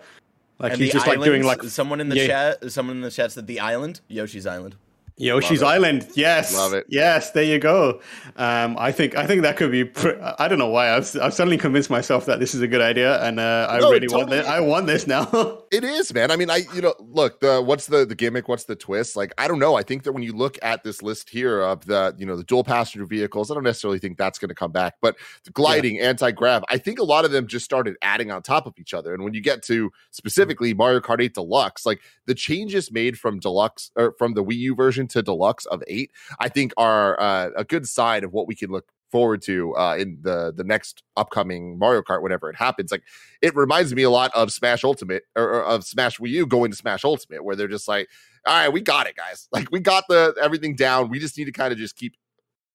Like 0.59 0.73
and 0.73 0.81
he's 0.81 0.93
just 0.93 1.07
like 1.07 1.23
doing 1.23 1.43
like 1.43 1.63
someone 1.65 2.01
in 2.01 2.09
the 2.09 2.17
Yeah. 2.17 2.27
chat. 2.27 2.73
Someone 2.73 2.97
in 2.97 3.03
the 3.03 3.11
chat 3.11 3.33
said 3.33 3.47
the 3.47 3.61
island, 3.61 4.01
Yoshi's 4.09 4.47
Island. 4.47 4.77
Yoshi's 5.19 5.63
Island. 5.63 6.07
Yes, 6.15 6.55
Love 6.55 6.75
it. 6.75 6.87
Yes, 6.89 7.31
there 7.31 7.43
you 7.43 7.59
go. 7.59 8.01
Um, 8.37 8.77
I 8.79 8.93
think 8.93 9.17
I 9.17 9.27
think 9.27 9.43
that 9.43 9.57
could 9.57 9.71
be. 9.71 9.85
Pr- 9.85 10.21
I 10.39 10.47
don't 10.47 10.59
know 10.59 10.69
why 10.69 10.95
I've, 10.95 11.17
I've 11.23 11.33
suddenly 11.33 11.57
convinced 11.57 11.89
myself 11.89 12.27
that 12.27 12.39
this 12.39 12.55
is 12.55 12.61
a 12.61 12.69
good 12.69 12.83
idea, 12.83 13.23
and 13.23 13.41
uh, 13.41 13.67
I 13.71 13.79
No, 13.79 13.91
really 13.91 14.09
want 14.09 14.29
this. 14.29 14.47
I 14.47 14.61
want 14.61 14.87
this 14.87 15.07
now. 15.07 15.27
It 15.73 15.83
is, 15.83 16.15
man. 16.15 16.31
I 16.31 16.37
mean, 16.37 16.49
I 16.49 16.63
you 16.75 16.81
know, 16.81 16.95
look, 17.01 17.41
the 17.41 17.61
what's 17.61 17.87
the 17.87 18.07
the 18.07 18.15
gimmick? 18.15 18.47
What's 18.49 18.65
the 18.65 18.77
twist? 18.77 19.17
Like, 19.17 19.33
I 19.37 19.49
don't 19.49 19.59
know. 19.59 19.75
I 19.75 19.83
think 19.83 20.05
that 20.05 20.13
when 20.13 20.23
you 20.23 20.33
look 20.33 20.57
at 20.63 20.85
this 20.85 21.03
list 21.03 21.29
here 21.29 21.61
of 21.61 21.85
the 21.87 22.15
you 22.17 22.25
know 22.25 22.37
the 22.37 22.45
dual 22.45 22.63
passenger 22.63 23.05
vehicles, 23.05 23.51
I 23.51 23.55
don't 23.55 23.65
necessarily 23.65 23.99
think 23.99 24.17
that's 24.17 24.39
going 24.39 24.49
to 24.49 24.55
come 24.55 24.71
back. 24.71 24.95
But 25.03 25.17
the 25.45 25.51
gliding, 25.51 25.99
anti 26.01 26.31
grav, 26.31 26.65
I 26.71 26.79
think 26.79 27.01
a 27.01 27.05
lot 27.05 27.25
of 27.25 27.33
them 27.33 27.47
just 27.49 27.65
started 27.65 27.97
adding 28.01 28.31
on 28.31 28.43
top 28.43 28.67
of 28.67 28.75
each 28.79 28.95
other. 28.95 29.13
And 29.13 29.25
when 29.25 29.35
you 29.35 29.41
get 29.43 29.63
to 29.65 29.91
specifically 30.13 30.73
Mario 30.73 31.01
Kart 31.01 31.21
8 31.21 31.35
Deluxe, 31.35 31.85
like 31.85 32.01
the 32.27 32.35
changes 32.35 32.93
made 32.93 33.19
from 33.19 33.41
Deluxe 33.41 33.91
or 33.97 34.15
from 34.19 34.35
the 34.35 34.45
Wii 34.45 34.57
U 34.59 34.75
version 34.77 35.06
to 35.09 35.23
Deluxe 35.23 35.67
of 35.67 35.83
8, 35.87 36.11
I 36.41 36.49
think 36.49 36.73
are 36.77 37.21
uh, 37.21 37.51
a 37.57 37.65
good 37.65 37.89
sign 37.89 38.25
of 38.25 38.33
what 38.33 38.47
we 38.47 38.55
can 38.55 38.71
look 38.71 38.91
forward 39.11 39.41
to 39.41 39.75
uh, 39.77 39.97
in 39.97 40.19
the 40.23 40.53
the 40.55 40.65
next 40.65 41.03
upcoming 41.17 41.79
Mario 41.79 42.03
Kart 42.03 42.23
whenever 42.23 42.51
it 42.51 42.57
happens. 42.57 42.91
Like 42.91 43.03
it 43.41 43.55
reminds 43.55 43.95
me 43.95 44.03
a 44.03 44.11
lot 44.11 44.31
of 44.35 44.53
Smash 44.53 44.85
Ultimate 44.85 45.25
or, 45.37 45.45
or 45.45 45.65
of 45.65 45.85
Smash 45.85 46.19
Wii 46.19 46.31
U 46.31 46.47
going 46.47 46.71
to 46.71 46.77
Smash 46.77 47.05
Ultimate, 47.05 47.45
where 47.45 47.57
they're 47.57 47.69
just 47.69 47.89
like, 47.89 48.09
"All 48.47 48.55
right, 48.55 48.73
we 48.73 48.81
got 48.81 49.07
it, 49.07 49.17
guys. 49.17 49.49
Like 49.53 49.71
we 49.71 49.81
got 49.81 50.05
the 50.09 50.35
everything 50.41 50.77
down. 50.77 51.09
We 51.09 51.19
just 51.19 51.39
need 51.39 51.47
to 51.47 51.53
kind 51.53 51.73
of 51.73 51.79
just 51.79 51.97
keep 51.97 52.15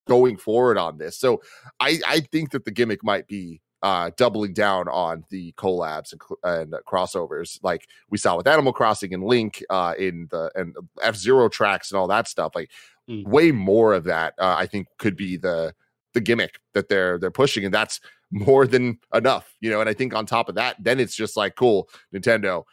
going 0.08 0.38
forward 0.38 0.78
on 0.78 0.98
this." 0.98 1.18
So 1.18 1.42
I 1.80 2.00
I 2.08 2.22
think 2.32 2.52
that 2.52 2.66
the 2.66 2.72
gimmick 2.72 3.04
might 3.04 3.28
be 3.28 3.62
uh 3.84 4.12
doubling 4.18 4.54
down 4.54 4.88
on 4.88 5.24
the 5.30 5.52
collabs 5.54 6.14
and, 6.14 6.22
and 6.44 6.74
crossovers 6.86 7.60
like 7.64 7.88
we 8.10 8.18
saw 8.18 8.36
with 8.38 8.48
Animal 8.48 8.74
Crossing 8.74 9.14
and 9.14 9.24
Link 9.24 9.64
uh 9.70 9.94
in 9.98 10.28
the 10.32 10.52
and 10.56 10.76
F 11.02 11.16
Zero 11.16 11.50
tracks 11.50 11.92
and 11.92 11.98
all 12.00 12.08
that 12.08 12.28
stuff. 12.28 12.54
Like 12.56 12.70
Mm. 13.10 13.26
way 13.26 13.52
more 13.52 13.94
of 13.94 14.04
that 14.04 14.36
uh, 14.38 14.56
I 14.58 14.68
think 14.68 14.86
could 15.00 15.16
be 15.18 15.36
the 15.36 15.74
the 16.14 16.22
gimmick 16.22 16.60
that 16.76 16.88
they're 16.88 17.18
they're 17.18 17.32
pushing 17.32 17.66
and 17.66 17.74
that's 17.74 18.00
more 18.30 18.68
than 18.68 19.00
enough 19.14 19.56
you 19.60 19.70
know 19.72 19.82
and 19.82 19.90
i 19.90 19.94
think 19.94 20.14
on 20.14 20.26
top 20.26 20.48
of 20.48 20.56
that 20.56 20.76
then 20.80 21.00
it's 21.00 21.16
just 21.16 21.36
like 21.36 21.56
cool 21.56 21.90
nintendo 22.14 22.64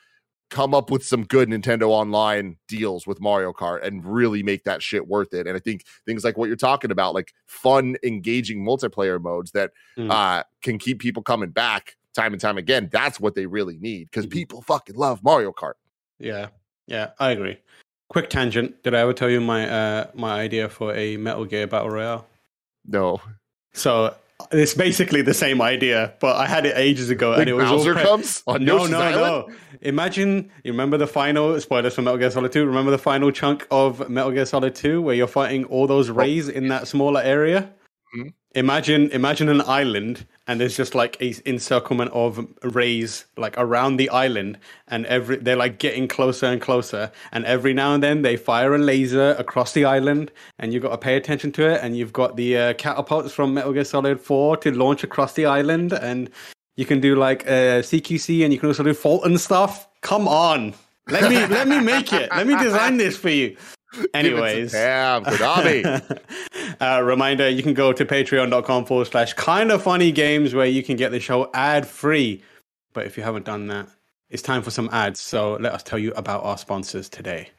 come 0.50 0.74
up 0.74 0.90
with 0.90 1.04
some 1.04 1.24
good 1.24 1.48
nintendo 1.48 1.88
online 1.88 2.56
deals 2.68 3.06
with 3.06 3.20
mario 3.20 3.52
kart 3.52 3.84
and 3.86 4.04
really 4.04 4.42
make 4.42 4.64
that 4.64 4.82
shit 4.82 5.06
worth 5.06 5.34
it 5.34 5.46
and 5.46 5.56
i 5.56 5.60
think 5.60 5.84
things 6.06 6.24
like 6.24 6.36
what 6.38 6.46
you're 6.46 6.56
talking 6.56 6.90
about 6.90 7.14
like 7.14 7.32
fun 7.46 7.96
engaging 8.02 8.64
multiplayer 8.64 9.20
modes 9.20 9.50
that 9.52 9.70
Mm. 9.98 10.10
uh 10.10 10.42
can 10.62 10.78
keep 10.78 11.00
people 11.00 11.22
coming 11.22 11.50
back 11.50 11.96
time 12.14 12.32
and 12.32 12.40
time 12.40 12.56
again 12.58 12.88
that's 12.90 13.20
what 13.20 13.34
they 13.34 13.46
really 13.46 13.78
need 13.78 14.04
because 14.10 14.26
Mhm. 14.26 14.30
people 14.30 14.62
fucking 14.62 14.96
love 14.96 15.22
mario 15.22 15.52
kart 15.52 15.74
yeah, 16.18 16.48
yeah, 16.86 17.10
I 17.20 17.30
agree. 17.30 17.58
Quick 18.08 18.28
tangent. 18.28 18.82
Did 18.82 18.92
I 18.94 19.00
ever 19.00 19.12
tell 19.12 19.28
you 19.30 19.40
my 19.40 19.68
uh, 19.68 20.06
my 20.14 20.40
idea 20.40 20.68
for 20.68 20.92
a 20.94 21.16
Metal 21.16 21.44
Gear 21.44 21.66
Battle 21.68 21.90
Royale? 21.90 22.26
no 22.86 23.20
So 23.72 24.14
it's 24.52 24.74
basically 24.74 25.22
the 25.22 25.34
same 25.34 25.60
idea, 25.60 26.14
but 26.20 26.36
I 26.36 26.46
had 26.46 26.64
it 26.64 26.76
ages 26.76 27.10
ago, 27.10 27.30
like 27.30 27.40
and 27.40 27.48
it 27.50 27.54
was 27.54 27.68
all 27.70 27.78
Bowser 27.78 27.94
pre- 27.94 28.02
comes 28.02 28.42
on 28.46 28.64
no, 28.64 28.78
Yoshi's 28.78 28.90
no, 28.90 29.00
Island? 29.00 29.48
no. 29.48 29.54
Imagine 29.82 30.50
you 30.64 30.72
remember 30.72 30.96
the 30.96 31.06
final 31.06 31.60
spoilers 31.60 31.94
for 31.94 32.02
Metal 32.02 32.18
Gear 32.18 32.30
Solid 32.30 32.52
2. 32.52 32.64
Remember 32.66 32.90
the 32.90 32.98
final 32.98 33.30
chunk 33.30 33.66
of 33.70 34.08
Metal 34.08 34.30
Gear 34.30 34.46
Solid 34.46 34.74
2 34.74 35.02
where 35.02 35.14
you're 35.14 35.26
fighting 35.26 35.64
all 35.64 35.86
those 35.86 36.08
rays 36.10 36.48
in 36.48 36.68
that 36.68 36.86
smaller 36.88 37.20
area? 37.20 37.72
Mhm. 38.16 38.32
Imagine 38.54 39.10
imagine 39.10 39.48
an 39.50 39.60
island 39.60 40.26
and 40.46 40.58
there's 40.58 40.76
just 40.76 40.94
like 40.94 41.20
a 41.20 41.34
encirclement 41.46 42.10
of 42.12 42.46
rays 42.62 43.26
like 43.36 43.54
around 43.58 43.98
the 43.98 44.08
island 44.08 44.58
and 44.88 45.04
every 45.06 45.36
they're 45.36 45.54
like 45.54 45.78
getting 45.78 46.08
closer 46.08 46.46
and 46.46 46.60
closer 46.60 47.12
and 47.30 47.44
every 47.44 47.74
now 47.74 47.92
and 47.92 48.02
then 48.02 48.22
they 48.22 48.36
fire 48.36 48.74
a 48.74 48.78
laser 48.78 49.36
across 49.38 49.74
the 49.74 49.84
island 49.84 50.32
and 50.58 50.72
you've 50.72 50.82
got 50.82 50.90
to 50.90 50.98
pay 50.98 51.16
attention 51.16 51.52
to 51.52 51.68
it 51.68 51.80
and 51.82 51.96
you've 51.96 52.14
got 52.14 52.36
the 52.36 52.56
uh, 52.56 52.72
catapults 52.74 53.32
from 53.32 53.52
Metal 53.52 53.72
Gear 53.72 53.84
Solid 53.84 54.18
4 54.18 54.56
to 54.56 54.72
launch 54.72 55.04
across 55.04 55.34
the 55.34 55.44
island 55.44 55.92
and 55.92 56.30
you 56.76 56.86
can 56.86 57.00
do 57.00 57.16
like 57.16 57.46
uh, 57.46 57.82
CQC 57.82 58.44
and 58.44 58.52
you 58.52 58.58
can 58.58 58.68
also 58.68 58.82
do 58.82 58.94
fault 58.94 59.26
and 59.26 59.38
stuff. 59.38 59.86
Come 60.00 60.26
on. 60.26 60.74
Let 61.10 61.28
me 61.28 61.44
let 61.46 61.68
me 61.68 61.80
make 61.80 62.12
it. 62.12 62.30
Let 62.30 62.46
me 62.46 62.56
design 62.56 62.96
this 62.96 63.16
for 63.16 63.30
you. 63.30 63.56
Anyways. 64.14 64.72
damn 64.72 65.24
Konami. 65.24 66.20
Uh, 66.80 67.02
reminder 67.04 67.48
you 67.48 67.62
can 67.62 67.74
go 67.74 67.92
to 67.92 68.04
patreon.com 68.04 68.84
forward 68.84 69.06
slash 69.06 69.32
kind 69.34 69.70
of 69.70 69.82
funny 69.82 70.12
games 70.12 70.54
where 70.54 70.66
you 70.66 70.82
can 70.82 70.96
get 70.96 71.10
the 71.10 71.20
show 71.20 71.50
ad 71.54 71.86
free. 71.86 72.42
But 72.92 73.06
if 73.06 73.16
you 73.16 73.22
haven't 73.22 73.44
done 73.44 73.66
that, 73.68 73.88
it's 74.30 74.42
time 74.42 74.62
for 74.62 74.70
some 74.70 74.88
ads. 74.92 75.20
So 75.20 75.54
let 75.60 75.72
us 75.72 75.82
tell 75.82 75.98
you 75.98 76.12
about 76.12 76.44
our 76.44 76.58
sponsors 76.58 77.08
today. 77.08 77.50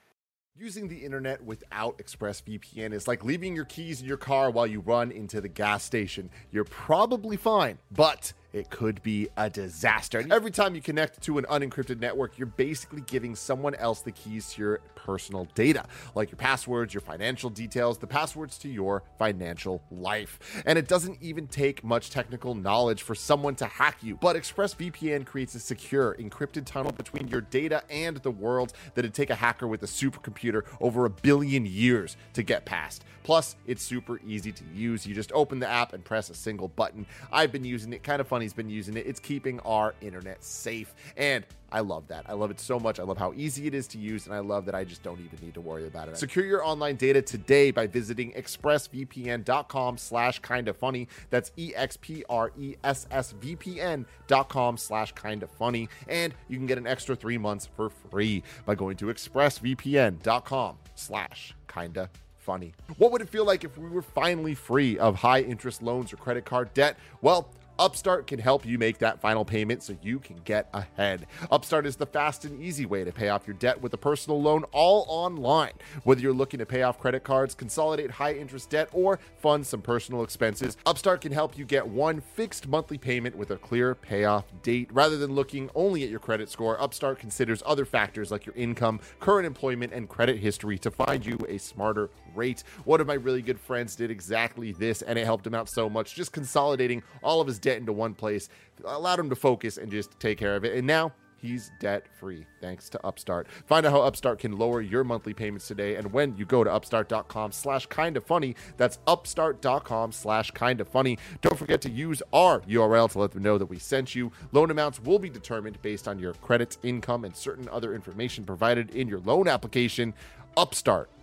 Using 0.56 0.90
the 0.90 0.98
internet 0.98 1.42
without 1.44 1.98
ExpressVPN 2.00 2.92
is 2.92 3.08
like 3.08 3.24
leaving 3.24 3.56
your 3.56 3.66
keys 3.66 4.02
in 4.02 4.08
your 4.08 4.18
car 4.18 4.52
while 4.52 4.68
you 4.68 4.82
run 4.82 5.12
into 5.12 5.40
the 5.40 5.48
gas 5.48 5.84
station. 5.84 6.30
You're 6.52 6.66
probably 6.66 7.38
fine, 7.38 7.78
but 7.92 8.34
it 8.54 8.70
could 8.70 9.02
be 9.04 9.30
a 9.38 9.50
disaster. 9.50 10.20
And 10.20 10.32
Every 10.32 10.52
time 10.52 10.76
you 10.76 10.82
connect 10.82 11.22
to 11.24 11.38
an 11.38 11.46
unencrypted 11.46 12.00
network, 12.00 12.38
you're 12.38 12.48
basically 12.48 13.02
giving 13.02 13.36
someone 13.36 13.76
else 13.76 14.02
the 14.02 14.12
keys 14.12 14.54
to 14.54 14.62
your 14.62 14.82
personal 14.96 15.48
data, 15.56 15.86
like 16.16 16.32
your 16.32 16.38
passwords, 16.38 16.94
your 16.94 17.02
financial 17.02 17.50
details, 17.50 17.98
the 17.98 18.08
passwords 18.08 18.58
to 18.60 18.70
your 18.70 19.04
financial 19.18 19.82
life. 19.92 20.64
And 20.66 20.78
it 20.78 20.88
doesn't 20.88 21.18
even 21.22 21.48
take 21.48 21.84
much 21.84 22.10
technical 22.10 22.56
knowledge 22.56 23.02
for 23.02 23.16
someone 23.16 23.56
to 23.56 23.66
hack 23.66 23.98
you. 24.02 24.16
But 24.16 24.36
ExpressVPN 24.36 25.26
creates 25.26 25.56
a 25.56 25.60
secure, 25.60 26.16
encrypted 26.20 26.66
tunnel 26.66 26.92
between 26.92 27.28
your 27.28 27.42
data 27.42 27.84
and 27.90 28.18
the 28.18 28.32
world 28.32 28.74
that'd 28.96 29.14
take 29.14 29.30
a 29.30 29.36
hacker 29.36 29.68
with 29.68 29.84
a 29.84 29.88
supercomputer 29.88 30.64
over 30.80 31.06
a 31.06 31.10
billion 31.10 31.66
years 31.66 32.18
to 32.34 32.44
get 32.44 32.66
past. 32.66 33.04
Plus, 33.24 33.56
it's 33.68 33.84
super 33.84 34.20
easy 34.26 34.52
to 34.52 34.64
use. 34.74 35.06
You 35.06 35.14
just 35.14 35.32
open 35.34 35.60
the 35.60 35.68
app 35.68 35.94
and 35.94 36.04
press 36.04 36.30
a 36.30 36.34
single 36.34 36.68
button. 36.68 37.06
I've 37.32 37.52
been 37.52 37.64
using 37.64 37.94
it, 37.94 38.02
kind 38.02 38.22
of 38.22 38.28
funny's 38.40 38.54
been 38.54 38.70
using 38.70 38.96
it. 38.96 39.06
It's 39.06 39.20
keeping 39.20 39.60
our 39.66 39.94
internet 40.00 40.42
safe. 40.42 40.96
And 41.18 41.46
I 41.74 41.82
love 41.82 42.08
that. 42.08 42.24
I 42.30 42.34
love 42.34 42.52
it 42.52 42.60
so 42.62 42.80
much. 42.80 42.98
I 42.98 43.04
love 43.04 43.18
how 43.18 43.34
easy 43.36 43.68
it 43.68 43.74
is 43.74 43.86
to 43.90 43.98
use, 43.98 44.28
and 44.28 44.34
I 44.34 44.40
love 44.40 44.64
that 44.66 44.76
I 44.76 44.86
just 44.86 45.04
don't 45.04 45.20
even 45.20 45.46
need 45.46 45.56
to 45.56 45.62
worry 45.62 45.88
about 45.88 46.08
it. 46.08 46.18
Secure 46.18 46.46
your 46.46 46.64
online 46.64 46.96
data 46.96 47.22
today 47.22 47.72
by 47.72 47.86
visiting 47.86 48.32
expressvpn.com 48.32 49.98
slash 49.98 50.40
kinda 50.40 50.74
funny. 50.74 51.10
That's 51.32 51.52
E-X-P-R-E-S-S-V-P-N 51.58 54.06
dot 54.28 54.48
com 54.48 54.78
slash 54.78 55.14
kinda 55.16 55.48
funny. 55.48 55.90
And 56.08 56.34
you 56.48 56.56
can 56.56 56.66
get 56.66 56.78
an 56.78 56.88
extra 56.88 57.18
three 57.18 57.38
months 57.38 57.68
for 57.76 57.90
free 57.90 58.42
by 58.66 58.76
going 58.76 58.96
to 58.98 59.08
expressvpn.com 59.08 60.78
slash 60.96 61.56
kinda 61.68 62.10
funny. 62.38 62.74
What 62.98 63.12
would 63.12 63.22
it 63.22 63.30
feel 63.30 63.46
like 63.46 63.64
if 63.64 63.78
we 63.78 63.88
were 63.90 64.02
finally 64.02 64.56
free 64.56 64.98
of 64.98 65.14
high 65.16 65.42
interest 65.42 65.84
loans 65.84 66.12
or 66.12 66.18
credit 66.18 66.46
card 66.46 66.74
debt? 66.74 66.98
Well, 67.22 67.48
Upstart 67.80 68.28
can 68.28 68.40
help 68.40 68.66
you 68.66 68.78
make 68.78 68.98
that 68.98 69.22
final 69.22 69.46
payment 69.46 69.82
so 69.82 69.96
you 70.02 70.20
can 70.20 70.36
get 70.44 70.68
ahead. 70.74 71.26
Upstart 71.50 71.86
is 71.86 71.96
the 71.96 72.06
fast 72.06 72.44
and 72.44 72.62
easy 72.62 72.86
way 72.86 73.06
to 73.06 73.12
pay 73.14 73.30
off 73.30 73.48
your 73.48 73.54
debt 73.54 73.82
with 73.82 73.94
a 73.94 73.98
personal 73.98 74.42
loan 74.42 74.66
all 74.74 75.06
online. 75.08 75.72
Whether 76.04 76.20
you're 76.20 76.34
looking 76.34 76.58
to 76.58 76.66
pay 76.66 76.82
off 76.82 77.00
credit 77.00 77.24
cards, 77.24 77.56
consolidate 77.56 78.12
high 78.12 78.34
interest 78.34 78.70
debt, 78.70 78.90
or 78.92 79.18
fund 79.38 79.66
some 79.66 79.82
personal 79.82 80.24
expenses, 80.24 80.76
Upstart 80.86 81.22
can 81.22 81.32
help 81.32 81.58
you 81.58 81.64
get 81.64 81.88
one 81.88 82.20
fixed 82.20 82.68
monthly 82.68 82.98
payment 82.98 83.38
with 83.38 83.50
a 83.52 83.56
clear 83.56 83.96
payoff 83.96 84.44
date. 84.62 84.90
Rather 84.92 85.16
than 85.16 85.34
looking 85.34 85.70
only 85.74 86.04
at 86.04 86.10
your 86.10 86.20
credit 86.20 86.50
score, 86.50 86.82
Upstart 86.82 87.18
considers 87.18 87.64
other 87.66 87.86
factors 87.86 88.30
like 88.30 88.46
your 88.46 88.56
income, 88.56 89.00
current 89.22 89.48
employment, 89.48 89.94
and 89.94 90.10
credit 90.10 90.40
history 90.40 90.78
to 90.80 90.92
find 90.92 91.26
you 91.26 91.38
a 91.48 91.58
smarter 91.58 92.10
rate. 92.36 92.64
One 92.86 93.02
of 93.02 93.08
my 93.08 93.16
really 93.16 93.42
good 93.42 93.60
friends 93.60 93.96
did 93.96 94.12
exactly 94.12 94.72
this, 94.74 95.02
and 95.02 95.18
it 95.18 95.26
helped 95.26 95.46
him 95.46 95.56
out 95.56 95.70
so 95.70 95.90
much. 95.90 96.16
Just 96.16 96.32
consolidating 96.32 97.04
all 97.24 97.42
of 97.42 97.48
his 97.48 97.60
debt 97.60 97.78
into 97.78 97.94
one 97.94 98.14
place 98.14 98.50
allowed 98.86 99.20
him 99.20 99.30
to 99.30 99.36
focus 99.36 99.78
and 99.78 99.92
just 99.92 100.20
take 100.20 100.38
care 100.38 100.56
of 100.56 100.64
it. 100.64 100.76
And 100.76 100.88
now 100.88 101.14
he's 101.42 101.72
debt 101.80 102.06
free 102.20 102.46
thanks 102.62 102.90
to 102.90 103.06
Upstart. 103.06 103.48
Find 103.66 103.86
out 103.86 103.92
how 103.92 104.02
Upstart 104.02 104.40
can 104.40 104.58
lower 104.58 104.82
your 104.82 105.04
monthly 105.04 105.34
payments 105.34 105.68
today. 105.68 105.96
And 105.96 106.12
when 106.12 106.36
you 106.38 106.46
go 106.46 106.64
to 106.64 106.72
upstart.com 106.72 107.52
slash 107.52 107.86
kind 107.88 108.18
of 108.18 108.24
funny, 108.24 108.56
that's 108.78 109.00
upstart.com 109.08 110.12
slash 110.12 110.52
kind 110.52 110.82
of 110.82 110.88
funny. 110.88 111.18
Don't 111.42 111.58
forget 111.58 111.82
to 111.82 111.90
use 111.90 112.22
our 112.34 112.62
URL 112.62 113.10
to 113.12 113.20
let 113.20 113.32
them 113.32 113.44
know 113.44 113.58
that 113.58 113.66
we 113.66 113.80
sent 113.80 114.16
you. 114.16 114.32
Loan 114.52 114.72
amounts 114.72 115.02
will 115.02 115.20
be 115.20 115.30
determined 115.30 115.82
based 115.82 116.08
on 116.08 116.20
your 116.20 116.34
credit, 116.36 116.78
income, 116.84 117.26
and 117.26 117.36
certain 117.36 117.68
other 117.70 117.94
information 117.94 118.44
provided 118.44 118.96
in 118.96 119.08
your 119.08 119.20
loan 119.20 119.48
application. 119.48 120.14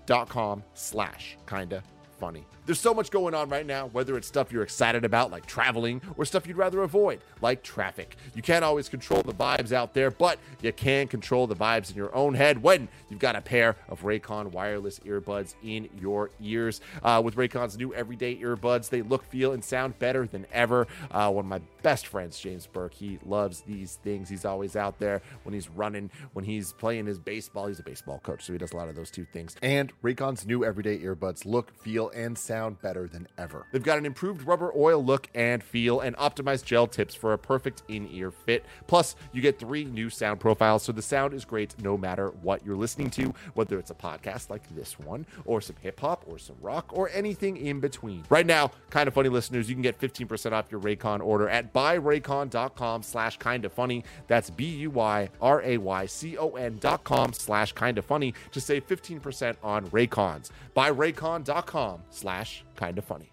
Upstart.com 0.09 0.63
slash 0.75 1.37
kinda 1.47 1.83
funny. 2.19 2.47
There's 2.67 2.81
so 2.81 2.93
much 2.93 3.12
going 3.12 3.33
on 3.33 3.49
right 3.49 3.64
now, 3.64 3.87
whether 3.87 4.17
it's 4.17 4.27
stuff 4.27 4.51
you're 4.51 4.64
excited 4.64 5.05
about, 5.05 5.31
like 5.31 5.47
traveling, 5.47 6.03
or 6.17 6.25
stuff 6.25 6.49
you'd 6.49 6.57
rather 6.57 6.83
avoid, 6.83 7.21
like 7.41 7.62
traffic. 7.62 8.17
You 8.35 8.43
can't 8.43 8.64
always 8.64 8.89
control 8.89 9.23
the 9.23 9.33
vibes 9.33 9.71
out 9.71 9.95
there, 9.95 10.11
but 10.11 10.41
you 10.61 10.73
can 10.73 11.07
control 11.07 11.47
the 11.47 11.55
vibes 11.55 11.91
in 11.91 11.97
your 11.97 12.12
own 12.12 12.35
head 12.35 12.61
when 12.61 12.89
you've 13.09 13.21
got 13.21 13.37
a 13.37 13.41
pair 13.41 13.77
of 13.89 14.03
Raycon 14.03 14.51
wireless 14.51 14.99
earbuds 15.01 15.55
in 15.62 15.89
your 16.01 16.31
ears. 16.41 16.81
Uh, 17.05 17.23
with 17.25 17.37
Raycon's 17.37 17.79
new 17.79 17.95
everyday 17.95 18.35
earbuds, 18.35 18.89
they 18.89 19.03
look, 19.03 19.25
feel, 19.27 19.53
and 19.53 19.62
sound 19.62 19.97
better 20.01 20.27
than 20.27 20.45
ever. 20.53 20.89
Uh, 21.12 21.31
one 21.31 21.45
of 21.45 21.49
my 21.49 21.61
best 21.85 22.09
friends, 22.09 22.37
James 22.37 22.67
Burke, 22.67 22.95
he 22.95 23.21
loves 23.25 23.61
these 23.61 24.01
things. 24.03 24.29
He's 24.29 24.45
always 24.45 24.75
out 24.75 24.99
there 24.99 25.23
when 25.45 25.55
he's 25.55 25.71
running, 25.71 26.11
when 26.33 26.45
he's 26.45 26.73
playing 26.73 27.07
his 27.07 27.21
baseball. 27.21 27.69
He's 27.69 27.79
a 27.79 27.85
baseball 27.85 28.19
coach, 28.25 28.45
so 28.45 28.53
he 28.53 28.59
does 28.59 28.73
a 28.73 28.77
lot 28.77 28.89
of 28.89 28.97
those 28.97 29.12
two 29.12 29.25
things. 29.25 29.55
And 29.62 29.93
Raycon's 30.03 30.45
new 30.45 30.64
everyday 30.64 30.99
earbuds 30.99 31.47
look, 31.47 31.73
feel, 31.81 32.09
and 32.11 32.37
sound 32.37 32.56
better 32.83 33.07
than 33.09 33.27
ever. 33.39 33.67
They've 33.73 33.83
got 33.83 33.99
an 33.99 34.07
improved 34.07 34.47
rubber 34.47 34.73
oil 34.77 35.05
look 35.05 35.29
and 35.35 35.63
feel 35.63 36.01
and 36.01 36.17
optimized 36.17 36.65
gel 36.65 36.87
tips 36.87 37.15
for 37.15 37.33
a 37.33 37.39
perfect 37.39 37.83
in 37.89 38.09
ear 38.11 38.31
fit. 38.31 38.65
Plus, 38.87 39.17
you 39.33 39.43
get 39.43 39.59
three 39.59 39.85
new 39.85 40.11
sound 40.11 40.41
profiles, 40.41 40.83
so 40.83 40.93
the 40.93 41.03
sound 41.03 41.35
is 41.35 41.45
great 41.45 41.75
no 41.83 41.97
matter 41.97 42.29
what 42.43 42.65
you're 42.65 42.77
listening 42.77 43.11
to, 43.11 43.35
whether 43.55 43.79
it's 43.79 43.91
a 43.91 43.95
podcast 43.95 44.51
like 44.51 44.63
this 44.75 44.99
one, 44.99 45.27
or 45.45 45.61
some 45.61 45.77
hip 45.81 46.01
hop, 46.01 46.25
or 46.27 46.39
some 46.39 46.57
rock, 46.61 46.87
or 46.93 47.11
anything 47.11 47.57
in 47.57 47.81
between. 47.81 48.25
Right 48.29 48.47
now, 48.47 48.73
kind 48.91 49.09
of 49.09 49.15
funny 49.15 49.29
listeners, 49.29 49.69
you 49.69 49.75
can 49.75 49.83
get 49.83 50.01
15% 50.01 50.53
off 50.53 50.71
your 50.71 50.81
Raycon 50.81 51.21
order 51.21 51.49
at 51.49 51.73
buyraycon.com 51.73 53.03
slash 53.03 53.37
kind 53.39 53.65
of 53.65 53.73
funny. 53.73 54.05
That's 54.27 54.51
B 54.51 54.65
U 54.67 54.91
Y 54.91 55.29
R 55.41 55.63
A 55.63 55.79
Y 55.79 56.07
C 56.07 56.37
O 56.39 56.51
N 56.51 56.79
dot 56.81 57.05
com 57.05 57.33
slash 57.33 57.73
kind 57.73 57.99
of 57.99 58.05
funny 58.05 58.35
to 58.53 58.61
save 58.61 58.87
15% 58.87 59.57
on 59.63 59.87
Raycons. 59.89 60.51
Buyraycon.com 60.77 62.03
slash 62.11 62.46
kind 62.77 62.99
of 62.99 63.05
funny. 63.05 63.31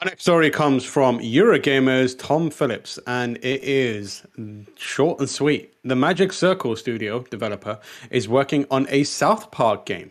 Our 0.00 0.06
next 0.06 0.22
story 0.22 0.50
comes 0.50 0.84
from 0.84 1.18
Eurogamer's 1.20 2.14
Tom 2.14 2.50
Phillips, 2.50 2.98
and 3.06 3.36
it 3.38 3.62
is 3.62 4.22
short 4.76 5.20
and 5.20 5.30
sweet. 5.30 5.74
The 5.84 5.96
Magic 5.96 6.32
Circle 6.32 6.76
studio 6.76 7.20
developer 7.30 7.78
is 8.10 8.28
working 8.28 8.66
on 8.70 8.86
a 8.90 9.04
South 9.04 9.50
Park 9.50 9.86
game. 9.86 10.10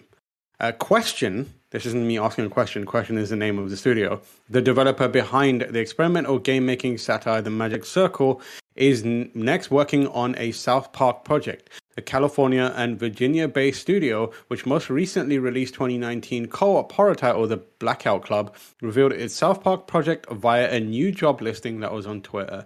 A 0.59 0.73
question 0.73 1.53
this 1.73 1.87
isn't 1.87 2.07
me 2.07 2.19
asking 2.19 2.45
a 2.45 2.49
question. 2.49 2.85
Question 2.85 3.17
is 3.17 3.31
the 3.31 3.35
name 3.35 3.57
of 3.57 3.71
the 3.71 3.77
studio. 3.77 4.21
The 4.47 4.61
developer 4.61 5.07
behind 5.07 5.61
the 5.61 5.79
experimental 5.79 6.37
game 6.37 6.67
making 6.67 6.99
satire 6.99 7.41
The 7.41 7.49
Magic 7.49 7.83
Circle 7.83 8.41
is 8.75 9.03
next 9.03 9.71
working 9.71 10.07
on 10.07 10.35
a 10.37 10.51
South 10.51 10.91
Park 10.93 11.23
project. 11.23 11.69
The 11.95 12.01
California 12.01 12.73
and 12.75 12.99
Virginia 12.99 13.47
based 13.47 13.81
studio, 13.81 14.31
which 14.47 14.65
most 14.65 14.89
recently 14.89 15.37
released 15.37 15.75
2019 15.75 16.47
co 16.47 16.77
op 16.77 16.91
horror 16.91 17.15
title 17.15 17.47
The 17.47 17.57
Blackout 17.57 18.23
Club, 18.23 18.55
revealed 18.81 19.13
its 19.13 19.35
South 19.35 19.63
Park 19.63 19.85
project 19.85 20.29
via 20.31 20.71
a 20.71 20.79
new 20.79 21.11
job 21.11 21.41
listing 21.41 21.81
that 21.81 21.93
was 21.93 22.07
on 22.07 22.21
Twitter. 22.21 22.65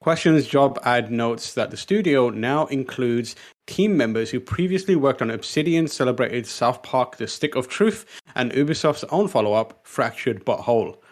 Questions 0.00 0.46
job 0.46 0.78
ad 0.84 1.10
notes 1.10 1.54
that 1.54 1.70
the 1.70 1.76
studio 1.76 2.28
now 2.28 2.66
includes 2.66 3.34
team 3.66 3.96
members 3.96 4.30
who 4.30 4.38
previously 4.38 4.94
worked 4.94 5.22
on 5.22 5.30
Obsidian 5.30 5.88
celebrated 5.88 6.46
South 6.46 6.82
Park 6.82 7.16
The 7.16 7.26
Stick 7.26 7.56
of 7.56 7.66
Truth 7.66 8.04
and 8.34 8.52
Ubisoft's 8.52 9.04
own 9.10 9.26
follow 9.26 9.54
up, 9.54 9.80
Fractured 9.84 10.44
But 10.44 10.58
Whole. 10.58 11.02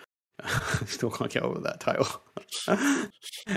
I 0.42 0.84
still 0.86 1.10
can't 1.10 1.30
get 1.30 1.42
over 1.42 1.60
that 1.60 1.80
title. 1.80 2.06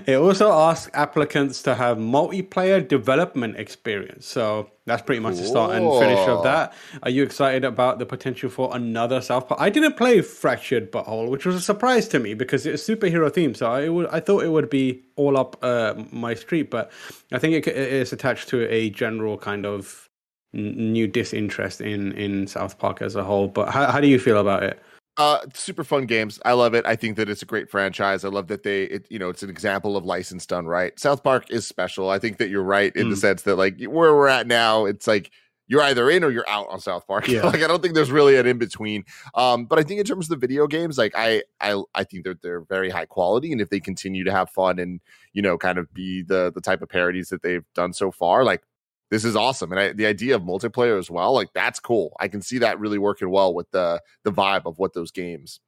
it 0.05 0.15
also 0.15 0.51
asks 0.51 0.91
applicants 0.93 1.63
to 1.63 1.73
have 1.73 1.97
multiplayer 1.97 2.85
development 2.87 3.57
experience. 3.57 4.27
So 4.27 4.69
that's 4.85 5.01
pretty 5.01 5.19
much 5.19 5.37
the 5.37 5.45
start 5.45 5.75
and 5.75 5.91
finish 5.99 6.19
of 6.27 6.43
that. 6.43 6.73
Are 7.01 7.09
you 7.09 7.23
excited 7.23 7.65
about 7.65 7.99
the 7.99 8.05
potential 8.05 8.49
for 8.49 8.75
another 8.75 9.21
South 9.21 9.47
Park? 9.47 9.59
I 9.59 9.69
didn't 9.69 9.97
play 9.97 10.21
Fractured 10.21 10.91
Butthole, 10.91 11.29
which 11.29 11.45
was 11.45 11.55
a 11.55 11.61
surprise 11.61 12.07
to 12.09 12.19
me 12.19 12.35
because 12.35 12.65
it's 12.65 12.87
a 12.87 12.95
superhero 12.95 13.33
theme. 13.33 13.55
So 13.55 13.71
I, 13.71 13.89
would, 13.89 14.07
I 14.07 14.19
thought 14.19 14.43
it 14.43 14.51
would 14.51 14.69
be 14.69 15.03
all 15.15 15.35
up 15.35 15.57
uh, 15.63 15.95
my 16.11 16.35
street, 16.35 16.69
but 16.69 16.91
I 17.31 17.39
think 17.39 17.55
it, 17.55 17.67
it 17.67 17.75
is 17.75 18.13
attached 18.13 18.49
to 18.49 18.71
a 18.71 18.91
general 18.91 19.37
kind 19.37 19.65
of 19.65 20.09
new 20.53 21.07
disinterest 21.07 21.81
in, 21.81 22.11
in 22.13 22.47
South 22.47 22.77
Park 22.77 23.01
as 23.01 23.15
a 23.15 23.23
whole. 23.23 23.47
But 23.47 23.69
how, 23.69 23.91
how 23.91 23.99
do 23.99 24.07
you 24.07 24.19
feel 24.19 24.37
about 24.37 24.63
it? 24.63 24.79
Uh, 25.17 25.39
super 25.55 25.83
fun 25.83 26.05
games. 26.05 26.39
I 26.45 26.53
love 26.53 26.75
it. 26.75 26.85
I 26.85 26.95
think 26.95 27.17
that 27.17 27.27
it's 27.27 27.41
a 27.41 27.45
great 27.45 27.71
franchise. 27.71 28.23
I 28.23 28.29
love 28.29 28.47
that 28.47 28.61
they, 28.61 28.83
it, 28.83 29.07
you 29.09 29.17
know, 29.17 29.29
it's 29.29 29.41
an 29.41 29.49
example 29.49 29.97
of 29.97 30.05
license 30.05 30.45
done 30.45 30.67
right. 30.67 30.97
South 30.99 31.23
Park 31.23 31.49
is 31.49 31.65
special. 31.65 32.09
I 32.09 32.19
think 32.19 32.37
that 32.37 32.49
you're 32.49 32.63
right 32.63 32.95
in 32.95 33.07
mm. 33.07 33.09
the 33.09 33.15
sense 33.15 33.41
that 33.43 33.55
like 33.55 33.81
where 33.83 34.13
we're 34.13 34.27
at 34.27 34.45
now, 34.45 34.85
it's 34.85 35.07
like 35.07 35.31
you're 35.65 35.81
either 35.81 36.09
in 36.09 36.23
or 36.23 36.29
you're 36.29 36.47
out 36.47 36.67
on 36.69 36.79
South 36.79 37.07
Park. 37.07 37.27
Yeah. 37.37 37.45
like 37.45 37.63
I 37.63 37.67
don't 37.67 37.81
think 37.81 37.95
there's 37.95 38.11
really 38.11 38.37
an 38.37 38.45
in 38.45 38.59
between. 38.59 39.05
Um, 39.33 39.65
but 39.65 39.79
I 39.79 39.83
think 39.83 39.99
in 39.99 40.05
terms 40.05 40.25
of 40.25 40.39
the 40.39 40.47
video 40.47 40.67
games, 40.67 40.99
like 40.99 41.13
I, 41.15 41.43
I, 41.59 41.81
I 41.95 42.03
think 42.03 42.23
they're 42.23 42.37
they're 42.41 42.61
very 42.61 42.89
high 42.89 43.05
quality, 43.05 43.51
and 43.51 43.59
if 43.59 43.69
they 43.69 43.79
continue 43.79 44.23
to 44.23 44.31
have 44.31 44.49
fun 44.51 44.79
and 44.79 45.01
you 45.33 45.41
know, 45.41 45.57
kind 45.57 45.77
of 45.77 45.91
be 45.93 46.21
the 46.21 46.51
the 46.53 46.61
type 46.61 46.81
of 46.81 46.89
parodies 46.89 47.29
that 47.29 47.41
they've 47.41 47.65
done 47.73 47.91
so 47.93 48.11
far, 48.11 48.43
like 48.43 48.61
this 49.09 49.23
is 49.23 49.35
awesome 49.35 49.71
and 49.71 49.79
I, 49.79 49.93
the 49.93 50.05
idea 50.05 50.35
of 50.35 50.41
multiplayer 50.41 50.97
as 50.99 51.09
well 51.09 51.33
like 51.33 51.49
that's 51.53 51.79
cool. 51.79 52.15
I 52.19 52.27
can 52.27 52.41
see 52.41 52.59
that 52.59 52.79
really 52.79 52.97
working 52.97 53.29
well 53.29 53.53
with 53.53 53.69
the 53.71 54.01
the 54.23 54.31
vibe 54.31 54.65
of 54.65 54.77
what 54.77 54.93
those 54.93 55.11
games 55.11 55.59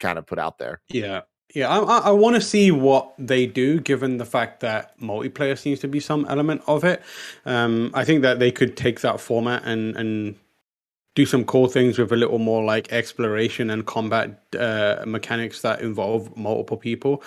kind 0.00 0.18
of 0.18 0.26
put 0.26 0.38
out 0.38 0.58
there. 0.58 0.80
Yeah. 0.88 1.22
Yeah, 1.54 1.68
I, 1.68 1.98
I, 1.98 2.10
want 2.10 2.34
to 2.34 2.42
see 2.42 2.72
what 2.72 3.14
they 3.18 3.46
do, 3.46 3.78
given 3.78 4.16
the 4.16 4.24
fact 4.24 4.60
that 4.60 4.98
multiplayer 5.00 5.56
seems 5.56 5.78
to 5.78 5.88
be 5.88 6.00
some 6.00 6.26
element 6.28 6.62
of 6.66 6.82
it. 6.82 7.02
Um, 7.46 7.92
I 7.94 8.04
think 8.04 8.22
that 8.22 8.40
they 8.40 8.50
could 8.50 8.76
take 8.76 9.00
that 9.02 9.20
format 9.20 9.62
and 9.64 9.96
and 9.96 10.34
do 11.16 11.26
some 11.26 11.44
cool 11.44 11.66
things 11.66 11.98
with 11.98 12.12
a 12.12 12.16
little 12.16 12.38
more 12.38 12.62
like 12.62 12.92
exploration 12.92 13.70
and 13.70 13.86
combat 13.86 14.38
uh, 14.56 15.02
mechanics 15.06 15.62
that 15.62 15.80
involve 15.80 16.36
multiple 16.36 16.76
people. 16.76 17.22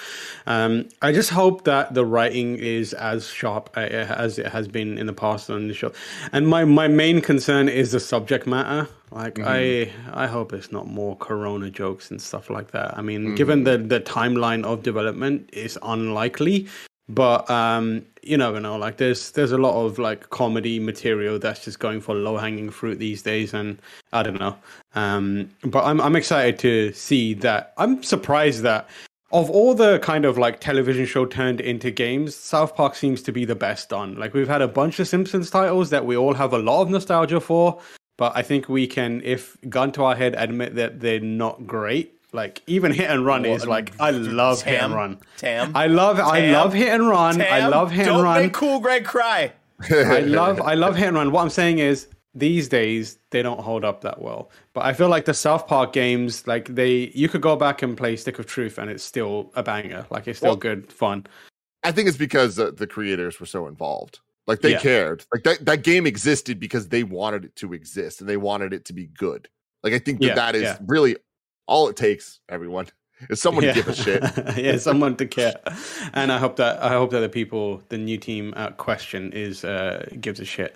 Um, 0.45 0.87
I 1.01 1.11
just 1.11 1.31
hope 1.31 1.65
that 1.65 1.95
the 1.95 2.05
writing 2.05 2.55
is 2.57 2.93
as 2.93 3.27
sharp 3.27 3.71
uh, 3.75 3.81
as 3.81 4.39
it 4.39 4.45
has 4.45 4.67
been 4.67 4.97
in 4.97 5.07
the 5.07 5.13
past 5.13 5.49
on 5.49 5.67
the 5.67 5.73
show. 5.73 5.91
And 6.31 6.47
my, 6.47 6.65
my 6.65 6.87
main 6.87 7.19
concern 7.19 7.67
is 7.67 7.91
the 7.91 7.99
subject 7.99 8.45
matter. 8.45 8.87
Like 9.11 9.35
mm-hmm. 9.35 9.47
I 10.15 10.23
I 10.25 10.27
hope 10.27 10.53
it's 10.53 10.71
not 10.71 10.85
more 10.85 11.15
Corona 11.17 11.71
jokes 11.71 12.11
and 12.11 12.21
stuff 12.21 12.51
like 12.51 12.71
that. 12.71 12.95
I 12.95 13.01
mean, 13.01 13.21
mm-hmm. 13.21 13.35
given 13.35 13.63
the 13.63 13.77
the 13.79 13.99
timeline 13.99 14.63
of 14.63 14.83
development 14.83 15.49
is 15.51 15.79
unlikely, 15.81 16.67
but 17.09 17.49
um, 17.49 18.05
you 18.21 18.37
never 18.37 18.59
know. 18.59 18.77
Like 18.77 18.97
there's 18.97 19.31
there's 19.31 19.51
a 19.51 19.57
lot 19.57 19.83
of 19.83 19.97
like 19.97 20.29
comedy 20.29 20.79
material 20.79 21.39
that's 21.39 21.65
just 21.65 21.79
going 21.79 22.01
for 22.01 22.13
low 22.13 22.37
hanging 22.37 22.69
fruit 22.69 22.99
these 22.99 23.23
days, 23.23 23.53
and 23.53 23.81
I 24.13 24.23
don't 24.23 24.39
know. 24.39 24.55
Um, 24.95 25.49
but 25.63 25.83
I'm 25.83 25.99
I'm 25.99 26.15
excited 26.15 26.59
to 26.59 26.93
see 26.93 27.33
that. 27.35 27.73
I'm 27.77 28.03
surprised 28.03 28.61
that 28.61 28.89
of 29.31 29.49
all 29.49 29.73
the 29.73 29.99
kind 29.99 30.25
of 30.25 30.37
like 30.37 30.59
television 30.59 31.05
show 31.05 31.25
turned 31.25 31.61
into 31.61 31.91
games, 31.91 32.35
South 32.35 32.75
Park 32.75 32.95
seems 32.95 33.21
to 33.23 33.31
be 33.31 33.45
the 33.45 33.55
best 33.55 33.89
done. 33.89 34.15
Like 34.15 34.33
we've 34.33 34.47
had 34.47 34.61
a 34.61 34.67
bunch 34.67 34.99
of 34.99 35.07
Simpsons 35.07 35.49
titles 35.49 35.89
that 35.91 36.05
we 36.05 36.15
all 36.17 36.33
have 36.33 36.53
a 36.53 36.57
lot 36.57 36.81
of 36.81 36.89
nostalgia 36.89 37.39
for, 37.39 37.79
but 38.17 38.31
I 38.35 38.41
think 38.41 38.69
we 38.69 38.87
can, 38.87 39.21
if 39.23 39.55
gun 39.69 39.91
to 39.93 40.03
our 40.03 40.15
head, 40.15 40.33
admit 40.37 40.75
that 40.75 40.99
they're 40.99 41.19
not 41.19 41.67
great. 41.67 42.18
Like 42.31 42.61
even 42.67 42.91
hit 42.91 43.09
and 43.09 43.25
run 43.25 43.45
is 43.45 43.65
like 43.65 43.91
I 43.99 44.11
love 44.11 44.59
Tam, 44.59 44.73
hit 44.73 44.83
and 44.83 44.93
run. 44.93 45.19
Tam, 45.37 45.75
I 45.75 45.87
love 45.87 46.17
Tam, 46.17 46.27
I 46.27 46.51
love 46.51 46.73
hit 46.73 46.89
and 46.89 47.07
run. 47.07 47.37
Tam, 47.37 47.53
I 47.53 47.67
love 47.67 47.91
hit 47.91 48.07
and 48.07 48.21
run. 48.21 48.35
Don't 48.35 48.43
make 48.45 48.53
cool 48.53 48.79
Greg 48.79 49.05
cry. 49.05 49.51
I 49.89 50.19
love 50.19 50.61
I 50.61 50.75
love 50.75 50.95
hit 50.95 51.07
and 51.07 51.17
run. 51.17 51.31
What 51.31 51.41
I'm 51.41 51.49
saying 51.49 51.79
is 51.79 52.07
these 52.35 52.67
days 52.67 53.17
they 53.31 53.41
don't 53.41 53.59
hold 53.59 53.83
up 53.83 54.01
that 54.01 54.21
well. 54.21 54.51
But 54.73 54.85
I 54.85 54.93
feel 54.93 55.09
like 55.09 55.25
the 55.25 55.33
South 55.33 55.67
Park 55.67 55.93
games, 55.93 56.45
like 56.47 56.73
they, 56.73 57.11
you 57.13 57.29
could 57.29 57.41
go 57.41 57.55
back 57.55 57.81
and 57.81 57.97
play 57.97 58.15
Stick 58.15 58.39
of 58.39 58.45
Truth, 58.45 58.77
and 58.77 58.89
it's 58.89 59.03
still 59.03 59.51
a 59.55 59.63
banger. 59.63 60.05
Like 60.09 60.27
it's 60.27 60.39
still 60.39 60.51
well, 60.51 60.57
good 60.57 60.91
fun. 60.91 61.25
I 61.83 61.91
think 61.91 62.07
it's 62.07 62.17
because 62.17 62.55
the, 62.55 62.71
the 62.71 62.87
creators 62.87 63.39
were 63.39 63.45
so 63.45 63.67
involved. 63.67 64.19
Like 64.47 64.61
they 64.61 64.71
yeah. 64.71 64.79
cared. 64.79 65.25
Like 65.33 65.43
that 65.43 65.65
that 65.65 65.83
game 65.83 66.07
existed 66.07 66.59
because 66.59 66.87
they 66.87 67.03
wanted 67.03 67.45
it 67.45 67.55
to 67.57 67.73
exist 67.73 68.21
and 68.21 68.29
they 68.29 68.37
wanted 68.37 68.73
it 68.73 68.85
to 68.85 68.93
be 68.93 69.07
good. 69.07 69.47
Like 69.83 69.93
I 69.93 69.99
think 69.99 70.19
that 70.19 70.27
yeah, 70.27 70.35
that 70.35 70.55
is 70.55 70.63
yeah. 70.63 70.77
really 70.87 71.17
all 71.69 71.87
it 71.87 71.95
takes, 71.95 72.39
everyone, 72.49 72.87
is 73.29 73.41
someone 73.41 73.63
yeah. 73.63 73.73
to 73.73 73.79
give 73.79 73.87
a 73.87 73.95
shit. 73.95 74.23
yeah, 74.57 74.77
someone 74.89 75.15
to 75.17 75.25
care. 75.25 75.55
And 76.13 76.31
I 76.31 76.37
hope 76.37 76.55
that 76.55 76.81
I 76.81 76.89
hope 76.89 77.11
that 77.11 77.19
the 77.19 77.29
people, 77.29 77.83
the 77.89 77.97
new 77.97 78.17
team 78.17 78.53
at 78.57 78.77
Question, 78.77 79.31
is 79.33 79.63
uh, 79.63 80.05
gives 80.19 80.39
a 80.39 80.45
shit. 80.45 80.75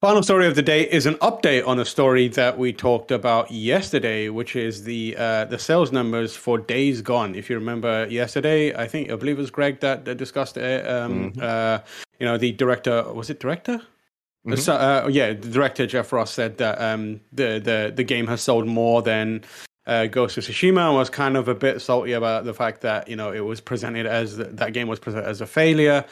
Final 0.00 0.22
story 0.22 0.46
of 0.46 0.54
the 0.56 0.62
day 0.62 0.82
is 0.90 1.06
an 1.06 1.14
update 1.16 1.66
on 1.66 1.78
a 1.78 1.84
story 1.84 2.28
that 2.28 2.58
we 2.58 2.72
talked 2.72 3.12
about 3.12 3.50
yesterday, 3.50 4.28
which 4.28 4.56
is 4.56 4.82
the 4.84 5.14
uh, 5.16 5.44
the 5.44 5.58
sales 5.58 5.92
numbers 5.92 6.34
for 6.34 6.58
Days 6.58 7.02
Gone. 7.02 7.34
If 7.34 7.48
you 7.48 7.56
remember 7.56 8.06
yesterday, 8.10 8.74
I 8.74 8.88
think 8.88 9.10
I 9.10 9.16
believe 9.16 9.38
it 9.38 9.42
was 9.42 9.50
Greg 9.50 9.80
that, 9.80 10.04
that 10.04 10.16
discussed 10.16 10.56
it. 10.56 10.86
Um, 10.88 11.32
mm-hmm. 11.32 11.40
uh, 11.40 11.78
you 12.18 12.26
know, 12.26 12.38
the 12.38 12.52
director 12.52 13.12
was 13.12 13.30
it 13.30 13.38
director? 13.38 13.80
Mm-hmm. 14.46 14.56
So, 14.56 14.74
uh, 14.74 15.08
yeah, 15.08 15.28
the 15.28 15.48
director 15.48 15.86
Jeff 15.86 16.12
Ross 16.12 16.32
said 16.32 16.58
that 16.58 16.80
um, 16.80 17.20
the 17.32 17.60
the 17.62 17.92
the 17.94 18.04
game 18.04 18.26
has 18.26 18.40
sold 18.40 18.66
more 18.66 19.02
than 19.02 19.44
uh, 19.86 20.06
Ghost 20.06 20.38
of 20.38 20.44
Tsushima 20.44 20.94
was 20.94 21.10
kind 21.10 21.36
of 21.36 21.48
a 21.48 21.54
bit 21.54 21.80
salty 21.80 22.12
about 22.12 22.44
the 22.44 22.54
fact 22.54 22.82
that 22.82 23.08
you 23.08 23.16
know 23.16 23.32
it 23.32 23.40
was 23.40 23.60
presented 23.60 24.06
as 24.06 24.36
that 24.36 24.72
game 24.72 24.88
was 24.88 24.98
presented 24.98 25.28
as 25.28 25.40
a 25.40 25.46
failure. 25.46 26.04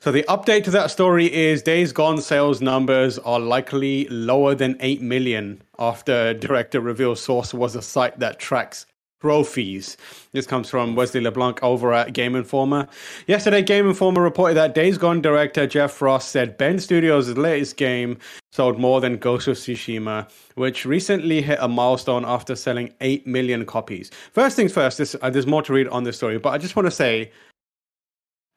So 0.00 0.12
the 0.12 0.22
update 0.28 0.62
to 0.64 0.70
that 0.70 0.92
story 0.92 1.32
is 1.32 1.60
Days 1.60 1.92
Gone 1.92 2.20
sales 2.20 2.60
numbers 2.60 3.18
are 3.18 3.40
likely 3.40 4.06
lower 4.08 4.54
than 4.54 4.76
8 4.78 5.02
million 5.02 5.60
after 5.76 6.34
director 6.34 6.80
reveals 6.80 7.20
source 7.20 7.52
was 7.52 7.74
a 7.74 7.82
site 7.82 8.16
that 8.20 8.38
tracks 8.38 8.86
trophies. 9.20 9.96
This 10.32 10.46
comes 10.46 10.70
from 10.70 10.94
Wesley 10.94 11.20
LeBlanc 11.20 11.62
over 11.62 11.92
at 11.92 12.12
Game 12.12 12.36
Informer. 12.36 12.86
Yesterday, 13.26 13.62
Game 13.62 13.88
Informer 13.88 14.22
reported 14.22 14.54
that 14.54 14.74
Days 14.74 14.96
Gone 14.96 15.20
director 15.20 15.66
Jeff 15.66 16.00
Ross 16.00 16.28
said 16.28 16.56
Bend 16.56 16.82
Studios' 16.82 17.36
latest 17.36 17.76
game 17.76 18.18
sold 18.52 18.78
more 18.78 19.00
than 19.00 19.16
Ghost 19.16 19.48
of 19.48 19.56
Tsushima, 19.56 20.30
which 20.54 20.84
recently 20.84 21.42
hit 21.42 21.58
a 21.60 21.68
milestone 21.68 22.24
after 22.24 22.54
selling 22.54 22.92
8 23.00 23.26
million 23.26 23.66
copies. 23.66 24.10
First 24.32 24.56
things 24.56 24.72
first, 24.72 24.98
this, 24.98 25.16
uh, 25.20 25.30
there's 25.30 25.46
more 25.46 25.62
to 25.62 25.72
read 25.72 25.88
on 25.88 26.04
this 26.04 26.16
story, 26.16 26.38
but 26.38 26.50
I 26.50 26.58
just 26.58 26.76
want 26.76 26.86
to 26.86 26.90
say 26.90 27.32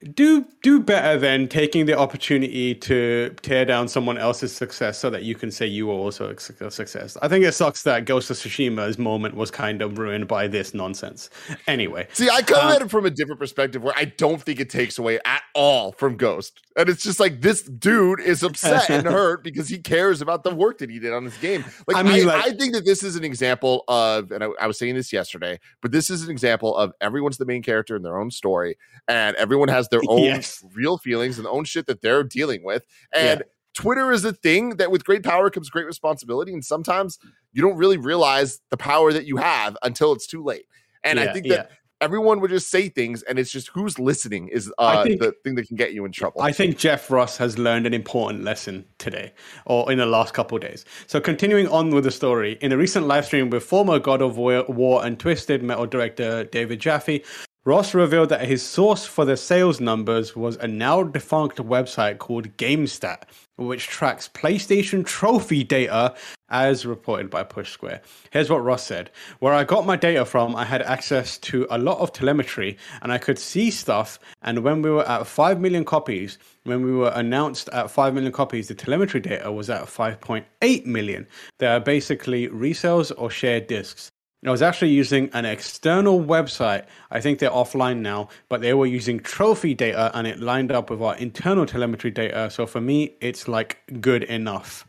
do 0.02 0.46
do 0.64 0.80
better 0.80 1.20
than 1.20 1.48
taking 1.48 1.86
the 1.86 1.98
opportunity 1.98 2.74
to 2.74 3.36
tear 3.42 3.66
down 3.66 3.88
someone 3.88 4.18
else's 4.18 4.56
success 4.56 4.98
so 4.98 5.10
that 5.10 5.24
you 5.24 5.36
can 5.36 5.52
say 5.52 5.66
you 5.66 5.88
were 5.88 5.94
also 5.94 6.30
a 6.30 6.40
success. 6.72 7.18
I 7.22 7.28
think 7.28 7.46
it 7.46 7.52
sucks 7.54 7.84
that 7.84 8.06
Ghost 8.06 8.30
of 8.32 8.38
Tsushima's 8.38 8.98
moment 8.98 9.36
was 9.36 9.52
kind 9.52 9.82
of 9.82 10.00
ruined 10.00 10.28
by 10.28 10.48
this 10.48 10.74
nonsense. 10.74 11.30
Anyway, 11.68 12.08
see, 12.14 12.30
I 12.30 12.42
come 12.42 12.66
um, 12.66 12.74
at 12.74 12.82
it 12.82 12.90
from 12.90 13.06
a 13.06 13.12
different 13.12 13.40
perspective 13.40 13.84
where 13.84 13.94
I 13.96 14.06
don't 14.06 14.42
think 14.42 14.60
it 14.60 14.70
takes 14.70 14.98
away 14.98 15.20
at 15.24 15.44
all 15.54 15.92
from 15.92 16.18
Ghost, 16.18 16.62
and 16.76 16.90
it's 16.90 17.04
just 17.04 17.20
like 17.20 17.42
this 17.42 17.62
dude 17.62 18.22
is 18.22 18.42
upset 18.42 18.90
and 18.90 19.06
hurt 19.08 19.44
because 19.44 19.70
he 19.70 19.78
cares 19.78 20.22
about 20.22 20.44
the 20.44 20.54
work 20.54 20.80
that 20.80 20.90
he 20.90 20.98
did 20.98 21.14
on 21.14 21.26
his 21.26 21.38
game. 21.38 21.64
Like, 21.88 21.98
I 21.98 22.04
mean, 22.04 22.28
I, 22.28 22.34
like, 22.34 22.46
I 22.46 22.52
think 22.58 22.74
that 22.74 22.86
this 22.86 23.04
is 23.04 23.16
an 23.16 23.24
example 23.24 23.84
of, 23.88 24.32
and 24.32 24.44
I, 24.44 24.48
I 24.60 24.68
was 24.68 24.80
saying 24.80 24.96
this 24.96 25.14
yesterday, 25.14 25.60
but 25.82 25.92
this 25.92 26.10
is 26.10 26.24
an 26.24 26.32
example 26.32 26.76
of 26.76 26.92
everyone's 27.02 27.38
the 27.38 27.46
main 27.46 27.62
character 27.62 27.96
in 27.96 28.02
their 28.02 28.18
own 28.18 28.32
story, 28.32 28.78
and 29.08 29.36
everyone 29.36 29.68
has 29.68 29.88
their 29.92 30.02
own 30.10 30.24
yes. 30.24 30.64
real 30.74 30.98
feelings 30.98 31.38
and 31.38 31.46
the 31.46 31.52
own 31.52 31.66
shit 31.66 31.86
that 31.86 32.02
they're 32.02 32.24
dealing 32.24 32.64
with. 32.64 32.84
And 33.14 33.42
yeah. 33.42 33.46
Twitter 33.74 34.12
is 34.12 34.26
a 34.26 34.34
thing 34.34 34.78
that 34.78 34.92
with 34.92 35.06
great 35.06 35.24
power 35.24 35.50
comes 35.50 35.70
great 35.70 35.86
responsibility. 35.86 36.54
And 36.54 36.66
sometimes 36.66 37.20
you 37.54 37.62
don't 37.62 37.78
really 37.78 37.98
realize 37.98 38.60
the 38.70 38.78
power 38.78 39.14
that 39.14 39.26
you 39.26 39.38
have 39.38 39.78
until 39.84 40.12
it's 40.14 40.28
too 40.28 40.44
late. 40.44 40.66
And 41.04 41.20
yeah, 41.20 41.26
I 41.26 41.34
think 41.34 41.48
that 41.48 41.70
yeah. 41.70 41.76
everyone 42.00 42.42
would 42.42 42.52
just 42.52 42.70
say 42.70 42.90
things, 42.90 43.24
and 43.24 43.40
it's 43.40 43.52
just 43.52 43.70
who's 43.70 43.98
listening 43.98 44.50
is 44.50 44.72
uh, 44.78 45.04
think, 45.04 45.20
the 45.20 45.34
thing 45.44 45.56
that 45.56 45.68
can 45.68 45.78
get 45.78 45.94
you 45.94 46.06
in 46.06 46.12
trouble. 46.12 46.42
I 46.42 46.52
think 46.52 46.78
Jeff 46.78 47.10
Ross 47.10 47.38
has 47.38 47.58
learned 47.58 47.88
an 47.88 47.94
important 47.94 48.44
lesson 48.44 48.86
today 49.00 49.34
or 49.66 49.92
in 49.92 49.98
the 49.98 50.06
last 50.06 50.34
couple 50.34 50.58
of 50.58 50.62
days. 50.62 50.86
So, 51.08 51.20
continuing 51.20 51.68
on 51.70 51.90
with 51.90 52.04
the 52.04 52.12
story, 52.12 52.60
in 52.62 52.72
a 52.72 52.78
recent 52.78 53.08
live 53.08 53.26
stream 53.26 53.50
with 53.50 53.64
former 53.64 53.98
God 53.98 54.22
of 54.22 54.38
War 54.38 55.04
and 55.04 55.20
Twisted 55.20 55.64
Metal 55.64 55.88
director 55.88 56.44
David 56.44 56.80
Jaffe, 56.80 57.24
Ross 57.64 57.94
revealed 57.94 58.30
that 58.30 58.48
his 58.48 58.64
source 58.64 59.06
for 59.06 59.24
the 59.24 59.38
sales 59.38 59.80
numbers 59.80 60.36
was 60.36 60.56
a 60.56 60.68
now 60.68 61.04
defunct 61.04 61.58
website 61.58 62.18
called 62.18 62.58
GameStat, 62.58 63.22
which 63.56 63.88
tracks 63.88 64.28
PlayStation 64.34 65.06
trophy 65.06 65.64
data 65.64 66.16
as 66.50 66.88
reported 66.88 67.30
by 67.30 67.44
Push 67.44 67.72
Square. 67.72 68.02
Here's 68.32 68.50
what 68.50 68.64
Ross 68.64 68.84
said 68.84 69.12
Where 69.40 69.54
I 69.54 69.64
got 69.64 69.86
my 69.86 69.96
data 69.96 70.26
from, 70.26 70.56
I 70.56 70.66
had 70.66 70.82
access 70.82 71.38
to 71.38 71.68
a 71.70 71.78
lot 71.78 72.00
of 72.00 72.12
telemetry 72.12 72.78
and 73.04 73.12
I 73.12 73.20
could 73.20 73.38
see 73.38 73.70
stuff. 73.70 74.18
And 74.42 74.64
when 74.64 74.82
we 74.82 74.90
were 74.90 75.08
at 75.08 75.28
5 75.28 75.60
million 75.60 75.86
copies, 75.86 76.40
when 76.64 76.84
we 76.84 76.92
were 76.92 77.12
announced 77.14 77.70
at 77.70 77.92
5 77.92 78.16
million 78.16 78.32
copies, 78.32 78.70
the 78.70 78.76
telemetry 78.76 79.20
data 79.20 79.52
was 79.52 79.70
at 79.70 79.84
5.8 79.84 80.86
million. 80.88 81.28
They 81.60 81.68
are 81.68 81.80
basically 81.80 82.48
resales 82.48 83.12
or 83.16 83.30
shared 83.30 83.68
discs. 83.68 84.11
I 84.44 84.50
was 84.50 84.64
actually 84.64 84.90
using 84.90 85.30
an 85.34 85.46
external 85.46 86.20
website. 86.20 86.86
I 87.12 87.22
think 87.22 87.38
they're 87.38 87.52
offline 87.52 88.00
now, 88.00 88.30
but 88.50 88.62
they 88.62 88.74
were 88.74 88.88
using 88.88 89.20
trophy 89.20 89.76
data 89.76 90.10
and 90.16 90.26
it 90.26 90.40
lined 90.40 90.72
up 90.72 90.90
with 90.90 91.02
our 91.02 91.16
internal 91.18 91.66
telemetry 91.68 92.10
data. 92.10 92.50
So 92.50 92.66
for 92.66 92.82
me, 92.82 93.16
it's 93.22 93.48
like 93.48 93.78
good 94.02 94.24
enough. 94.24 94.88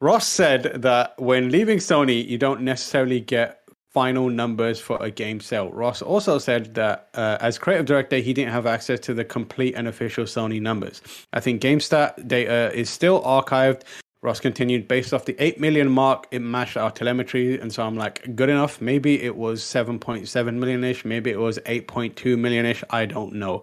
Ross 0.00 0.28
said 0.28 0.82
that 0.82 1.20
when 1.20 1.50
leaving 1.50 1.78
Sony, 1.78 2.26
you 2.26 2.38
don't 2.38 2.60
necessarily 2.60 3.18
get 3.18 3.62
final 3.96 4.28
numbers 4.28 4.78
for 4.78 5.02
a 5.02 5.10
game 5.10 5.40
sale. 5.40 5.70
Ross 5.70 6.02
also 6.02 6.38
said 6.38 6.74
that 6.74 7.08
uh, 7.14 7.38
as 7.40 7.58
creative 7.58 7.86
director, 7.86 8.18
he 8.18 8.34
didn't 8.34 8.52
have 8.52 8.66
access 8.66 9.00
to 9.00 9.14
the 9.14 9.24
complete 9.24 9.74
and 9.74 9.88
official 9.88 10.24
Sony 10.24 10.60
numbers. 10.60 11.00
I 11.32 11.40
think 11.40 11.62
GameStat 11.62 12.28
data 12.28 12.70
is 12.74 12.90
still 12.90 13.22
archived 13.22 13.82
Ross 14.26 14.40
continued, 14.40 14.88
based 14.88 15.14
off 15.14 15.24
the 15.24 15.36
8 15.38 15.60
million 15.60 15.88
mark, 15.88 16.26
it 16.32 16.40
matched 16.40 16.76
our 16.76 16.90
telemetry. 16.90 17.60
And 17.60 17.72
so 17.72 17.84
I'm 17.84 17.94
like, 17.94 18.34
good 18.34 18.48
enough. 18.48 18.80
Maybe 18.80 19.22
it 19.22 19.36
was 19.36 19.62
7.7 19.62 20.54
million 20.54 20.82
ish. 20.82 21.04
Maybe 21.04 21.30
it 21.30 21.38
was 21.38 21.60
8.2 21.60 22.36
million 22.36 22.66
ish. 22.66 22.82
I 22.90 23.06
don't 23.06 23.34
know. 23.34 23.62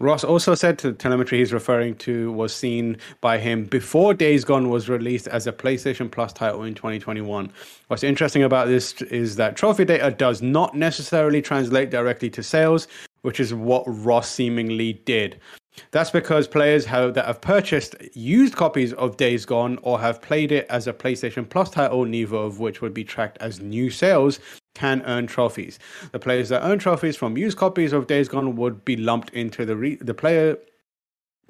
Ross 0.00 0.22
also 0.22 0.54
said 0.54 0.76
the 0.76 0.92
telemetry 0.92 1.38
he's 1.38 1.54
referring 1.54 1.94
to 1.94 2.30
was 2.32 2.54
seen 2.54 2.98
by 3.22 3.38
him 3.38 3.64
before 3.64 4.12
Days 4.12 4.44
Gone 4.44 4.68
was 4.68 4.90
released 4.90 5.26
as 5.28 5.46
a 5.46 5.52
PlayStation 5.52 6.10
Plus 6.10 6.34
title 6.34 6.64
in 6.64 6.74
2021. 6.74 7.50
What's 7.88 8.02
interesting 8.02 8.42
about 8.42 8.68
this 8.68 9.00
is 9.00 9.36
that 9.36 9.56
trophy 9.56 9.86
data 9.86 10.10
does 10.10 10.42
not 10.42 10.76
necessarily 10.76 11.40
translate 11.40 11.90
directly 11.90 12.28
to 12.28 12.42
sales, 12.42 12.88
which 13.22 13.40
is 13.40 13.54
what 13.54 13.84
Ross 13.86 14.28
seemingly 14.28 15.00
did. 15.06 15.40
That's 15.90 16.10
because 16.10 16.46
players 16.46 16.86
have, 16.86 17.14
that 17.14 17.26
have 17.26 17.40
purchased 17.40 17.96
used 18.14 18.54
copies 18.54 18.92
of 18.92 19.16
Days 19.16 19.44
Gone 19.44 19.78
or 19.82 20.00
have 20.00 20.22
played 20.22 20.52
it 20.52 20.66
as 20.68 20.86
a 20.86 20.92
PlayStation 20.92 21.48
Plus 21.48 21.70
title, 21.70 22.04
neither 22.04 22.36
of 22.36 22.60
which 22.60 22.80
would 22.80 22.94
be 22.94 23.04
tracked 23.04 23.38
as 23.40 23.60
new 23.60 23.90
sales, 23.90 24.40
can 24.74 25.02
earn 25.06 25.26
trophies. 25.26 25.78
The 26.12 26.18
players 26.18 26.48
that 26.48 26.64
earn 26.64 26.78
trophies 26.78 27.16
from 27.16 27.36
used 27.36 27.58
copies 27.58 27.92
of 27.92 28.06
Days 28.06 28.28
Gone 28.28 28.56
would 28.56 28.84
be 28.84 28.96
lumped 28.96 29.30
into 29.30 29.64
the 29.64 29.76
re- 29.76 29.96
the 29.96 30.14
player 30.14 30.58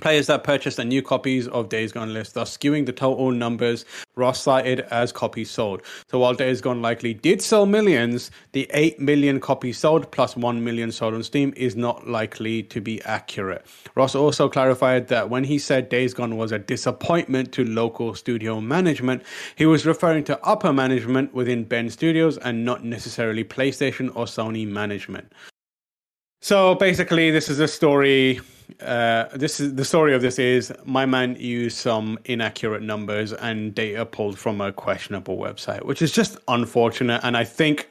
Players 0.00 0.26
that 0.26 0.44
purchased 0.44 0.78
a 0.78 0.84
new 0.84 1.02
copies 1.02 1.46
of 1.48 1.68
Days 1.68 1.92
Gone 1.92 2.12
list, 2.12 2.34
thus 2.34 2.56
skewing 2.56 2.84
the 2.84 2.92
total 2.92 3.30
numbers 3.30 3.84
Ross 4.16 4.40
cited 4.40 4.80
as 4.90 5.12
copies 5.12 5.50
sold. 5.50 5.82
So 6.08 6.18
while 6.18 6.34
Days 6.34 6.60
Gone 6.60 6.82
likely 6.82 7.14
did 7.14 7.40
sell 7.40 7.64
millions, 7.64 8.30
the 8.52 8.68
8 8.74 9.00
million 9.00 9.40
copies 9.40 9.78
sold 9.78 10.10
plus 10.10 10.36
1 10.36 10.62
million 10.62 10.92
sold 10.92 11.14
on 11.14 11.22
Steam 11.22 11.52
is 11.56 11.76
not 11.76 12.08
likely 12.08 12.62
to 12.64 12.80
be 12.80 13.02
accurate. 13.02 13.64
Ross 13.94 14.14
also 14.14 14.48
clarified 14.48 15.08
that 15.08 15.30
when 15.30 15.44
he 15.44 15.58
said 15.58 15.88
Days 15.88 16.12
Gone 16.12 16.36
was 16.36 16.52
a 16.52 16.58
disappointment 16.58 17.52
to 17.52 17.64
local 17.64 18.14
studio 18.14 18.60
management, 18.60 19.22
he 19.56 19.66
was 19.66 19.86
referring 19.86 20.24
to 20.24 20.44
upper 20.46 20.72
management 20.72 21.32
within 21.32 21.64
Bend 21.64 21.92
Studios 21.92 22.36
and 22.38 22.64
not 22.64 22.84
necessarily 22.84 23.44
PlayStation 23.44 24.08
or 24.14 24.26
Sony 24.26 24.66
management. 24.66 25.32
So 26.42 26.74
basically, 26.74 27.30
this 27.30 27.48
is 27.48 27.58
a 27.58 27.68
story 27.68 28.40
uh, 28.80 29.26
this 29.34 29.60
is 29.60 29.74
the 29.74 29.84
story 29.84 30.14
of 30.14 30.22
this 30.22 30.38
is 30.38 30.72
my 30.84 31.06
man 31.06 31.36
used 31.36 31.76
some 31.76 32.18
inaccurate 32.24 32.82
numbers 32.82 33.32
and 33.32 33.74
data 33.74 34.04
pulled 34.06 34.38
from 34.38 34.60
a 34.60 34.72
questionable 34.72 35.36
website, 35.36 35.84
which 35.84 36.02
is 36.02 36.12
just 36.12 36.36
unfortunate. 36.48 37.20
And 37.22 37.36
I 37.36 37.44
think, 37.44 37.90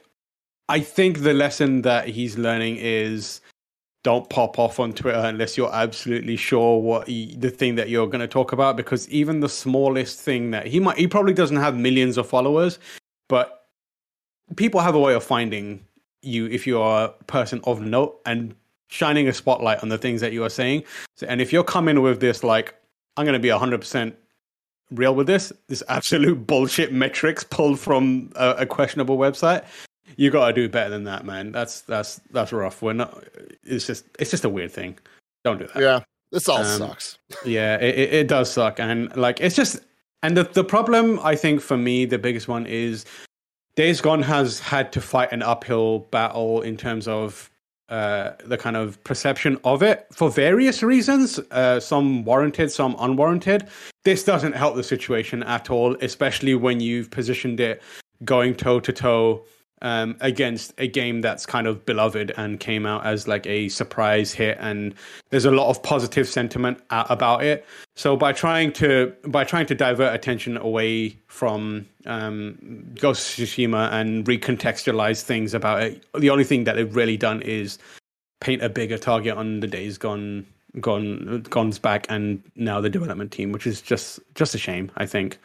I 0.68 0.80
think 0.80 1.22
the 1.22 1.34
lesson 1.34 1.82
that 1.82 2.08
he's 2.08 2.38
learning 2.38 2.76
is 2.78 3.40
don't 4.02 4.28
pop 4.28 4.58
off 4.58 4.78
on 4.78 4.92
Twitter 4.92 5.18
unless 5.18 5.56
you're 5.56 5.74
absolutely 5.74 6.36
sure 6.36 6.80
what 6.80 7.08
he, 7.08 7.34
the 7.36 7.50
thing 7.50 7.74
that 7.76 7.88
you're 7.88 8.06
going 8.06 8.20
to 8.20 8.28
talk 8.28 8.52
about, 8.52 8.76
because 8.76 9.08
even 9.08 9.40
the 9.40 9.48
smallest 9.48 10.20
thing 10.20 10.50
that 10.50 10.66
he 10.66 10.78
might, 10.78 10.98
he 10.98 11.06
probably 11.06 11.32
doesn't 11.32 11.56
have 11.56 11.76
millions 11.76 12.18
of 12.18 12.28
followers, 12.28 12.78
but 13.28 13.66
people 14.56 14.80
have 14.80 14.94
a 14.94 15.00
way 15.00 15.14
of 15.14 15.24
finding 15.24 15.84
you 16.20 16.46
if 16.46 16.66
you 16.66 16.80
are 16.80 17.06
a 17.06 17.24
person 17.24 17.60
of 17.64 17.80
note 17.80 18.20
and 18.26 18.54
shining 18.88 19.28
a 19.28 19.32
spotlight 19.32 19.82
on 19.82 19.88
the 19.88 19.98
things 19.98 20.20
that 20.20 20.32
you 20.32 20.44
are 20.44 20.50
saying. 20.50 20.84
So, 21.16 21.26
and 21.26 21.40
if 21.40 21.52
you're 21.52 21.64
coming 21.64 22.02
with 22.02 22.20
this, 22.20 22.44
like, 22.44 22.74
I'm 23.16 23.24
going 23.24 23.34
to 23.34 23.38
be 23.38 23.48
100% 23.48 24.14
real 24.90 25.14
with 25.14 25.26
this, 25.26 25.52
this 25.68 25.82
absolute 25.88 26.46
bullshit 26.46 26.92
metrics 26.92 27.44
pulled 27.44 27.80
from 27.80 28.30
a, 28.36 28.50
a 28.50 28.66
questionable 28.66 29.18
website, 29.18 29.64
you 30.16 30.30
got 30.30 30.48
to 30.48 30.52
do 30.52 30.68
better 30.68 30.90
than 30.90 31.04
that, 31.04 31.24
man. 31.24 31.50
That's 31.50 31.80
that's 31.82 32.20
that's 32.30 32.52
rough. 32.52 32.82
We're 32.82 32.92
not. 32.92 33.24
It's 33.64 33.86
just 33.86 34.04
it's 34.18 34.30
just 34.30 34.44
a 34.44 34.48
weird 34.48 34.70
thing. 34.70 34.98
Don't 35.44 35.58
do 35.58 35.66
that. 35.74 35.80
Yeah, 35.80 36.00
this 36.30 36.48
all 36.48 36.58
Um, 36.58 36.78
sucks. 36.78 37.18
Yeah, 37.44 37.76
it, 37.76 37.98
it, 37.98 38.12
it 38.12 38.28
does 38.28 38.52
suck, 38.52 38.78
and 38.78 39.14
like 39.16 39.40
it's 39.40 39.56
just 39.56 39.80
and 40.22 40.36
the 40.36 40.44
the 40.44 40.64
problem 40.64 41.18
I 41.22 41.34
think 41.36 41.60
for 41.60 41.76
me 41.76 42.04
the 42.04 42.18
biggest 42.18 42.48
one 42.48 42.66
is 42.66 43.04
Days 43.76 44.00
Gone 44.00 44.22
has 44.22 44.60
had 44.60 44.92
to 44.92 45.00
fight 45.00 45.32
an 45.32 45.42
uphill 45.42 46.00
battle 46.10 46.60
in 46.60 46.76
terms 46.76 47.08
of 47.08 47.50
uh, 47.88 48.32
the 48.44 48.56
kind 48.56 48.76
of 48.76 49.02
perception 49.04 49.58
of 49.64 49.82
it 49.82 50.06
for 50.12 50.30
various 50.30 50.82
reasons, 50.82 51.38
uh, 51.50 51.78
some 51.78 52.24
warranted, 52.24 52.72
some 52.72 52.96
unwarranted. 52.98 53.68
This 54.04 54.24
doesn't 54.24 54.54
help 54.54 54.74
the 54.76 54.82
situation 54.82 55.42
at 55.42 55.70
all, 55.70 55.96
especially 56.00 56.54
when 56.54 56.80
you've 56.80 57.10
positioned 57.10 57.60
it 57.60 57.82
going 58.24 58.54
toe 58.54 58.80
to 58.80 58.92
toe 58.92 59.44
um, 59.84 60.16
against 60.20 60.72
a 60.78 60.88
game 60.88 61.20
that's 61.20 61.44
kind 61.44 61.66
of 61.66 61.84
beloved 61.84 62.32
and 62.38 62.58
came 62.58 62.86
out 62.86 63.04
as 63.04 63.28
like 63.28 63.46
a 63.46 63.68
surprise 63.68 64.32
hit, 64.32 64.56
and 64.58 64.94
there's 65.28 65.44
a 65.44 65.50
lot 65.50 65.68
of 65.68 65.82
positive 65.82 66.26
sentiment 66.26 66.80
about 66.90 67.44
it. 67.44 67.66
So 67.94 68.16
by 68.16 68.32
trying 68.32 68.72
to 68.74 69.14
by 69.26 69.44
trying 69.44 69.66
to 69.66 69.74
divert 69.74 70.14
attention 70.14 70.56
away 70.56 71.18
from 71.26 71.86
um, 72.06 72.56
Ghost 72.98 73.38
of 73.38 73.44
Tsushima 73.44 73.92
and 73.92 74.24
recontextualize 74.24 75.20
things 75.20 75.52
about 75.52 75.82
it, 75.82 76.04
the 76.18 76.30
only 76.30 76.44
thing 76.44 76.64
that 76.64 76.76
they've 76.76 76.96
really 76.96 77.18
done 77.18 77.42
is 77.42 77.78
paint 78.40 78.62
a 78.62 78.70
bigger 78.70 78.98
target 78.98 79.36
on 79.36 79.60
the 79.60 79.66
days 79.66 79.98
gone 79.98 80.46
gone 80.80 81.42
gone's 81.50 81.78
back 81.78 82.06
and 82.08 82.42
now 82.56 82.80
the 82.80 82.88
development 82.88 83.32
team, 83.32 83.52
which 83.52 83.66
is 83.66 83.82
just 83.82 84.18
just 84.34 84.54
a 84.54 84.58
shame, 84.58 84.90
I 84.96 85.04
think. 85.04 85.38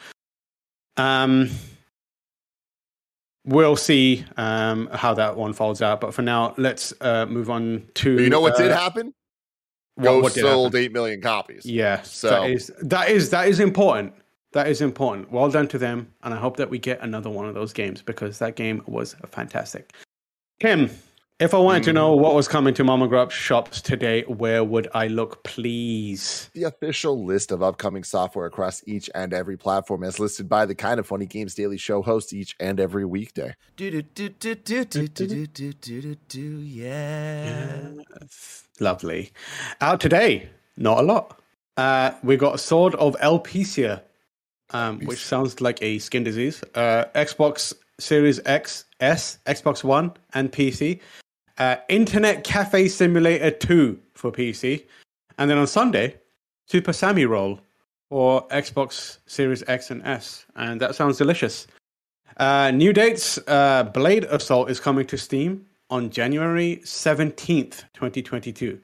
Um 0.96 1.50
we'll 3.50 3.76
see 3.76 4.26
um 4.38 4.88
how 4.94 5.14
that 5.16 5.36
one 5.36 5.54
folds 5.54 5.82
out, 5.82 6.00
but 6.02 6.14
for 6.14 6.22
now 6.22 6.54
let's 6.58 6.94
uh 7.02 7.26
move 7.26 7.50
on 7.50 7.84
to 7.96 8.22
you 8.22 8.30
know 8.30 8.42
what 8.42 8.56
did 8.58 8.72
uh, 8.72 8.78
happen? 8.78 9.14
what- 9.96 10.22
Ghost 10.22 10.36
did 10.36 10.42
sold 10.42 10.68
happen? 10.74 10.80
eight 10.86 10.92
million 10.94 11.22
copies. 11.22 11.66
Yeah, 11.66 12.02
So- 12.04 12.30
that 12.30 12.50
is 12.50 12.72
that 12.82 13.10
is 13.10 13.30
that 13.32 13.48
is 13.48 13.60
important. 13.60 14.14
That 14.54 14.68
is 14.68 14.82
important. 14.82 15.32
Well 15.32 15.50
done 15.52 15.68
to 15.68 15.78
them, 15.78 16.12
and 16.24 16.34
I 16.34 16.38
hope 16.38 16.58
that 16.58 16.70
we 16.70 16.80
get 16.80 17.02
another 17.02 17.30
one 17.30 17.48
of 17.48 17.54
those 17.54 17.72
games 17.74 18.02
because 18.02 18.40
that 18.40 18.56
game 18.56 18.82
was 18.88 19.16
fantastic. 19.30 19.94
Kim, 20.60 20.90
if 21.40 21.54
I 21.54 21.58
wanted 21.58 21.84
to 21.84 21.94
know 21.94 22.16
what 22.16 22.36
was 22.36 22.50
coming 22.50 22.74
to 22.74 22.84
Mama 22.84 23.08
Grub's 23.08 23.34
shops 23.34 23.82
today, 23.82 24.24
where 24.24 24.62
would 24.62 24.90
I 24.94 25.08
look, 25.08 25.42
please? 25.46 26.50
The 26.54 26.64
official 26.64 27.24
list 27.24 27.54
of 27.54 27.64
upcoming 27.64 28.04
software 28.04 28.46
across 28.46 28.84
each 28.86 29.10
and 29.16 29.34
every 29.34 29.56
platform 29.56 30.04
as 30.04 30.20
listed 30.20 30.50
by 30.50 30.66
the 30.66 30.76
Kind 30.76 31.00
of 31.00 31.08
Funny 31.08 31.26
Games 31.26 31.56
Daily 31.56 31.78
Show 31.78 32.02
host 32.02 32.34
each 32.34 32.58
and 32.60 32.78
every 32.78 33.06
weekday. 33.06 33.56
Do 33.78 33.90
do 33.90 34.02
do 34.02 34.30
do 34.30 34.56
do 34.56 34.84
do 34.84 35.08
do 35.08 35.28
do 35.28 35.48
do 35.48 35.74
do 35.74 36.02
do 36.02 36.16
do 36.28 36.60
yeah. 36.60 37.92
Lovely. 38.82 39.32
Out 39.80 40.02
today, 40.02 40.50
not 40.76 41.00
a 41.00 41.04
lot. 41.04 41.42
Uh, 41.78 42.12
we 42.22 42.36
got 42.36 42.56
a 42.56 42.58
Sword 42.58 42.96
of 42.96 43.16
Elpisia, 43.22 44.02
um, 44.72 45.00
which 45.06 45.24
sounds 45.24 45.62
like 45.62 45.82
a 45.82 46.00
skin 46.00 46.26
disease. 46.26 46.62
Uh, 46.76 47.06
Xbox 47.16 47.74
Series 47.98 48.42
X, 48.46 48.84
S, 49.00 49.40
Xbox 49.46 49.86
One, 49.86 50.12
and 50.34 50.52
PC. 50.52 51.00
Uh, 51.60 51.76
Internet 51.90 52.46
Cafe 52.46 52.88
Simulator 52.88 53.52
2 53.52 54.00
for 54.14 54.32
PC. 54.32 54.86
And 55.38 55.52
then 55.52 55.58
on 55.58 55.68
Sunday, 55.68 56.16
Super 56.68 56.94
Sami 56.94 57.26
Roll 57.26 57.60
for 58.10 58.48
Xbox 58.48 59.18
Series 59.28 59.64
X 59.68 59.92
and 59.92 60.02
S. 60.06 60.46
And 60.56 60.80
that 60.80 60.96
sounds 60.96 61.18
delicious. 61.18 61.68
Uh, 62.38 62.72
new 62.72 62.94
dates 62.94 63.38
uh, 63.48 63.84
Blade 63.84 64.24
Assault 64.26 64.70
is 64.70 64.80
coming 64.80 65.06
to 65.08 65.18
Steam 65.18 65.66
on 65.90 66.10
January 66.10 66.82
17th, 66.86 67.84
2022. 67.94 68.80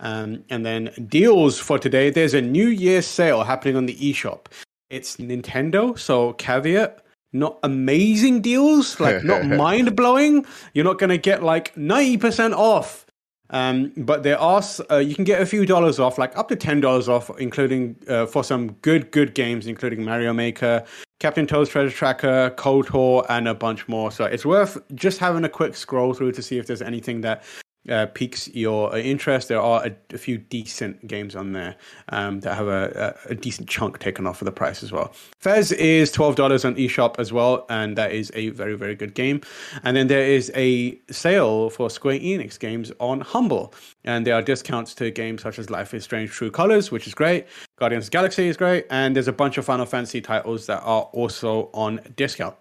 Um, 0.00 0.44
and 0.50 0.66
then 0.66 0.90
deals 1.08 1.58
for 1.58 1.78
today 1.78 2.10
there's 2.10 2.34
a 2.34 2.42
New 2.42 2.68
Year's 2.68 3.06
sale 3.06 3.44
happening 3.44 3.76
on 3.76 3.86
the 3.86 3.94
eShop. 3.94 4.46
It's 4.90 5.16
Nintendo, 5.16 5.98
so 5.98 6.32
caveat. 6.34 7.05
Not 7.32 7.58
amazing 7.62 8.40
deals, 8.40 8.98
like 9.00 9.24
not 9.24 9.44
mind 9.46 9.96
blowing. 9.96 10.46
You're 10.74 10.84
not 10.84 10.98
going 10.98 11.10
to 11.10 11.18
get 11.18 11.42
like 11.42 11.74
90% 11.74 12.54
off. 12.54 13.06
Um, 13.50 13.92
but 13.96 14.22
there 14.22 14.38
are, 14.40 14.62
uh, 14.90 14.96
you 14.96 15.14
can 15.14 15.24
get 15.24 15.40
a 15.40 15.46
few 15.46 15.66
dollars 15.66 16.00
off, 16.00 16.18
like 16.18 16.36
up 16.36 16.48
to 16.48 16.56
$10 16.56 17.08
off, 17.08 17.30
including 17.38 17.96
uh, 18.08 18.26
for 18.26 18.42
some 18.42 18.72
good, 18.82 19.12
good 19.12 19.34
games, 19.34 19.66
including 19.66 20.04
Mario 20.04 20.32
Maker, 20.32 20.84
Captain 21.20 21.46
Toad's 21.46 21.70
Treasure 21.70 21.94
Tracker, 21.94 22.50
KOTOR, 22.56 23.24
and 23.28 23.46
a 23.46 23.54
bunch 23.54 23.86
more. 23.88 24.10
So 24.10 24.24
it's 24.24 24.44
worth 24.44 24.78
just 24.94 25.18
having 25.18 25.44
a 25.44 25.48
quick 25.48 25.76
scroll 25.76 26.12
through 26.12 26.32
to 26.32 26.42
see 26.42 26.58
if 26.58 26.66
there's 26.66 26.82
anything 26.82 27.20
that 27.20 27.44
uh, 27.88 28.06
piques 28.06 28.48
your 28.48 28.92
uh, 28.92 28.98
interest. 28.98 29.48
There 29.48 29.60
are 29.60 29.86
a, 29.86 29.96
a 30.14 30.18
few 30.18 30.38
decent 30.38 31.06
games 31.06 31.36
on 31.36 31.52
there 31.52 31.76
um, 32.10 32.40
that 32.40 32.54
have 32.54 32.68
a, 32.68 33.16
a, 33.26 33.34
decent 33.34 33.68
chunk 33.68 33.98
taken 33.98 34.26
off 34.26 34.40
of 34.40 34.46
the 34.46 34.52
price 34.52 34.82
as 34.82 34.92
well. 34.92 35.12
Fez 35.38 35.72
is 35.72 36.10
twelve 36.10 36.36
dollars 36.36 36.64
on 36.64 36.74
eShop 36.76 37.18
as 37.18 37.32
well, 37.32 37.66
and 37.68 37.96
that 37.96 38.12
is 38.12 38.30
a 38.34 38.50
very 38.50 38.74
very 38.74 38.94
good 38.94 39.14
game. 39.14 39.40
And 39.82 39.96
then 39.96 40.08
there 40.08 40.24
is 40.24 40.50
a 40.54 40.98
sale 41.10 41.70
for 41.70 41.90
Square 41.90 42.20
Enix 42.20 42.58
games 42.58 42.92
on 43.00 43.20
Humble, 43.20 43.74
and 44.04 44.26
there 44.26 44.34
are 44.34 44.42
discounts 44.42 44.94
to 44.96 45.10
games 45.10 45.42
such 45.42 45.58
as 45.58 45.70
Life 45.70 45.94
is 45.94 46.04
Strange: 46.04 46.30
True 46.30 46.50
Colors, 46.50 46.90
which 46.90 47.06
is 47.06 47.14
great. 47.14 47.46
Guardians 47.78 48.06
of 48.06 48.10
Galaxy 48.10 48.48
is 48.48 48.56
great, 48.56 48.86
and 48.90 49.14
there's 49.14 49.28
a 49.28 49.32
bunch 49.32 49.58
of 49.58 49.64
Final 49.64 49.86
Fantasy 49.86 50.20
titles 50.20 50.66
that 50.66 50.80
are 50.82 51.02
also 51.12 51.70
on 51.74 52.00
discount. 52.16 52.56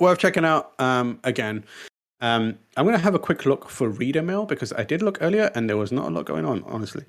Worth 0.00 0.18
checking 0.18 0.44
out. 0.44 0.72
Um, 0.80 1.20
again, 1.22 1.64
um, 2.20 2.58
I'm 2.76 2.84
going 2.84 2.96
to 2.96 3.02
have 3.02 3.14
a 3.14 3.18
quick 3.18 3.46
look 3.46 3.68
for 3.68 3.88
reader 3.88 4.22
mail 4.22 4.46
because 4.46 4.72
I 4.72 4.84
did 4.84 5.02
look 5.02 5.18
earlier 5.20 5.50
and 5.54 5.68
there 5.68 5.76
was 5.76 5.92
not 5.92 6.08
a 6.08 6.10
lot 6.10 6.24
going 6.24 6.44
on, 6.44 6.62
honestly. 6.64 7.04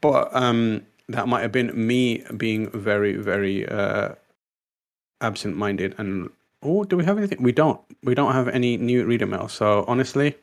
But 0.00 0.34
um, 0.34 0.86
that 1.08 1.28
might 1.28 1.42
have 1.42 1.52
been 1.52 1.70
me 1.74 2.24
being 2.36 2.70
very, 2.70 3.16
very 3.16 3.68
uh, 3.68 4.14
absent-minded. 5.20 5.94
And 5.98 6.30
oh, 6.62 6.84
do 6.84 6.96
we 6.96 7.04
have 7.04 7.18
anything? 7.18 7.42
We 7.42 7.52
don't. 7.52 7.80
We 8.02 8.14
don't 8.14 8.32
have 8.32 8.48
any 8.48 8.76
new 8.76 9.04
reader 9.04 9.26
mail. 9.26 9.48
So 9.48 9.84
honestly, 9.88 10.36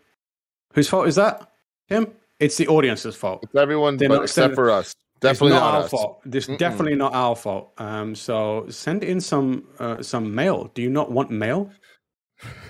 whose 0.74 0.90
fault 0.90 1.08
is 1.08 1.16
that? 1.16 1.52
Tim? 1.90 2.08
It's 2.40 2.58
the 2.58 2.68
audience's 2.68 3.16
fault. 3.16 3.42
It's 3.44 3.56
everyone 3.56 3.98
They're 3.98 4.10
but 4.10 4.24
except 4.24 4.56
for 4.56 4.72
us. 4.72 4.96
Definitely 5.20 5.50
not, 5.50 5.60
not, 5.60 5.74
our 5.74 5.84
us. 5.84 5.92
fault. 5.92 6.22
This 6.24 6.48
Mm-mm. 6.48 6.58
definitely 6.58 6.96
not 6.96 7.14
our 7.14 7.36
fault. 7.36 7.74
Um, 7.78 8.16
so 8.16 8.66
send 8.70 9.04
in 9.04 9.20
some 9.20 9.68
uh, 9.80 10.02
some 10.02 10.34
mail. 10.34 10.72
Do 10.74 10.82
you 10.82 10.90
not 10.90 11.12
want 11.12 11.30
mail? 11.30 11.70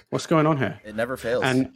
What's 0.10 0.26
going 0.26 0.48
on 0.48 0.58
here? 0.58 0.80
It 0.84 0.96
never 0.96 1.18
fails. 1.18 1.44
and 1.44 1.72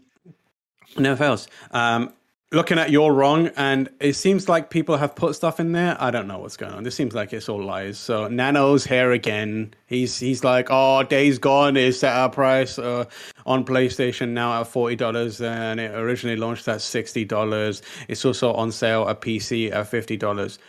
never 0.98 1.16
fails. 1.16 1.48
Um, 1.72 2.14
looking 2.52 2.78
at 2.78 2.92
you're 2.92 3.12
wrong, 3.12 3.48
and 3.58 3.90
it 4.00 4.14
seems 4.14 4.48
like 4.48 4.70
people 4.70 4.98
have 4.98 5.16
put 5.16 5.36
stuff 5.36 5.60
in 5.60 5.72
there. 5.72 5.98
I 6.00 6.12
don't 6.12 6.28
know 6.28 6.40
what's 6.40 6.56
going 6.58 6.74
on. 6.74 6.84
This 6.84 6.96
seems 6.96 7.14
like 7.14 7.34
it's 7.34 7.50
all 7.50 7.62
lies. 7.64 7.98
So 7.98 8.28
Nano's 8.28 8.86
here 8.86 9.12
again. 9.12 9.74
He's 9.88 10.18
he's 10.20 10.44
like, 10.44 10.68
oh, 10.70 11.04
Days 11.04 11.38
Gone 11.40 11.76
is 11.78 12.00
set 12.00 12.14
our 12.16 12.30
price 12.30 12.80
uh, 12.80 13.06
on 13.46 13.66
PlayStation 13.66 14.30
now 14.30 14.62
at 14.62 14.68
forty 14.68 14.96
dollars, 14.96 15.42
and 15.42 15.80
it 15.80 15.94
originally 15.94 16.38
launched 16.38 16.68
at 16.68 16.82
sixty 16.82 17.26
dollars. 17.26 17.82
It's 18.08 18.24
also 18.24 18.54
on 18.54 18.72
sale 18.72 19.08
at 19.10 19.22
PC 19.22 19.72
at 19.72 19.88
fifty 19.88 20.18
dollars. 20.18 20.60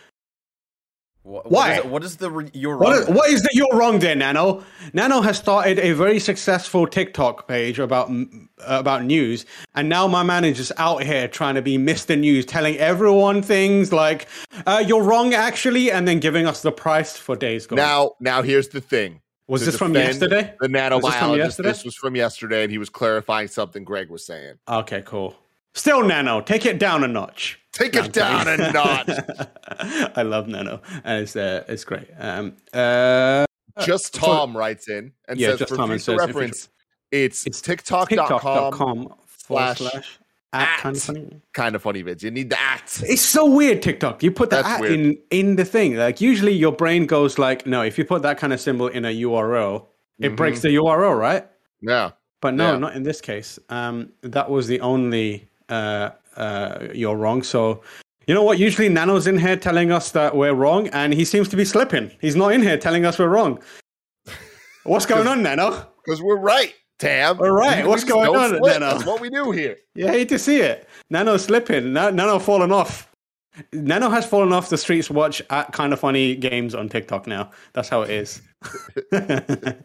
What, 1.25 1.49
Why? 1.49 1.77
What 1.77 1.85
is, 1.85 1.91
what 1.91 2.03
is 2.03 2.15
the 2.17 2.29
re- 2.29 2.51
you're 2.53 2.77
What 2.77 2.91
wrong? 2.91 3.01
is, 3.01 3.09
what 3.09 3.29
is 3.31 3.41
that 3.41 3.55
you're 3.55 3.73
wrong 3.73 3.97
there, 3.97 4.15
Nano? 4.15 4.63
Nano 4.93 5.21
has 5.21 5.39
started 5.39 5.79
a 5.79 5.93
very 5.93 6.19
successful 6.19 6.85
TikTok 6.85 7.47
page 7.47 7.79
about 7.79 8.11
about 8.59 9.03
news, 9.03 9.43
and 9.73 9.89
now 9.89 10.05
my 10.05 10.21
manager's 10.21 10.71
out 10.77 11.01
here 11.01 11.27
trying 11.27 11.55
to 11.55 11.63
be 11.63 11.79
Mr. 11.79 12.17
News, 12.17 12.45
telling 12.45 12.77
everyone 12.77 13.41
things 13.41 13.91
like 13.91 14.27
uh, 14.67 14.83
"you're 14.85 15.01
wrong, 15.01 15.33
actually," 15.33 15.89
and 15.89 16.07
then 16.07 16.19
giving 16.19 16.45
us 16.45 16.61
the 16.61 16.71
price 16.71 17.17
for 17.17 17.35
Days 17.35 17.65
Gone. 17.65 17.77
Now, 17.77 18.11
now 18.19 18.43
here's 18.43 18.67
the 18.67 18.79
thing. 18.79 19.19
was 19.47 19.65
this 19.65 19.77
from 19.77 19.95
yesterday? 19.95 20.53
The 20.61 20.69
Was 20.69 21.01
this 21.01 21.15
from 21.15 21.37
yesterday? 21.37 21.69
This 21.69 21.83
was 21.83 21.95
from 21.95 22.15
yesterday, 22.15 22.61
and 22.61 22.71
he 22.71 22.77
was 22.77 22.91
clarifying 22.91 23.47
something 23.47 23.83
Greg 23.83 24.11
was 24.11 24.23
saying. 24.23 24.59
Okay, 24.69 25.01
cool. 25.03 25.33
Still, 25.75 26.03
Nano, 26.03 26.41
take 26.41 26.65
it 26.65 26.79
down 26.79 27.03
a 27.03 27.07
notch. 27.07 27.59
Take 27.73 27.95
it 27.95 28.13
down 28.13 28.47
a 28.47 28.71
notch. 28.71 29.09
I 30.15 30.21
love 30.23 30.47
Nano, 30.47 30.81
and 31.03 31.21
it's 31.23 31.35
uh, 31.35 31.65
it's 31.67 31.83
great. 31.83 32.07
Um, 32.17 32.55
uh, 32.73 33.45
Just 33.85 34.13
Tom 34.13 34.55
writes 34.55 34.87
in 34.89 35.11
and 35.27 35.37
Yeah, 35.37 35.57
says 35.57 35.67
for 35.69 35.75
Tom 35.75 35.89
future 35.89 36.15
reference, 36.17 36.69
it's, 37.11 37.45
It's 37.45 37.61
TikTok.com 37.61 38.07
TikTok.com 38.17 39.13
slash 39.47 39.77
slash 39.79 40.19
at 40.53 40.61
at. 40.61 40.79
kind 40.79 40.95
of 40.95 41.03
funny. 41.03 41.41
kind 41.53 41.75
of 41.75 41.81
funny 41.81 42.01
vids. 42.03 42.23
You 42.23 42.31
need 42.31 42.49
the 42.49 42.59
at. 42.59 43.01
It's 43.05 43.21
so 43.21 43.45
weird, 43.45 43.81
TikTok. 43.81 44.23
You 44.23 44.31
put 44.31 44.49
that 44.51 44.65
at 44.65 44.85
in 44.89 45.17
in 45.29 45.57
the 45.57 45.65
thing. 45.65 45.95
Like 45.97 46.21
usually, 46.21 46.53
your 46.53 46.71
brain 46.71 47.05
goes 47.05 47.37
like, 47.37 47.67
no. 47.67 47.81
If 47.81 47.97
you 47.97 48.05
put 48.05 48.21
that 48.21 48.37
kind 48.37 48.53
of 48.53 48.61
symbol 48.61 48.87
in 48.87 49.03
a 49.03 49.09
URL, 49.11 49.87
it 50.19 50.31
Mhm. 50.31 50.35
breaks 50.37 50.61
the 50.61 50.69
URL, 50.69 51.13
right? 51.19 51.45
Yeah. 51.81 52.11
But 52.39 52.53
no, 52.53 52.71
Yeah. 52.71 52.77
not 52.77 52.95
in 52.95 53.03
this 53.03 53.19
case. 53.19 53.59
Um, 53.67 54.13
that 54.21 54.49
was 54.49 54.67
the 54.67 54.79
only 54.79 55.49
uh, 55.69 56.11
uh, 56.35 56.87
you're 56.93 57.15
wrong. 57.15 57.43
So. 57.43 57.81
You 58.27 58.33
know 58.33 58.41
what? 58.41 58.57
Usually 58.57 58.89
Nano's 58.89 59.27
in 59.27 59.37
here 59.37 59.55
telling 59.55 59.91
us 59.91 60.09
that 60.13 60.35
we're 60.35 60.55
wrong, 60.55 60.87
and 60.87 61.13
he 61.13 61.23
seems 61.23 61.47
to 61.49 61.55
be 61.55 61.63
slipping. 61.63 62.09
He's 62.19 62.35
not 62.35 62.53
in 62.53 62.63
here 62.63 62.75
telling 62.75 63.05
us 63.05 63.19
we're 63.19 63.27
wrong. 63.27 63.59
What's 64.83 65.05
going 65.05 65.27
on, 65.27 65.43
Nano? 65.43 65.87
Because 66.03 66.23
we're 66.23 66.39
right, 66.39 66.73
Tam. 66.97 67.37
We're. 67.37 67.53
We- 67.53 67.83
we 67.83 67.87
What's 67.87 68.03
going 68.03 68.35
on, 68.35 68.49
slip. 68.57 68.61
Nano? 68.63 68.93
That's 68.93 69.05
what 69.05 69.21
we 69.21 69.29
do 69.29 69.51
here. 69.51 69.77
You 69.93 70.07
hate 70.07 70.29
to 70.29 70.39
see 70.39 70.57
it. 70.61 70.89
Nano 71.11 71.37
slipping. 71.37 71.93
Nano 71.93 72.39
falling 72.39 72.71
off. 72.71 73.11
Nano 73.71 74.09
has 74.09 74.25
fallen 74.25 74.51
off 74.53 74.69
the 74.69 74.77
streets 74.77 75.09
watch 75.09 75.41
at 75.51 75.71
kind 75.71 75.93
of 75.93 75.99
funny 75.99 76.35
games 76.35 76.73
on 76.75 76.89
TikTok 76.89 77.27
now. 77.27 77.51
That's 77.73 77.89
how 77.89 78.01
it 78.01 78.09
is. 78.09 78.41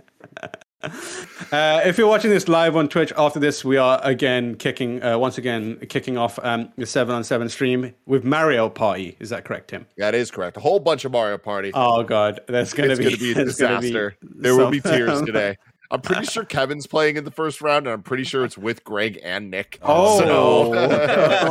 Uh, 0.82 1.80
if 1.84 1.98
you're 1.98 2.06
watching 2.06 2.30
this 2.30 2.48
live 2.48 2.76
on 2.76 2.88
Twitch 2.88 3.12
after 3.16 3.38
this, 3.38 3.64
we 3.64 3.76
are 3.76 4.00
again 4.02 4.54
kicking, 4.54 5.02
uh, 5.02 5.18
once 5.18 5.36
again, 5.36 5.76
kicking 5.88 6.16
off 6.16 6.38
um, 6.42 6.72
the 6.76 6.86
7 6.86 7.14
on 7.14 7.24
7 7.24 7.48
stream 7.48 7.94
with 8.06 8.24
Mario 8.24 8.68
Party. 8.68 9.16
Is 9.20 9.30
that 9.30 9.44
correct, 9.44 9.68
Tim? 9.68 9.86
That 9.98 10.14
is 10.14 10.30
correct. 10.30 10.56
A 10.56 10.60
whole 10.60 10.80
bunch 10.80 11.04
of 11.04 11.12
Mario 11.12 11.38
Party. 11.38 11.70
Oh, 11.74 12.02
God. 12.02 12.40
That's 12.46 12.72
going 12.72 12.88
to 12.88 12.92
it's 12.92 12.98
be, 12.98 13.04
going 13.04 13.14
to 13.16 13.20
be 13.20 13.30
a 13.32 13.34
gonna 13.34 13.44
be 13.44 13.50
disaster. 13.50 14.16
there 14.22 14.56
will 14.56 14.70
be 14.70 14.80
tears 14.80 15.20
today. 15.26 15.56
I'm 15.92 16.00
pretty 16.00 16.26
sure 16.26 16.44
Kevin's 16.44 16.86
playing 16.86 17.16
in 17.16 17.24
the 17.24 17.30
first 17.32 17.60
round, 17.60 17.86
and 17.86 17.92
I'm 17.92 18.02
pretty 18.02 18.22
sure 18.24 18.44
it's 18.44 18.56
with 18.56 18.84
Greg 18.84 19.18
and 19.24 19.50
Nick. 19.50 19.78
Oh, 19.82 20.18
So- 20.20 20.72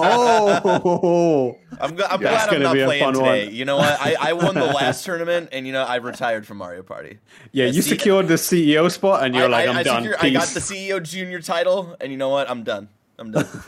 oh, 0.02 1.58
I'm, 1.80 1.96
gl- 1.98 2.08
I'm 2.10 2.22
Yeah, 2.22 2.30
glad 2.30 2.48
I'm 2.50 2.54
gonna 2.54 2.64
not 2.64 2.74
be 2.74 2.80
a 2.82 2.86
playing 2.86 3.04
fun 3.04 3.14
today. 3.16 3.46
one. 3.46 3.54
You 3.56 3.66
know 3.66 3.78
what? 3.78 4.00
I, 4.02 4.16
I 4.20 4.34
won 4.34 4.56
the 4.56 4.66
last 4.66 5.04
tournament, 5.06 5.50
and 5.52 5.66
you 5.68 5.74
know 5.74 5.84
I 5.84 5.98
retired 5.98 6.46
from 6.48 6.58
Mario 6.58 6.84
Party. 6.84 7.20
yeah. 7.52 7.66
I 7.66 7.68
You 7.70 7.82
see- 7.82 7.90
secured 7.90 8.28
the 8.28 8.36
CEO 8.36 8.90
spot, 8.92 9.24
and 9.24 9.36
you're 9.36 9.46
I, 9.46 9.48
like, 9.48 9.68
I, 9.68 9.72
I'm 9.72 9.78
I, 9.78 9.84
done. 9.84 10.04
secure- 10.04 10.18
I 10.22 10.30
got 10.30 10.48
the 10.48 10.60
CEO 10.60 11.02
Junior 11.04 11.42
title, 11.42 11.96
and 12.00 12.12
you 12.12 12.18
know 12.18 12.30
what? 12.30 12.50
I'm 12.50 12.64
done. 12.64 12.90
I'm 13.20 13.32
done. 13.32 13.46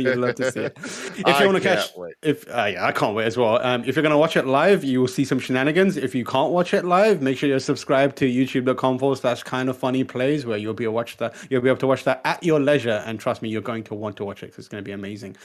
You'd 0.00 0.16
love 0.16 0.36
to 0.36 0.50
see 0.52 0.60
it. 0.60 0.72
If 0.76 1.26
I 1.26 1.40
you 1.40 1.46
want 1.46 1.62
to 1.62 1.68
catch, 1.68 1.90
wait. 1.96 2.14
if 2.22 2.48
uh, 2.48 2.64
yeah, 2.64 2.86
I 2.86 2.92
can't 2.92 3.14
wait 3.14 3.26
as 3.26 3.36
well. 3.36 3.60
Um, 3.64 3.84
if 3.84 3.96
you're 3.96 4.02
gonna 4.02 4.18
watch 4.18 4.36
it 4.36 4.46
live, 4.46 4.84
you 4.84 5.00
will 5.00 5.08
see 5.08 5.24
some 5.24 5.38
shenanigans. 5.38 5.96
If 5.96 6.14
you 6.14 6.24
can't 6.24 6.52
watch 6.52 6.72
it 6.74 6.84
live, 6.84 7.20
make 7.22 7.36
sure 7.38 7.48
you're 7.48 7.58
subscribed 7.58 8.16
to 8.18 8.26
YouTube.com 8.26 8.98
forward 8.98 9.18
slash 9.18 9.42
kind 9.42 9.68
of 9.68 9.76
funny 9.76 10.04
plays, 10.04 10.46
where 10.46 10.56
you'll 10.58 10.74
be 10.74 10.84
able 10.84 10.92
to 10.92 10.96
watch 10.96 11.16
that. 11.18 11.34
You'll 11.50 11.62
be 11.62 11.68
able 11.68 11.78
to 11.80 11.86
watch 11.86 12.04
that 12.04 12.20
at 12.24 12.42
your 12.42 12.60
leisure, 12.60 13.02
and 13.06 13.18
trust 13.20 13.42
me, 13.42 13.48
you're 13.48 13.62
going 13.62 13.84
to 13.84 13.94
want 13.94 14.16
to 14.18 14.24
watch 14.24 14.42
it 14.42 14.50
'cause 14.50 14.60
it's 14.60 14.68
going 14.68 14.82
to 14.82 14.86
be 14.86 14.92
amazing. 14.92 15.36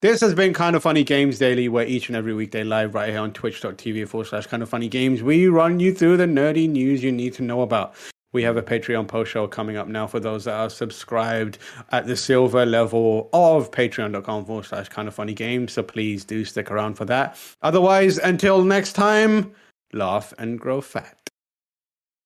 This 0.00 0.20
has 0.20 0.32
been 0.32 0.54
Kind 0.54 0.76
of 0.76 0.82
Funny 0.84 1.02
Games 1.02 1.38
Daily, 1.40 1.68
where 1.68 1.84
each 1.84 2.08
and 2.08 2.16
every 2.16 2.32
weekday 2.32 2.62
live 2.62 2.94
right 2.94 3.10
here 3.10 3.18
on 3.18 3.32
twitch.tv 3.32 4.06
forward 4.06 4.26
slash 4.28 4.46
kind 4.46 4.62
of 4.62 4.68
funny 4.68 4.88
games, 4.88 5.24
we 5.24 5.48
run 5.48 5.80
you 5.80 5.92
through 5.92 6.18
the 6.18 6.24
nerdy 6.26 6.68
news 6.68 7.02
you 7.02 7.10
need 7.10 7.34
to 7.34 7.42
know 7.42 7.62
about. 7.62 7.94
We 8.32 8.42
have 8.42 8.56
a 8.56 8.62
Patreon 8.62 9.08
post 9.08 9.30
show 9.30 9.46
coming 9.46 9.76
up 9.76 9.88
now 9.88 10.06
for 10.06 10.20
those 10.20 10.44
that 10.44 10.54
are 10.54 10.70
subscribed 10.70 11.58
at 11.90 12.06
the 12.06 12.16
silver 12.16 12.66
level 12.66 13.30
of 13.32 13.70
patreon.com 13.70 14.44
forward 14.44 14.66
slash 14.66 14.88
kind 14.88 15.08
of 15.08 15.14
funny 15.14 15.34
games. 15.34 15.72
So 15.72 15.82
please 15.82 16.24
do 16.24 16.44
stick 16.44 16.70
around 16.70 16.94
for 16.94 17.06
that. 17.06 17.38
Otherwise, 17.62 18.18
until 18.18 18.64
next 18.64 18.92
time, 18.92 19.52
laugh 19.92 20.34
and 20.38 20.60
grow 20.60 20.80
fat. 20.80 21.17